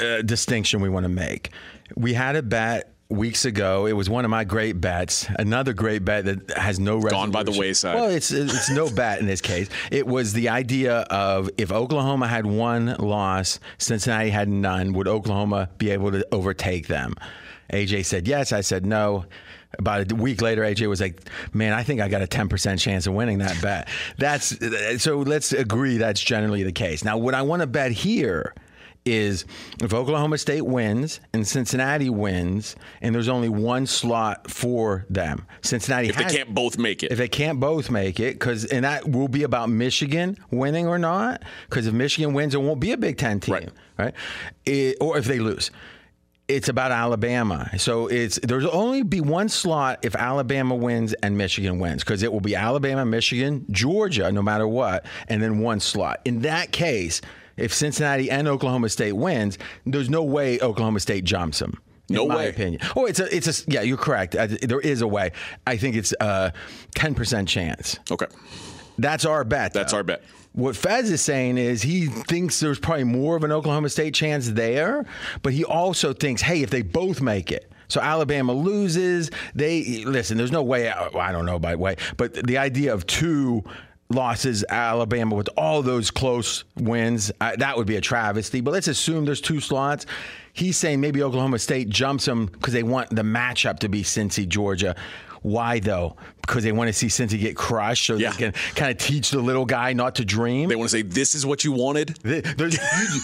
uh, 0.00 0.22
distinction 0.22 0.80
we 0.80 0.88
want 0.88 1.04
to 1.04 1.10
make. 1.10 1.50
We 1.94 2.14
had 2.14 2.36
a 2.36 2.42
bet 2.42 2.93
weeks 3.08 3.44
ago. 3.44 3.86
It 3.86 3.92
was 3.92 4.08
one 4.08 4.24
of 4.24 4.30
my 4.30 4.44
great 4.44 4.80
bets. 4.80 5.26
Another 5.38 5.72
great 5.72 6.04
bet 6.04 6.24
that 6.24 6.50
has 6.56 6.78
no 6.80 7.00
Gone 7.00 7.30
by 7.30 7.42
the 7.42 7.52
wayside. 7.52 7.94
Well, 7.94 8.10
it's 8.10 8.30
it's 8.30 8.70
no 8.70 8.90
bet 8.94 9.20
in 9.20 9.26
this 9.26 9.40
case. 9.40 9.68
It 9.90 10.06
was 10.06 10.32
the 10.32 10.48
idea 10.48 11.00
of 11.10 11.50
if 11.58 11.70
Oklahoma 11.70 12.26
had 12.26 12.46
one 12.46 12.96
loss, 12.98 13.60
Cincinnati 13.78 14.30
had 14.30 14.48
none. 14.48 14.92
Would 14.94 15.08
Oklahoma 15.08 15.70
be 15.78 15.90
able 15.90 16.12
to 16.12 16.26
overtake 16.32 16.86
them? 16.86 17.14
AJ 17.72 18.06
said 18.06 18.28
yes. 18.28 18.52
I 18.52 18.60
said 18.60 18.86
no. 18.86 19.26
About 19.76 20.12
a 20.12 20.14
week 20.14 20.40
later, 20.40 20.62
AJ 20.62 20.88
was 20.88 21.00
like, 21.00 21.20
"Man, 21.52 21.72
I 21.72 21.82
think 21.82 22.00
I 22.00 22.08
got 22.08 22.22
a 22.22 22.28
ten 22.28 22.48
percent 22.48 22.78
chance 22.78 23.08
of 23.08 23.14
winning 23.14 23.38
that 23.38 23.60
bet." 23.60 23.88
That's 24.18 24.56
so. 25.02 25.18
Let's 25.18 25.52
agree 25.52 25.96
that's 25.96 26.20
generally 26.20 26.62
the 26.62 26.70
case. 26.70 27.02
Now, 27.02 27.18
what 27.18 27.34
I 27.34 27.42
want 27.42 27.60
to 27.60 27.66
bet 27.66 27.90
here 27.90 28.54
is 29.04 29.44
if 29.82 29.92
Oklahoma 29.92 30.38
State 30.38 30.62
wins 30.62 31.20
and 31.32 31.46
Cincinnati 31.46 32.08
wins, 32.08 32.74
and 33.02 33.14
there's 33.14 33.28
only 33.28 33.48
one 33.48 33.86
slot 33.86 34.50
for 34.50 35.04
them, 35.10 35.46
Cincinnati 35.62 36.08
If 36.08 36.16
they 36.16 36.24
can't 36.24 36.54
both 36.54 36.78
make 36.78 37.02
it. 37.02 37.12
if 37.12 37.18
they 37.18 37.28
can't 37.28 37.60
both 37.60 37.90
make 37.90 38.18
it, 38.20 38.34
because 38.34 38.64
and 38.64 38.84
that 38.84 39.08
will 39.08 39.28
be 39.28 39.42
about 39.42 39.68
Michigan 39.68 40.38
winning 40.50 40.86
or 40.86 40.98
not. 40.98 41.42
Because 41.68 41.86
if 41.86 41.92
Michigan 41.94 42.32
wins, 42.32 42.54
it 42.54 42.62
won't 42.62 42.80
be 42.80 42.92
a 42.92 42.96
Big 42.96 43.18
Ten 43.18 43.40
team, 43.40 43.68
right? 43.98 44.14
It- 44.64 44.96
or 45.00 45.18
if 45.18 45.26
they 45.26 45.38
lose, 45.38 45.70
it's 46.48 46.68
about 46.68 46.92
Alabama. 46.92 47.70
So 47.78 48.06
it's 48.06 48.38
there's 48.42 48.66
only 48.66 49.02
be 49.02 49.20
one 49.20 49.48
slot 49.48 49.98
if 50.02 50.14
Alabama 50.14 50.74
wins 50.74 51.12
and 51.14 51.36
Michigan 51.38 51.78
wins, 51.78 52.04
because 52.04 52.22
it 52.22 52.32
will 52.32 52.40
be 52.40 52.54
Alabama, 52.54 53.04
Michigan, 53.04 53.64
Georgia, 53.70 54.30
no 54.32 54.42
matter 54.42 54.66
what, 54.68 55.04
and 55.28 55.42
then 55.42 55.58
one 55.60 55.80
slot. 55.80 56.20
In 56.24 56.40
that 56.40 56.70
case, 56.72 57.20
if 57.56 57.72
Cincinnati 57.74 58.30
and 58.30 58.48
Oklahoma 58.48 58.88
State 58.88 59.12
wins, 59.12 59.58
there's 59.86 60.10
no 60.10 60.22
way 60.22 60.58
Oklahoma 60.60 61.00
State 61.00 61.24
jumps 61.24 61.58
them. 61.58 61.80
In 62.08 62.16
No 62.16 62.26
my 62.28 62.36
way. 62.36 62.48
opinion. 62.50 62.82
Oh, 62.96 63.06
it's 63.06 63.18
a, 63.20 63.34
it's 63.34 63.46
a, 63.66 63.70
yeah, 63.70 63.80
you're 63.80 63.96
correct. 63.96 64.32
There 64.32 64.80
is 64.80 65.00
a 65.00 65.06
way. 65.06 65.32
I 65.66 65.76
think 65.78 65.96
it's 65.96 66.12
a 66.20 66.52
10% 66.96 67.46
chance. 67.48 67.98
Okay. 68.10 68.26
That's 68.98 69.24
our 69.24 69.42
bet. 69.44 69.72
That's 69.72 69.92
though. 69.92 69.98
our 69.98 70.04
bet. 70.04 70.22
What 70.52 70.76
Fez 70.76 71.10
is 71.10 71.20
saying 71.22 71.58
is 71.58 71.82
he 71.82 72.06
thinks 72.06 72.60
there's 72.60 72.78
probably 72.78 73.04
more 73.04 73.36
of 73.36 73.42
an 73.42 73.50
Oklahoma 73.50 73.88
State 73.88 74.14
chance 74.14 74.50
there, 74.50 75.04
but 75.42 75.52
he 75.52 75.64
also 75.64 76.12
thinks, 76.12 76.42
hey, 76.42 76.62
if 76.62 76.70
they 76.70 76.82
both 76.82 77.20
make 77.20 77.50
it, 77.50 77.72
so 77.88 78.00
Alabama 78.00 78.52
loses, 78.52 79.30
they 79.54 80.04
listen. 80.04 80.36
There's 80.38 80.52
no 80.52 80.62
way. 80.62 80.90
I 80.90 81.32
don't 81.32 81.44
know 81.46 81.58
by 81.58 81.72
the 81.72 81.78
way, 81.78 81.96
but 82.16 82.34
the 82.46 82.58
idea 82.58 82.94
of 82.94 83.06
two 83.06 83.64
losses, 84.14 84.64
Alabama 84.68 85.34
with 85.34 85.48
all 85.56 85.82
those 85.82 86.10
close 86.10 86.64
wins, 86.76 87.32
uh, 87.40 87.56
that 87.56 87.76
would 87.76 87.86
be 87.86 87.96
a 87.96 88.00
travesty. 88.00 88.60
But 88.60 88.72
let's 88.72 88.88
assume 88.88 89.24
there's 89.24 89.40
two 89.40 89.60
slots. 89.60 90.06
He's 90.52 90.76
saying 90.76 91.00
maybe 91.00 91.22
Oklahoma 91.22 91.58
State 91.58 91.88
jumps 91.88 92.24
them 92.24 92.46
because 92.46 92.72
they 92.72 92.82
want 92.82 93.10
the 93.10 93.22
matchup 93.22 93.80
to 93.80 93.88
be 93.88 94.02
Cincy, 94.02 94.48
Georgia. 94.48 94.94
Why 95.44 95.78
though? 95.78 96.16
Because 96.40 96.64
they 96.64 96.72
want 96.72 96.88
to 96.88 96.94
see 96.94 97.08
Cincy 97.08 97.38
get 97.38 97.54
crushed, 97.54 98.06
so 98.06 98.16
Yeah. 98.16 98.30
they 98.30 98.36
can 98.38 98.52
kind 98.74 98.90
of 98.90 98.96
teach 98.96 99.30
the 99.30 99.40
little 99.40 99.66
guy 99.66 99.92
not 99.92 100.14
to 100.14 100.24
dream. 100.24 100.70
They 100.70 100.74
want 100.74 100.88
to 100.88 100.96
say, 100.96 101.02
this 101.02 101.34
is 101.34 101.44
what 101.44 101.64
you 101.64 101.72
wanted. 101.72 102.16
They- 102.22 102.42
you, 102.58 102.70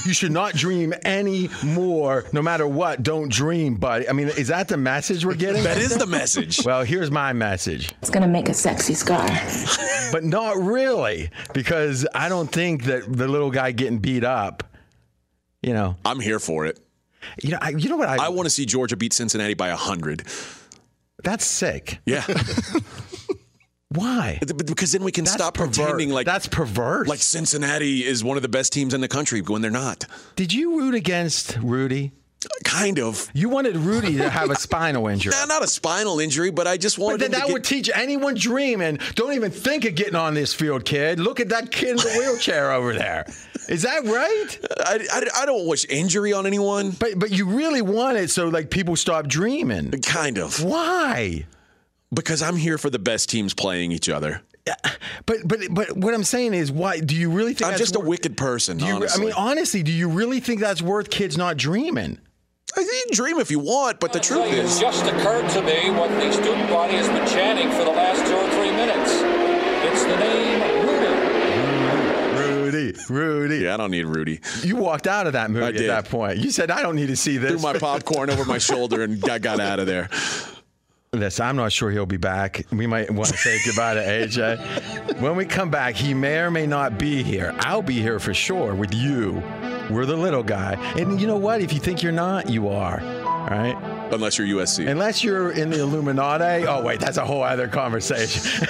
you 0.05 0.13
should 0.13 0.31
not 0.31 0.55
dream 0.55 0.93
any 1.03 1.49
more, 1.65 2.27
no 2.35 2.43
matter 2.43 2.67
what. 2.67 3.03
Don't 3.03 3.33
dream, 3.33 3.77
buddy. 3.77 4.07
I 4.07 4.13
mean, 4.13 4.29
is 4.29 4.49
that 4.49 4.69
the 4.69 4.77
message 4.77 5.25
we're 5.25 5.33
getting? 5.35 5.63
That 5.65 5.79
is 5.79 5.97
the 5.97 6.07
message. 6.07 6.63
Well, 6.63 6.83
here's 6.85 7.11
my 7.11 7.33
message, 7.33 7.91
It's 8.03 8.11
gonna 8.11 8.29
make 8.29 8.51
a 8.51 8.55
sexy 8.55 8.93
scar. 8.93 9.27
but 10.13 10.23
not 10.23 10.59
really, 10.59 11.31
because 11.55 12.07
I 12.15 12.29
don't 12.29 12.53
think 12.53 12.85
that 12.85 13.11
the 13.11 13.29
little 13.29 13.51
guy 13.51 13.73
getting 13.73 13.99
beat 13.99 14.25
up. 14.25 14.63
You 15.63 15.73
know, 15.73 15.97
I'm 16.05 16.21
here 16.21 16.39
for 16.39 16.67
it. 16.67 16.79
you 17.43 17.53
know, 17.53 17.59
I, 17.63 17.71
you 17.71 17.89
know 17.89 17.97
what 17.97 18.09
I? 18.11 18.27
I 18.27 18.29
want 18.29 18.45
to 18.45 18.51
see 18.51 18.67
Georgia 18.67 18.97
beat 18.97 19.15
Cincinnati 19.15 19.55
by 19.55 19.69
100. 19.71 20.27
That's 21.25 21.45
sick. 21.45 21.99
Yeah. 22.07 22.25
Why? 23.93 24.39
because 24.67 24.93
then 24.93 25.03
we 25.03 25.11
can 25.11 25.25
That's 25.25 25.35
stop 25.35 25.57
perver- 25.57 25.75
pretending 25.75 26.11
like 26.11 26.25
that's 26.25 26.47
perverse. 26.47 27.09
like 27.09 27.19
Cincinnati 27.19 28.05
is 28.05 28.23
one 28.23 28.37
of 28.37 28.43
the 28.43 28.49
best 28.49 28.73
teams 28.73 28.95
in 28.95 29.01
the 29.01 29.09
country 29.09 29.41
when 29.41 29.63
they're 29.63 29.71
not. 29.73 30.07
Did 30.37 30.53
you 30.53 30.79
root 30.79 30.95
against 30.95 31.57
Rudy? 31.61 32.13
Kind 32.65 32.99
of. 32.99 33.31
You 33.35 33.49
wanted 33.49 33.77
Rudy 33.77 34.17
to 34.17 34.31
have 34.31 34.51
a 34.51 34.55
spinal 34.57 35.07
injury. 35.09 35.33
Nah, 35.33 35.45
not 35.45 35.63
a 35.63 35.67
spinal 35.67 36.21
injury, 36.21 36.51
but 36.51 36.67
I 36.67 36.77
just 36.77 36.99
wanted 36.99 37.19
But 37.19 37.21
then 37.31 37.31
that 37.33 37.47
get- 37.49 37.53
would 37.53 37.65
teach 37.65 37.91
anyone 37.95 38.35
dreaming. 38.35 38.99
Don't 39.15 39.35
even 39.35 39.51
think 39.51 39.85
of 39.85 39.95
getting 39.95 40.15
on 40.15 40.35
this 40.35 40.55
field, 40.55 40.85
kid. 40.85 41.21
Look 41.21 41.41
at 41.41 41.51
that 41.51 41.71
kid 41.71 41.91
in 41.91 41.97
the 41.97 42.15
wheelchair 42.19 42.73
over 42.73 42.95
there. 42.95 43.27
Is 43.69 43.83
that 43.83 44.05
right? 44.05 44.59
I, 44.87 45.07
I, 45.13 45.43
I 45.43 45.47
don't 45.47 45.67
wish 45.67 45.85
injury 45.89 46.33
on 46.33 46.47
anyone. 46.47 46.91
But 46.93 47.19
but 47.19 47.31
you 47.31 47.47
really 47.47 47.83
want 47.83 48.17
it 48.17 48.31
so 48.31 48.49
like 48.49 48.71
people 48.71 48.97
stop 48.97 49.27
dreaming. 49.27 49.91
Kind 50.03 50.39
of. 50.39 50.63
Why? 50.65 51.45
Because 52.13 52.43
I'm 52.43 52.57
here 52.57 52.79
for 52.79 52.91
the 52.91 52.99
best 52.99 53.29
teams 53.29 53.55
playing 53.55 53.93
each 53.93 54.09
other. 54.09 54.43
But 55.27 55.39
but 55.45 55.61
but 55.71 55.97
what 55.97 56.15
I'm 56.15 56.25
saying 56.25 56.55
is, 56.55 56.71
why 56.73 57.01
do 57.01 57.15
you 57.17 57.31
really 57.31 57.55
think 57.55 57.71
I'm 57.73 57.79
just 57.79 57.97
a 57.97 58.01
wicked 58.01 58.37
person. 58.37 58.79
you, 58.79 58.95
honestly. 58.95 59.23
I 59.23 59.25
mean, 59.27 59.35
honestly, 59.37 59.83
do 59.83 59.93
you 59.93 60.09
really 60.09 60.41
think 60.41 60.61
that's 60.61 60.81
worth 60.83 61.11
kids 61.11 61.37
not 61.37 61.57
dreaming? 61.57 62.19
I 62.77 62.85
can 62.85 63.17
dream 63.17 63.39
if 63.41 63.51
you 63.51 63.59
want, 63.59 63.99
but 64.01 64.13
the 64.13 64.21
truth 64.21 64.47
It 64.47 64.59
is, 64.59 64.79
just 64.79 65.05
occurred 65.05 65.49
to 65.51 65.63
me 65.63 65.91
what 65.91 66.09
the 66.11 66.33
student 66.33 66.69
body 66.71 66.95
has 66.95 67.09
been 67.09 67.27
chanting 67.27 67.71
for 67.71 67.85
the 67.85 67.91
last 67.91 68.25
two 68.27 68.37
or 68.37 68.49
three 68.53 68.71
minutes. 68.71 69.11
It's 69.13 70.05
the 70.05 70.17
name 70.17 70.87
Rudy. 70.87 71.11
Rudy, 72.39 72.95
Rudy. 73.09 73.57
yeah, 73.65 73.75
I 73.75 73.77
don't 73.77 73.91
need 73.91 74.07
Rudy. 74.07 74.41
You 74.63 74.77
walked 74.77 75.07
out 75.07 75.27
of 75.27 75.33
that 75.33 75.51
movie 75.51 75.65
I 75.65 75.69
at 75.69 75.77
did. 75.77 75.91
that 75.91 76.09
point. 76.09 76.39
You 76.39 76.51
said, 76.51 76.71
"I 76.71 76.83
don't 76.83 76.97
need 76.97 77.09
to 77.09 77.17
see 77.17 77.37
this." 77.37 77.51
Threw 77.51 77.61
my 77.61 77.79
popcorn 77.79 78.31
over 78.31 78.45
my 78.45 78.59
shoulder 78.59 79.03
and 79.03 79.21
got, 79.21 79.43
got 79.43 79.61
out 79.61 79.81
of 79.81 79.87
there. 79.87 80.09
Listen, 81.13 81.45
I'm 81.47 81.57
not 81.57 81.73
sure 81.73 81.91
he'll 81.91 82.07
be 82.07 82.19
back. 82.19 82.65
We 82.71 82.87
might 82.87 83.11
want 83.11 83.31
to 83.31 83.37
say 83.37 83.59
goodbye 83.67 83.95
to 83.95 84.01
AJ. 84.01 85.21
When 85.21 85.35
we 85.35 85.45
come 85.45 85.69
back, 85.71 85.97
he 85.97 86.15
may 86.15 86.39
or 86.39 86.53
may 86.53 86.67
not 86.69 86.99
be 86.99 87.25
here. 87.25 87.53
I'll 87.59 87.83
be 87.83 88.01
here 88.01 88.21
for 88.21 88.33
sure 88.33 88.75
with 88.77 88.95
you. 88.95 89.43
We're 89.91 90.07
the 90.07 90.17
little 90.17 90.43
guy. 90.43 90.75
And 90.97 91.21
you 91.21 91.27
know 91.27 91.37
what? 91.37 91.61
If 91.61 91.73
you 91.73 91.81
think 91.81 92.03
you're 92.03 92.13
not, 92.13 92.49
you 92.49 92.69
are. 92.69 93.01
All 93.01 93.47
right? 93.49 93.77
Unless 94.13 94.39
you're 94.39 94.47
USC. 94.47 94.89
Unless 94.89 95.25
you're 95.25 95.51
in 95.53 95.71
the 95.71 95.81
Illuminati. 95.81 96.67
Oh, 96.67 96.83
wait, 96.83 97.01
that's 97.01 97.17
a 97.17 97.25
whole 97.25 97.43
other 97.43 97.69
conversation. 97.69 98.67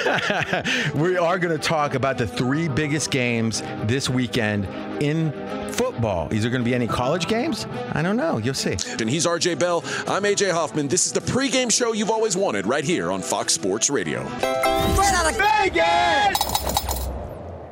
we 0.94 1.16
are 1.16 1.38
going 1.38 1.56
to 1.56 1.62
talk 1.62 1.94
about 1.94 2.18
the 2.18 2.26
three 2.26 2.68
biggest 2.68 3.10
games 3.10 3.62
this 3.84 4.08
weekend 4.08 4.66
in 5.02 5.32
football. 5.72 6.28
Is 6.30 6.42
there 6.42 6.50
going 6.50 6.62
to 6.62 6.68
be 6.68 6.74
any 6.74 6.86
college 6.86 7.26
games? 7.26 7.66
I 7.92 8.02
don't 8.02 8.16
know. 8.16 8.38
You'll 8.38 8.54
see. 8.54 8.76
And 9.00 9.08
he's 9.08 9.26
RJ 9.26 9.58
Bell. 9.58 9.82
I'm 10.06 10.24
AJ 10.24 10.52
Hoffman. 10.52 10.88
This 10.88 11.06
is 11.06 11.12
the 11.12 11.20
pregame 11.20 11.70
show 11.70 11.92
you've 11.92 12.10
always 12.10 12.36
wanted 12.36 12.66
right 12.66 12.84
here 12.84 13.10
on 13.10 13.22
Fox 13.22 13.52
Sports 13.52 13.90
Radio. 13.90 14.22
Right 14.22 15.12
out 15.14 15.30
of 15.30 15.36
Vegas! 15.36 16.69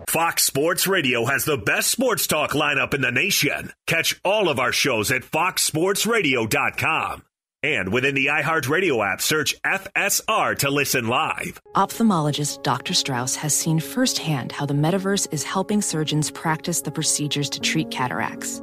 Fox 0.09 0.44
Sports 0.44 0.86
Radio 0.86 1.26
has 1.26 1.44
the 1.44 1.59
best 1.59 1.90
sports 1.90 2.26
talk 2.26 2.52
lineup 2.52 2.94
in 2.94 3.02
the 3.02 3.12
nation. 3.12 3.74
Catch 3.86 4.18
all 4.24 4.48
of 4.48 4.59
our 4.59 4.72
shows 4.72 5.11
at 5.11 5.20
foxsportsradio.com. 5.20 7.24
And 7.62 7.92
within 7.92 8.14
the 8.14 8.26
iHeartRadio 8.26 9.12
app, 9.12 9.20
search 9.20 9.54
FSR 9.62 10.56
to 10.61 10.70
listen 10.70 11.09
live. 11.09 11.61
Ophthalmologist 11.76 12.62
Dr. 12.62 12.94
Strauss 12.94 13.36
has 13.36 13.54
seen 13.54 13.80
firsthand 13.80 14.52
how 14.52 14.64
the 14.64 14.72
metaverse 14.72 15.30
is 15.30 15.44
helping 15.44 15.82
surgeons 15.82 16.30
practice 16.30 16.80
the 16.80 16.90
procedures 16.90 17.50
to 17.50 17.61
treat 17.61 17.90
cataracts. 17.90 18.62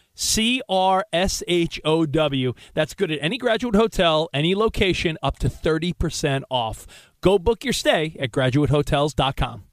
C 0.13 0.61
R 0.69 1.05
S 1.13 1.43
H 1.47 1.79
O 1.85 2.05
W. 2.05 2.53
That's 2.73 2.93
good 2.93 3.11
at 3.11 3.19
any 3.21 3.37
graduate 3.37 3.75
hotel, 3.75 4.29
any 4.33 4.55
location, 4.55 5.17
up 5.23 5.39
to 5.39 5.49
30% 5.49 6.43
off. 6.49 6.87
Go 7.21 7.37
book 7.39 7.63
your 7.63 7.73
stay 7.73 8.15
at 8.19 8.31
graduatehotels.com. 8.31 9.63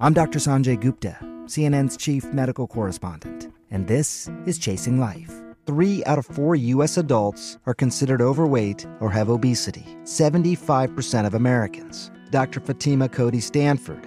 I'm 0.00 0.12
Dr. 0.12 0.38
Sanjay 0.38 0.80
Gupta, 0.80 1.16
CNN's 1.44 1.96
chief 1.96 2.24
medical 2.32 2.66
correspondent, 2.66 3.52
and 3.70 3.86
this 3.86 4.28
is 4.44 4.58
Chasing 4.58 4.98
Life. 4.98 5.40
Three 5.66 6.04
out 6.04 6.18
of 6.18 6.26
four 6.26 6.56
U.S. 6.56 6.98
adults 6.98 7.58
are 7.64 7.74
considered 7.74 8.20
overweight 8.20 8.86
or 9.00 9.10
have 9.10 9.30
obesity, 9.30 9.86
75% 10.02 11.26
of 11.26 11.34
Americans. 11.34 12.10
Dr. 12.30 12.60
Fatima 12.60 13.08
Cody 13.08 13.40
Stanford 13.40 14.06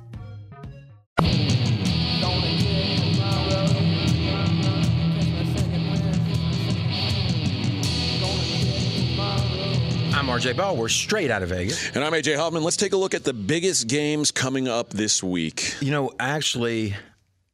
I'm 10.21 10.27
RJ 10.27 10.55
Bell. 10.55 10.75
We're 10.75 10.87
straight 10.87 11.31
out 11.31 11.41
of 11.41 11.49
Vegas. 11.49 11.95
And 11.95 12.03
I'm 12.03 12.13
AJ 12.13 12.35
Hoffman. 12.35 12.63
Let's 12.63 12.77
take 12.77 12.93
a 12.93 12.97
look 12.97 13.15
at 13.15 13.23
the 13.23 13.33
biggest 13.33 13.87
games 13.87 14.29
coming 14.29 14.67
up 14.67 14.91
this 14.91 15.23
week. 15.23 15.75
You 15.81 15.89
know, 15.89 16.11
actually, 16.19 16.95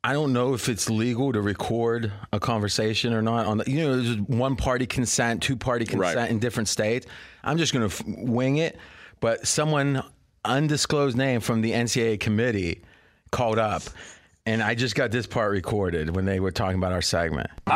I 0.03 0.11
don't 0.11 0.33
know 0.33 0.53
if 0.53 0.67
it's 0.67 0.89
legal 0.89 1.31
to 1.31 1.39
record 1.39 2.11
a 2.33 2.41
conversation 2.41 3.13
or 3.13 3.21
not. 3.21 3.45
On 3.45 3.59
the, 3.59 3.71
you 3.71 3.79
know, 3.79 4.01
there's 4.01 4.17
one 4.19 4.57
party 4.57 4.85
consent, 4.85 5.41
two 5.41 5.55
party 5.55 5.85
consent 5.85 6.17
right. 6.17 6.29
in 6.29 6.39
different 6.39 6.67
states. 6.67 7.07
I'm 7.41 7.57
just 7.57 7.73
going 7.73 7.89
to 7.89 7.95
f- 7.95 8.03
wing 8.05 8.57
it. 8.57 8.77
But 9.21 9.47
someone 9.47 10.03
undisclosed 10.43 11.15
name 11.15 11.39
from 11.39 11.61
the 11.61 11.71
NCAA 11.71 12.19
committee 12.19 12.81
called 13.31 13.59
up 13.59 13.83
and 14.47 14.63
I 14.63 14.75
just 14.75 14.95
got 14.95 15.11
this 15.11 15.27
part 15.27 15.51
recorded 15.51 16.15
when 16.15 16.23
they 16.23 16.39
were 16.39 16.51
talking 16.51 16.77
about 16.77 16.93
our 16.93 17.01
segment. 17.01 17.49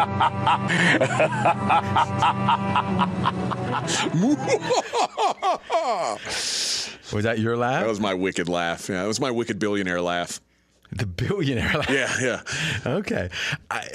was 7.12 7.26
that 7.26 7.40
your 7.40 7.58
laugh? 7.58 7.82
That 7.82 7.90
was 7.90 8.00
my 8.00 8.14
wicked 8.14 8.48
laugh. 8.48 8.88
Yeah, 8.88 9.02
that 9.02 9.08
was 9.08 9.20
my 9.20 9.32
wicked 9.32 9.60
billionaire 9.60 10.02
laugh. 10.02 10.40
The 10.94 11.06
billionaire 11.06 11.74
laugh. 11.74 11.90
Yeah, 11.90 12.16
yeah. 12.22 12.42
okay. 12.86 13.30
I 13.70 13.90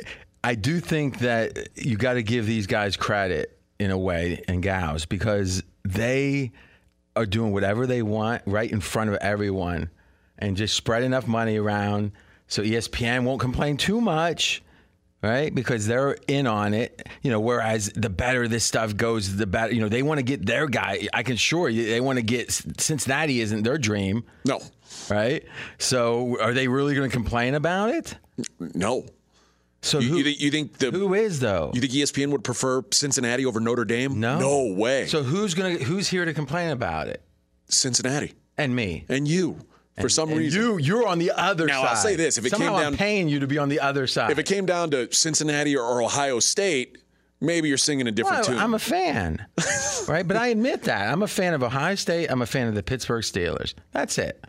I 0.45 0.55
do 0.55 0.79
think 0.79 1.21
that 1.21 1.71
you 1.77 1.97
got 1.97 2.13
to 2.15 2.23
give 2.23 2.45
these 2.45 2.67
guys 2.67 2.95
credit 2.99 3.59
in 3.79 3.91
a 3.91 3.97
way 3.97 4.45
and 4.49 4.63
gals 4.63 5.07
because 5.07 5.63
they 5.83 6.53
are 7.17 7.25
doing 7.25 7.53
whatever 7.53 7.87
they 7.87 8.03
want 8.03 8.43
right 8.45 8.71
in 8.71 8.83
front 8.83 9.09
of 9.09 9.17
everyone 9.17 9.89
and 10.39 10.57
just 10.57 10.75
spread 10.77 11.03
enough 11.03 11.27
money 11.27 11.57
around 11.57 12.13
so 12.49 12.63
ESPN 12.63 13.25
won't 13.25 13.41
complain 13.41 13.77
too 13.77 14.01
much, 14.01 14.63
right? 15.23 15.53
Because 15.55 15.87
they're 15.87 16.17
in 16.29 16.47
on 16.47 16.75
it. 16.75 17.09
You 17.23 17.31
know, 17.31 17.41
whereas 17.41 17.91
the 17.95 18.11
better 18.11 18.47
this 18.47 18.65
stuff 18.65 18.97
goes, 18.97 19.37
the 19.37 19.47
better. 19.47 19.75
You 19.75 19.81
know, 19.81 19.89
they 19.89 20.03
want 20.03 20.19
to 20.19 20.25
get 20.25 20.47
their 20.47 20.69
guy. 20.69 21.09
I 21.13 21.23
can 21.23 21.35
assure 21.35 21.69
you, 21.69 21.87
they 21.87 22.01
want 22.01 22.19
to 22.19 22.25
get 22.25 22.53
Cincinnati. 22.53 23.41
Isn't 23.41 23.65
their 23.65 23.79
dream? 23.79 24.25
No. 24.45 24.61
Right. 25.11 25.45
So, 25.79 26.41
are 26.41 26.55
they 26.55 26.69
really 26.69 26.95
going 26.95 27.11
to 27.11 27.15
complain 27.15 27.55
about 27.55 27.91
it? 27.91 28.17
No. 28.61 29.07
So 29.83 29.99
you, 29.99 30.09
who, 30.09 30.17
you, 30.19 30.25
think, 30.25 30.41
you 30.41 30.51
think 30.51 30.79
the 30.79 30.91
who 30.91 31.15
is 31.15 31.39
though? 31.39 31.71
You 31.73 31.81
think 31.81 31.93
ESPN 31.93 32.31
would 32.33 32.43
prefer 32.43 32.83
Cincinnati 32.93 33.47
over 33.47 33.61
Notre 33.61 33.85
Dame? 33.85 34.19
No, 34.19 34.39
no 34.39 34.75
way. 34.75 35.07
So 35.07 35.23
who's 35.23 35.55
gonna 35.55 35.75
who's 35.75 36.09
here 36.09 36.25
to 36.25 36.35
complain 36.35 36.71
about 36.71 37.07
it? 37.07 37.23
Cincinnati 37.69 38.33
and 38.57 38.75
me 38.75 39.05
and 39.09 39.29
you 39.29 39.59
for 40.01 40.09
some 40.09 40.31
and 40.31 40.39
reason. 40.39 40.61
You 40.61 40.79
you're 40.79 41.07
on 41.07 41.19
the 41.19 41.33
other 41.33 41.67
now, 41.67 41.83
side. 41.83 41.89
I'll 41.91 41.97
say 41.97 42.17
this: 42.17 42.39
if 42.39 42.45
it 42.45 42.51
Somehow 42.51 42.73
came 42.73 42.79
down, 42.79 42.93
I'm 42.93 42.99
paying 42.99 43.29
you 43.29 43.41
to 43.41 43.47
be 43.47 43.59
on 43.59 43.69
the 43.69 43.81
other 43.81 44.07
side. 44.07 44.31
If 44.31 44.39
it 44.39 44.47
came 44.47 44.67
down 44.67 44.91
to 44.91 45.13
Cincinnati 45.13 45.77
or 45.77 46.03
Ohio 46.03 46.41
State, 46.41 46.99
maybe 47.41 47.69
you're 47.69 47.79
singing 47.79 48.07
a 48.07 48.13
different 48.13 48.39
well, 48.39 48.57
tune. 48.57 48.59
I'm 48.59 48.75
a 48.75 48.79
fan, 48.79 49.47
right? 50.09 50.27
But 50.27 50.37
I 50.37 50.49
admit 50.49 50.83
that 50.85 51.13
I'm 51.13 51.23
a 51.23 51.29
fan 51.29 51.55
of 51.55 51.63
Ohio 51.63 51.95
State. 51.95 52.31
I'm 52.31 52.43
a 52.43 52.47
fan 52.47 52.69
of 52.69 52.75
the 52.75 52.83
Pittsburgh 52.83 53.23
Steelers. 53.23 53.75
That's 53.93 54.19
it. 54.19 54.45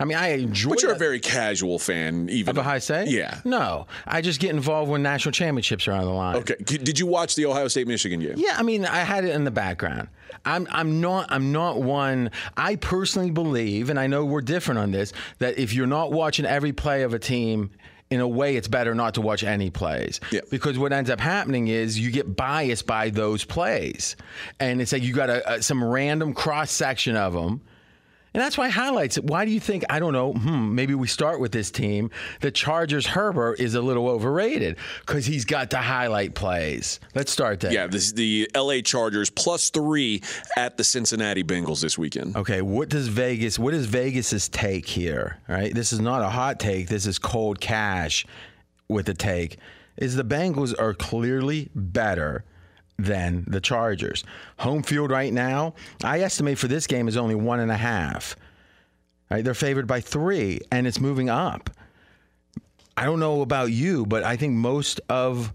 I 0.00 0.04
mean, 0.04 0.16
I 0.16 0.28
enjoy. 0.28 0.70
But 0.70 0.82
you're 0.82 0.92
that. 0.92 0.96
a 0.96 0.98
very 0.98 1.18
casual 1.18 1.78
fan, 1.78 2.28
even 2.30 2.50
of 2.50 2.58
Ohio 2.58 2.78
State. 2.78 3.08
Yeah. 3.08 3.40
No, 3.44 3.86
I 4.06 4.20
just 4.20 4.40
get 4.40 4.50
involved 4.50 4.90
when 4.90 5.02
national 5.02 5.32
championships 5.32 5.88
are 5.88 5.92
on 5.92 6.04
the 6.04 6.10
line. 6.10 6.36
Okay. 6.36 6.56
Did 6.64 6.98
you 6.98 7.06
watch 7.06 7.34
the 7.34 7.46
Ohio 7.46 7.68
State 7.68 7.88
Michigan 7.88 8.20
game? 8.20 8.34
Yeah. 8.36 8.54
I 8.56 8.62
mean, 8.62 8.86
I 8.86 8.98
had 8.98 9.24
it 9.24 9.34
in 9.34 9.44
the 9.44 9.50
background. 9.50 10.08
I'm 10.44 10.68
I'm 10.70 11.00
not 11.00 11.26
I'm 11.30 11.50
not 11.52 11.82
one. 11.82 12.30
I 12.56 12.76
personally 12.76 13.30
believe, 13.30 13.90
and 13.90 13.98
I 13.98 14.06
know 14.06 14.24
we're 14.24 14.40
different 14.40 14.78
on 14.78 14.92
this, 14.92 15.12
that 15.38 15.58
if 15.58 15.72
you're 15.72 15.86
not 15.86 16.12
watching 16.12 16.46
every 16.46 16.72
play 16.72 17.02
of 17.02 17.14
a 17.14 17.18
team. 17.18 17.70
In 18.10 18.20
a 18.20 18.26
way, 18.26 18.56
it's 18.56 18.68
better 18.68 18.94
not 18.94 19.12
to 19.16 19.20
watch 19.20 19.44
any 19.44 19.68
plays 19.68 20.18
yeah. 20.32 20.40
because 20.50 20.78
what 20.78 20.94
ends 20.94 21.10
up 21.10 21.20
happening 21.20 21.68
is 21.68 22.00
you 22.00 22.10
get 22.10 22.36
biased 22.36 22.86
by 22.86 23.10
those 23.10 23.44
plays, 23.44 24.16
and 24.58 24.80
it's 24.80 24.92
like 24.92 25.02
you 25.02 25.12
got 25.12 25.28
a, 25.28 25.56
a 25.56 25.62
some 25.62 25.84
random 25.84 26.32
cross 26.32 26.70
section 26.70 27.16
of 27.16 27.34
them, 27.34 27.60
and 28.38 28.44
that's 28.44 28.56
why 28.56 28.68
highlights. 28.68 29.16
Why 29.16 29.44
do 29.44 29.50
you 29.50 29.58
think? 29.58 29.84
I 29.90 29.98
don't 29.98 30.12
know. 30.12 30.32
Hmm, 30.32 30.72
maybe 30.72 30.94
we 30.94 31.08
start 31.08 31.40
with 31.40 31.50
this 31.50 31.72
team. 31.72 32.08
The 32.40 32.52
Chargers 32.52 33.04
Herbert 33.04 33.58
is 33.58 33.74
a 33.74 33.80
little 33.80 34.08
overrated 34.08 34.76
because 35.00 35.26
he's 35.26 35.44
got 35.44 35.70
to 35.70 35.78
highlight 35.78 36.36
plays. 36.36 37.00
Let's 37.16 37.32
start 37.32 37.58
there. 37.58 37.72
Yeah, 37.72 37.88
this 37.88 38.04
is 38.04 38.14
the 38.14 38.48
L.A. 38.54 38.80
Chargers 38.80 39.28
plus 39.28 39.70
three 39.70 40.22
at 40.56 40.76
the 40.76 40.84
Cincinnati 40.84 41.42
Bengals 41.42 41.80
this 41.80 41.98
weekend. 41.98 42.36
Okay, 42.36 42.62
what 42.62 42.88
does 42.88 43.08
Vegas? 43.08 43.58
What 43.58 43.74
is 43.74 43.86
Vegas's 43.86 44.48
take 44.48 44.86
here? 44.86 45.38
Right, 45.48 45.74
this 45.74 45.92
is 45.92 45.98
not 45.98 46.22
a 46.22 46.28
hot 46.28 46.60
take. 46.60 46.86
This 46.86 47.06
is 47.06 47.18
cold 47.18 47.60
cash 47.60 48.24
with 48.86 49.06
the 49.06 49.14
take. 49.14 49.56
Is 49.96 50.14
the 50.14 50.22
Bengals 50.22 50.80
are 50.80 50.94
clearly 50.94 51.70
better 51.74 52.44
than 52.98 53.44
the 53.46 53.60
Chargers. 53.60 54.24
Home 54.58 54.82
field 54.82 55.10
right 55.10 55.32
now, 55.32 55.74
I 56.02 56.20
estimate 56.20 56.58
for 56.58 56.68
this 56.68 56.86
game 56.86 57.08
is 57.08 57.16
only 57.16 57.34
one 57.34 57.60
and 57.60 57.70
a 57.70 57.76
half. 57.76 58.36
Right, 59.30 59.44
they're 59.44 59.54
favored 59.54 59.86
by 59.86 60.00
three, 60.00 60.60
and 60.72 60.86
it's 60.86 61.00
moving 61.00 61.28
up. 61.28 61.70
I 62.96 63.04
don't 63.04 63.20
know 63.20 63.42
about 63.42 63.70
you, 63.70 64.06
but 64.06 64.24
I 64.24 64.36
think 64.36 64.54
most 64.54 65.00
of 65.08 65.52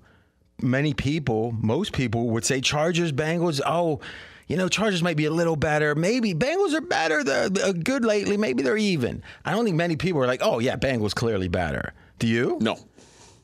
many 0.61 0.93
people, 0.93 1.51
most 1.51 1.91
people 1.91 2.29
would 2.29 2.45
say 2.45 2.61
Chargers, 2.61 3.11
Bengals. 3.11 3.59
Oh, 3.65 3.99
you 4.47 4.55
know, 4.55 4.69
Chargers 4.69 5.01
might 5.01 5.17
be 5.17 5.25
a 5.25 5.31
little 5.31 5.55
better. 5.55 5.95
Maybe 5.95 6.33
Bengals 6.33 6.73
are 6.73 6.81
better. 6.81 7.23
They're 7.23 7.73
good 7.73 8.05
lately. 8.05 8.37
Maybe 8.37 8.61
they're 8.63 8.77
even. 8.77 9.23
I 9.43 9.51
don't 9.51 9.65
think 9.65 9.75
many 9.75 9.95
people 9.95 10.21
are 10.21 10.27
like, 10.27 10.41
oh 10.43 10.59
yeah, 10.59 10.75
Bengals 10.75 11.15
clearly 11.15 11.47
better. 11.47 11.93
Do 12.19 12.27
you? 12.27 12.57
No. 12.61 12.77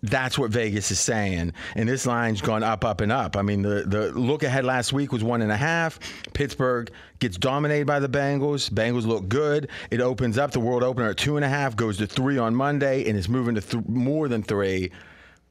That's 0.01 0.37
what 0.37 0.51
Vegas 0.51 0.91
is 0.91 0.99
saying. 0.99 1.53
And 1.75 1.89
this 1.89 2.05
line's 2.05 2.41
gone 2.41 2.63
up, 2.63 2.85
up, 2.85 3.01
and 3.01 3.11
up. 3.11 3.35
I 3.35 3.41
mean, 3.41 3.61
the, 3.61 3.83
the 3.85 4.11
look 4.11 4.43
ahead 4.43 4.63
last 4.63 4.93
week 4.93 5.11
was 5.11 5.23
one 5.23 5.41
and 5.41 5.51
a 5.51 5.57
half. 5.57 5.99
Pittsburgh 6.33 6.89
gets 7.19 7.37
dominated 7.37 7.85
by 7.85 7.99
the 7.99 8.07
Bengals. 8.07 8.69
Bengals 8.69 9.05
look 9.05 9.27
good. 9.27 9.69
It 9.91 9.99
opens 9.99 10.37
up 10.37 10.51
the 10.51 10.59
world 10.61 10.83
opener 10.83 11.09
at 11.09 11.17
two 11.17 11.35
and 11.35 11.43
a 11.43 11.49
half, 11.49 11.75
goes 11.75 11.97
to 11.97 12.07
three 12.07 12.37
on 12.37 12.55
Monday, 12.55 13.09
and 13.09 13.17
it's 13.17 13.27
moving 13.27 13.55
to 13.55 13.61
th- 13.61 13.85
more 13.87 14.27
than 14.29 14.41
three. 14.41 14.91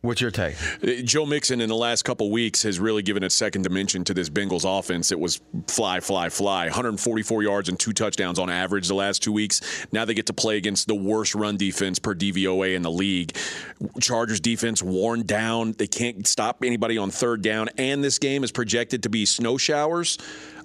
What's 0.01 0.21
your 0.21 0.31
take? 0.31 0.55
Uh, 0.81 1.03
Joe 1.03 1.27
Mixon 1.27 1.61
in 1.61 1.69
the 1.69 1.75
last 1.75 2.05
couple 2.05 2.31
weeks 2.31 2.63
has 2.63 2.79
really 2.79 3.03
given 3.03 3.25
a 3.25 3.31
second 3.31 3.63
dimension 3.63 4.05
to 4.05 4.15
this 4.15 4.31
Bengals 4.31 4.65
offense. 4.65 5.11
It 5.11 5.19
was 5.19 5.41
fly, 5.67 5.99
fly, 5.99 6.29
fly. 6.29 6.67
144 6.67 7.43
yards 7.43 7.69
and 7.69 7.77
two 7.77 7.93
touchdowns 7.93 8.39
on 8.39 8.49
average 8.49 8.87
the 8.87 8.95
last 8.95 9.25
two 9.25 9.33
weeks. 9.33 9.61
Now 9.91 10.05
they 10.05 10.15
get 10.15 10.27
to 10.27 10.33
play 10.33 10.57
against 10.57 10.87
the 10.87 10.95
worst 10.95 11.35
run 11.35 11.57
defense 11.57 11.99
per 11.99 12.15
DVOA 12.15 12.77
in 12.77 12.83
the 12.83 12.91
league. 12.93 13.37
Chargers 14.01 14.39
defense 14.39 14.85
worn 14.85 15.25
down. 15.25 15.73
They 15.73 15.89
can't 15.89 16.25
stop 16.29 16.63
anybody 16.63 16.97
on 16.97 17.11
third 17.11 17.43
down. 17.43 17.69
And 17.77 18.03
this 18.03 18.21
game 18.21 18.45
is 18.45 18.53
projected 18.53 19.03
to 19.03 19.09
be 19.09 19.27
snow 19.27 19.57
showers. 19.57 20.17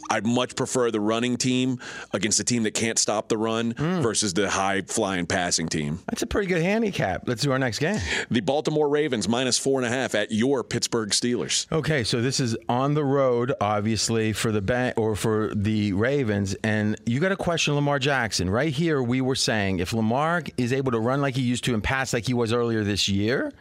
I'd 0.10 0.26
much 0.26 0.56
prefer 0.56 0.92
the 0.92 1.00
running 1.00 1.38
team 1.38 1.80
against 2.14 2.40
a 2.40 2.44
team 2.44 2.64
that 2.64 2.74
can't 2.74 3.00
stop 3.00 3.30
the 3.30 3.38
run 3.38 3.72
hmm. 3.72 4.02
versus 4.02 4.34
the 4.34 4.50
high 4.50 4.82
flying 4.82 5.26
passing 5.26 5.68
team. 5.68 6.00
That's 6.08 6.22
a 6.22 6.28
pretty 6.28 6.48
good 6.48 6.62
handicap. 6.62 7.28
Let's 7.28 7.42
do 7.42 7.52
our 7.52 7.60
next 7.60 7.80
game. 7.80 8.00
The 8.30 8.42
Baltimore 8.42 8.90
Ravens 8.90 9.28
minus 9.28 9.58
four 9.58 9.80
and 9.80 9.86
a 9.86 9.90
half 9.90 10.16
at 10.16 10.32
your 10.32 10.64
Pittsburgh 10.64 11.10
Steelers. 11.10 11.72
Okay, 11.72 12.04
so 12.04 12.22
this 12.22 12.40
is 12.40 12.56
on 12.70 12.94
the 12.94 13.04
road, 13.04 13.54
obviously 13.60 14.34
for 14.34 14.52
the 14.52 14.62
ban- 14.62 14.94
or 14.98 15.16
for 15.16 15.52
the 15.56 15.94
Ravens, 15.94 16.56
and 16.64 17.00
you 17.06 17.20
got 17.20 17.30
to 17.30 17.36
question 17.36 17.76
Lamar 17.76 18.00
Jackson. 18.00 18.50
Right 18.50 18.74
here, 18.74 19.02
we 19.02 19.22
were 19.22 19.36
saying 19.36 19.80
if 19.80 19.94
Lamar 19.94 20.44
is 20.58 20.74
able 20.74 20.92
to 20.92 21.00
run 21.00 21.22
like 21.22 21.36
he 21.36 21.42
used 21.42 21.64
to 21.66 21.74
and 21.74 21.84
pass 21.84 22.14
like 22.14 22.26
he 22.26 22.34
was 22.34 22.54
earlier 22.54 22.84
this 22.84 23.08
year, 23.08 23.52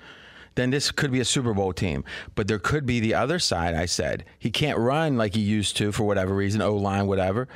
then 0.54 0.70
this 0.70 0.90
could 0.90 1.10
be 1.10 1.20
a 1.20 1.24
Super 1.24 1.54
Bowl 1.54 1.72
team. 1.72 2.04
But 2.34 2.48
there 2.48 2.58
could 2.58 2.86
be 2.86 3.00
the 3.00 3.14
other 3.14 3.38
side. 3.38 3.74
I 3.74 3.86
said 3.86 4.24
he 4.38 4.50
can't 4.50 4.78
run 4.78 5.16
like 5.16 5.34
he 5.34 5.40
used 5.40 5.76
to 5.78 5.92
for 5.92 6.04
whatever 6.04 6.34
reason, 6.34 6.60
O 6.62 6.74
line, 6.74 7.06
whatever. 7.06 7.48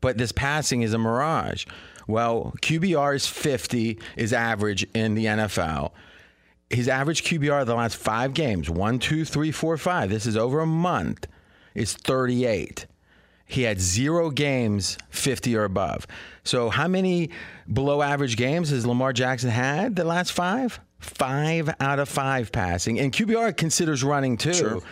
But 0.00 0.18
this 0.18 0.32
passing 0.32 0.82
is 0.82 0.92
a 0.92 0.98
mirage. 0.98 1.66
Well, 2.06 2.54
QBR 2.62 3.16
is 3.16 3.26
50 3.26 3.98
is 4.16 4.32
average 4.32 4.86
in 4.94 5.14
the 5.14 5.26
NFL 5.26 5.92
his 6.70 6.88
average 6.88 7.22
QBR 7.24 7.64
the 7.64 7.74
last 7.74 7.96
five 7.96 8.34
games 8.34 8.68
one, 8.68 8.98
two, 8.98 9.24
three, 9.24 9.52
four, 9.52 9.76
five. 9.76 10.10
This 10.10 10.26
is 10.26 10.36
over 10.36 10.60
a 10.60 10.66
month. 10.66 11.26
Is 11.74 11.94
38. 11.94 12.86
He 13.46 13.62
had 13.62 13.80
zero 13.80 14.30
games 14.30 14.98
50 15.10 15.56
or 15.56 15.64
above. 15.64 16.06
So, 16.44 16.70
how 16.70 16.88
many 16.88 17.30
below 17.72 18.02
average 18.02 18.36
games 18.36 18.70
has 18.70 18.84
Lamar 18.84 19.12
Jackson 19.12 19.50
had 19.50 19.96
the 19.96 20.04
last 20.04 20.32
five? 20.32 20.80
Five 20.98 21.74
out 21.80 21.98
of 21.98 22.08
five 22.08 22.52
passing. 22.52 22.98
And 22.98 23.12
QBR 23.12 23.56
considers 23.56 24.02
running 24.02 24.36
too. 24.36 24.54
Sure. 24.54 24.82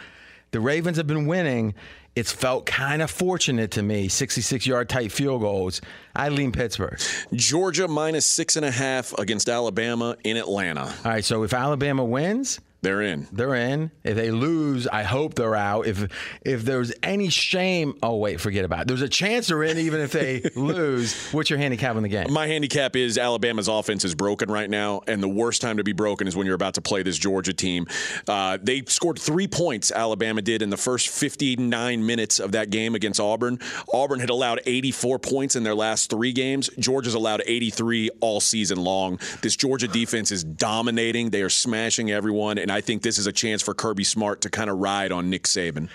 The 0.52 0.60
Ravens 0.60 0.96
have 0.96 1.06
been 1.06 1.26
winning. 1.26 1.74
It's 2.14 2.32
felt 2.32 2.64
kind 2.64 3.02
of 3.02 3.10
fortunate 3.10 3.72
to 3.72 3.82
me. 3.82 4.08
66 4.08 4.66
yard 4.66 4.88
tight 4.88 5.12
field 5.12 5.42
goals. 5.42 5.82
I 6.14 6.30
lean 6.30 6.50
Pittsburgh. 6.52 6.98
Georgia 7.34 7.88
minus 7.88 8.24
six 8.24 8.56
and 8.56 8.64
a 8.64 8.70
half 8.70 9.12
against 9.18 9.48
Alabama 9.50 10.16
in 10.24 10.36
Atlanta. 10.38 10.84
All 10.84 11.10
right, 11.10 11.24
so 11.24 11.42
if 11.42 11.52
Alabama 11.52 12.04
wins, 12.04 12.60
they're 12.82 13.02
in. 13.02 13.26
They're 13.32 13.54
in. 13.54 13.90
If 14.04 14.16
they 14.16 14.30
lose, 14.30 14.86
I 14.86 15.02
hope 15.02 15.34
they're 15.34 15.56
out. 15.56 15.86
If 15.86 16.06
if 16.44 16.62
there's 16.64 16.92
any 17.02 17.28
shame, 17.30 17.98
oh 18.02 18.16
wait, 18.16 18.40
forget 18.40 18.64
about 18.64 18.82
it. 18.82 18.88
There's 18.88 19.02
a 19.02 19.08
chance 19.08 19.48
they're 19.48 19.62
in 19.62 19.78
even 19.78 20.00
if 20.00 20.12
they 20.12 20.42
lose. 20.56 21.30
What's 21.32 21.50
your 21.50 21.58
handicap 21.58 21.96
in 21.96 22.02
the 22.02 22.08
game? 22.08 22.32
My 22.32 22.46
handicap 22.46 22.94
is 22.94 23.18
Alabama's 23.18 23.68
offense 23.68 24.04
is 24.04 24.14
broken 24.14 24.50
right 24.50 24.68
now, 24.70 25.00
and 25.06 25.22
the 25.22 25.28
worst 25.28 25.62
time 25.62 25.78
to 25.78 25.84
be 25.84 25.92
broken 25.92 26.28
is 26.28 26.36
when 26.36 26.46
you're 26.46 26.54
about 26.54 26.74
to 26.74 26.82
play 26.82 27.02
this 27.02 27.18
Georgia 27.18 27.52
team. 27.52 27.86
Uh, 28.28 28.58
they 28.62 28.82
scored 28.86 29.18
three 29.18 29.48
points. 29.48 29.90
Alabama 29.90 30.42
did 30.42 30.62
in 30.62 30.70
the 30.70 30.76
first 30.76 31.08
59 31.08 32.06
minutes 32.06 32.38
of 32.38 32.52
that 32.52 32.70
game 32.70 32.94
against 32.94 33.18
Auburn. 33.18 33.58
Auburn 33.92 34.20
had 34.20 34.30
allowed 34.30 34.60
84 34.66 35.18
points 35.18 35.56
in 35.56 35.62
their 35.62 35.74
last 35.74 36.10
three 36.10 36.32
games. 36.32 36.68
Georgia's 36.78 37.14
allowed 37.14 37.42
83 37.46 38.10
all 38.20 38.40
season 38.40 38.78
long. 38.82 39.18
This 39.42 39.56
Georgia 39.56 39.88
defense 39.88 40.30
is 40.30 40.44
dominating. 40.44 41.30
They 41.30 41.42
are 41.42 41.48
smashing 41.48 42.10
everyone, 42.10 42.58
and 42.66 42.72
I 42.72 42.80
think 42.80 43.02
this 43.02 43.16
is 43.16 43.28
a 43.28 43.32
chance 43.32 43.62
for 43.62 43.74
Kirby 43.74 44.02
Smart 44.02 44.40
to 44.40 44.50
kind 44.50 44.68
of 44.68 44.78
ride 44.78 45.12
on 45.12 45.30
Nick 45.30 45.44
Saban. 45.44 45.88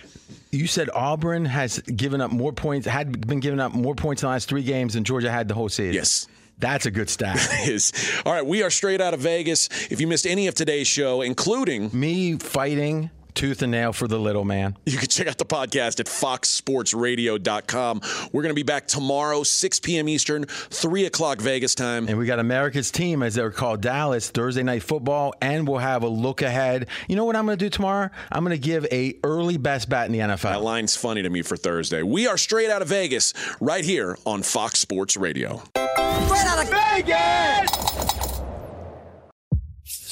You 0.54 0.68
said 0.68 0.90
Auburn 0.94 1.44
has 1.44 1.80
given 1.80 2.22
up 2.22 2.32
more 2.32 2.54
points, 2.54 2.88
had 2.88 3.28
been 3.28 3.42
giving 3.42 3.60
up 3.60 3.74
more 3.74 3.94
points 3.94 4.24
in 4.24 4.28
the 4.28 4.32
last 4.32 4.48
three 4.48 4.64
games 4.64 4.94
than 4.94 5.04
Georgia 5.04 5.30
had 5.30 5.50
the 5.50 5.54
whole 5.54 5.68
season. 5.68 5.96
Yes. 5.96 6.30
That's 6.60 6.86
a 6.86 6.92
good 6.92 7.10
stat. 7.10 7.36
is. 7.68 7.92
All 8.26 8.32
right, 8.32 8.46
we 8.46 8.64
are 8.64 8.70
straight 8.70 9.02
out 9.02 9.14
of 9.14 9.20
Vegas. 9.20 9.68
If 9.92 10.00
you 10.00 10.08
missed 10.08 10.26
any 10.26 10.48
of 10.48 10.56
today's 10.56 10.88
show, 10.88 11.22
including 11.22 11.90
me 11.92 12.38
fighting 12.38 13.10
tooth 13.34 13.62
and 13.62 13.72
nail 13.72 13.94
for 13.94 14.08
the 14.08 14.20
little 14.20 14.46
man. 14.46 14.78
You 14.86 14.98
can 14.98 15.08
check 15.08 15.28
out 15.28 15.38
the 15.38 15.46
podcast 15.46 16.00
at 16.00 16.06
foxsportsradio.com. 16.08 18.02
We're 18.32 18.42
going 18.42 18.52
to 18.52 18.56
be 18.56 18.64
back 18.64 18.88
tomorrow, 18.88 19.44
6 19.44 19.80
p.m. 19.80 20.10
Eastern, 20.10 20.46
3 20.46 21.06
o'clock 21.06 21.40
Vegas 21.40 21.76
time. 21.76 22.08
And 22.08 22.18
we 22.18 22.26
got 22.26 22.40
America's 22.40 22.92
team, 22.92 23.24
as 23.24 23.36
they're 23.36 23.52
called, 23.52 23.82
Dallas, 23.82 24.30
Thursday 24.30 24.64
night 24.64 24.84
football, 24.84 25.34
and 25.42 25.68
we'll 25.68 25.80
have 25.80 26.04
a 26.04 26.08
look 26.08 26.42
ahead. 26.42 26.88
You 27.08 27.16
know 27.16 27.26
what 27.26 27.36
I'm 27.36 27.46
going 27.46 27.58
to 27.58 27.66
do 27.66 27.70
tomorrow? 27.70 28.10
I'm 28.32 28.44
going 28.44 28.60
to 28.60 28.66
give 28.66 28.86
a 28.92 29.16
early 29.24 29.58
best 29.58 29.90
bet 29.90 30.06
in 30.08 30.12
the 30.12 30.20
NFL. 30.20 30.42
That 30.42 30.62
line's 30.62 30.96
funny 30.96 31.22
to 31.22 31.30
me 31.30 31.42
for 31.42 31.58
Thursday. 31.58 32.04
We 32.04 32.28
are 32.28 32.38
straight 32.38 32.70
out 32.70 32.82
of 32.82 32.88
Vegas, 32.88 33.34
right 33.60 33.84
here 33.84 34.18
on 34.26 34.44
Fox 34.44 34.80
Sports 34.80 35.18
Radio. 35.18 35.64
Straight 35.76 36.46
out 36.46 36.64
of 36.64 36.70
Vegas! 36.70 38.21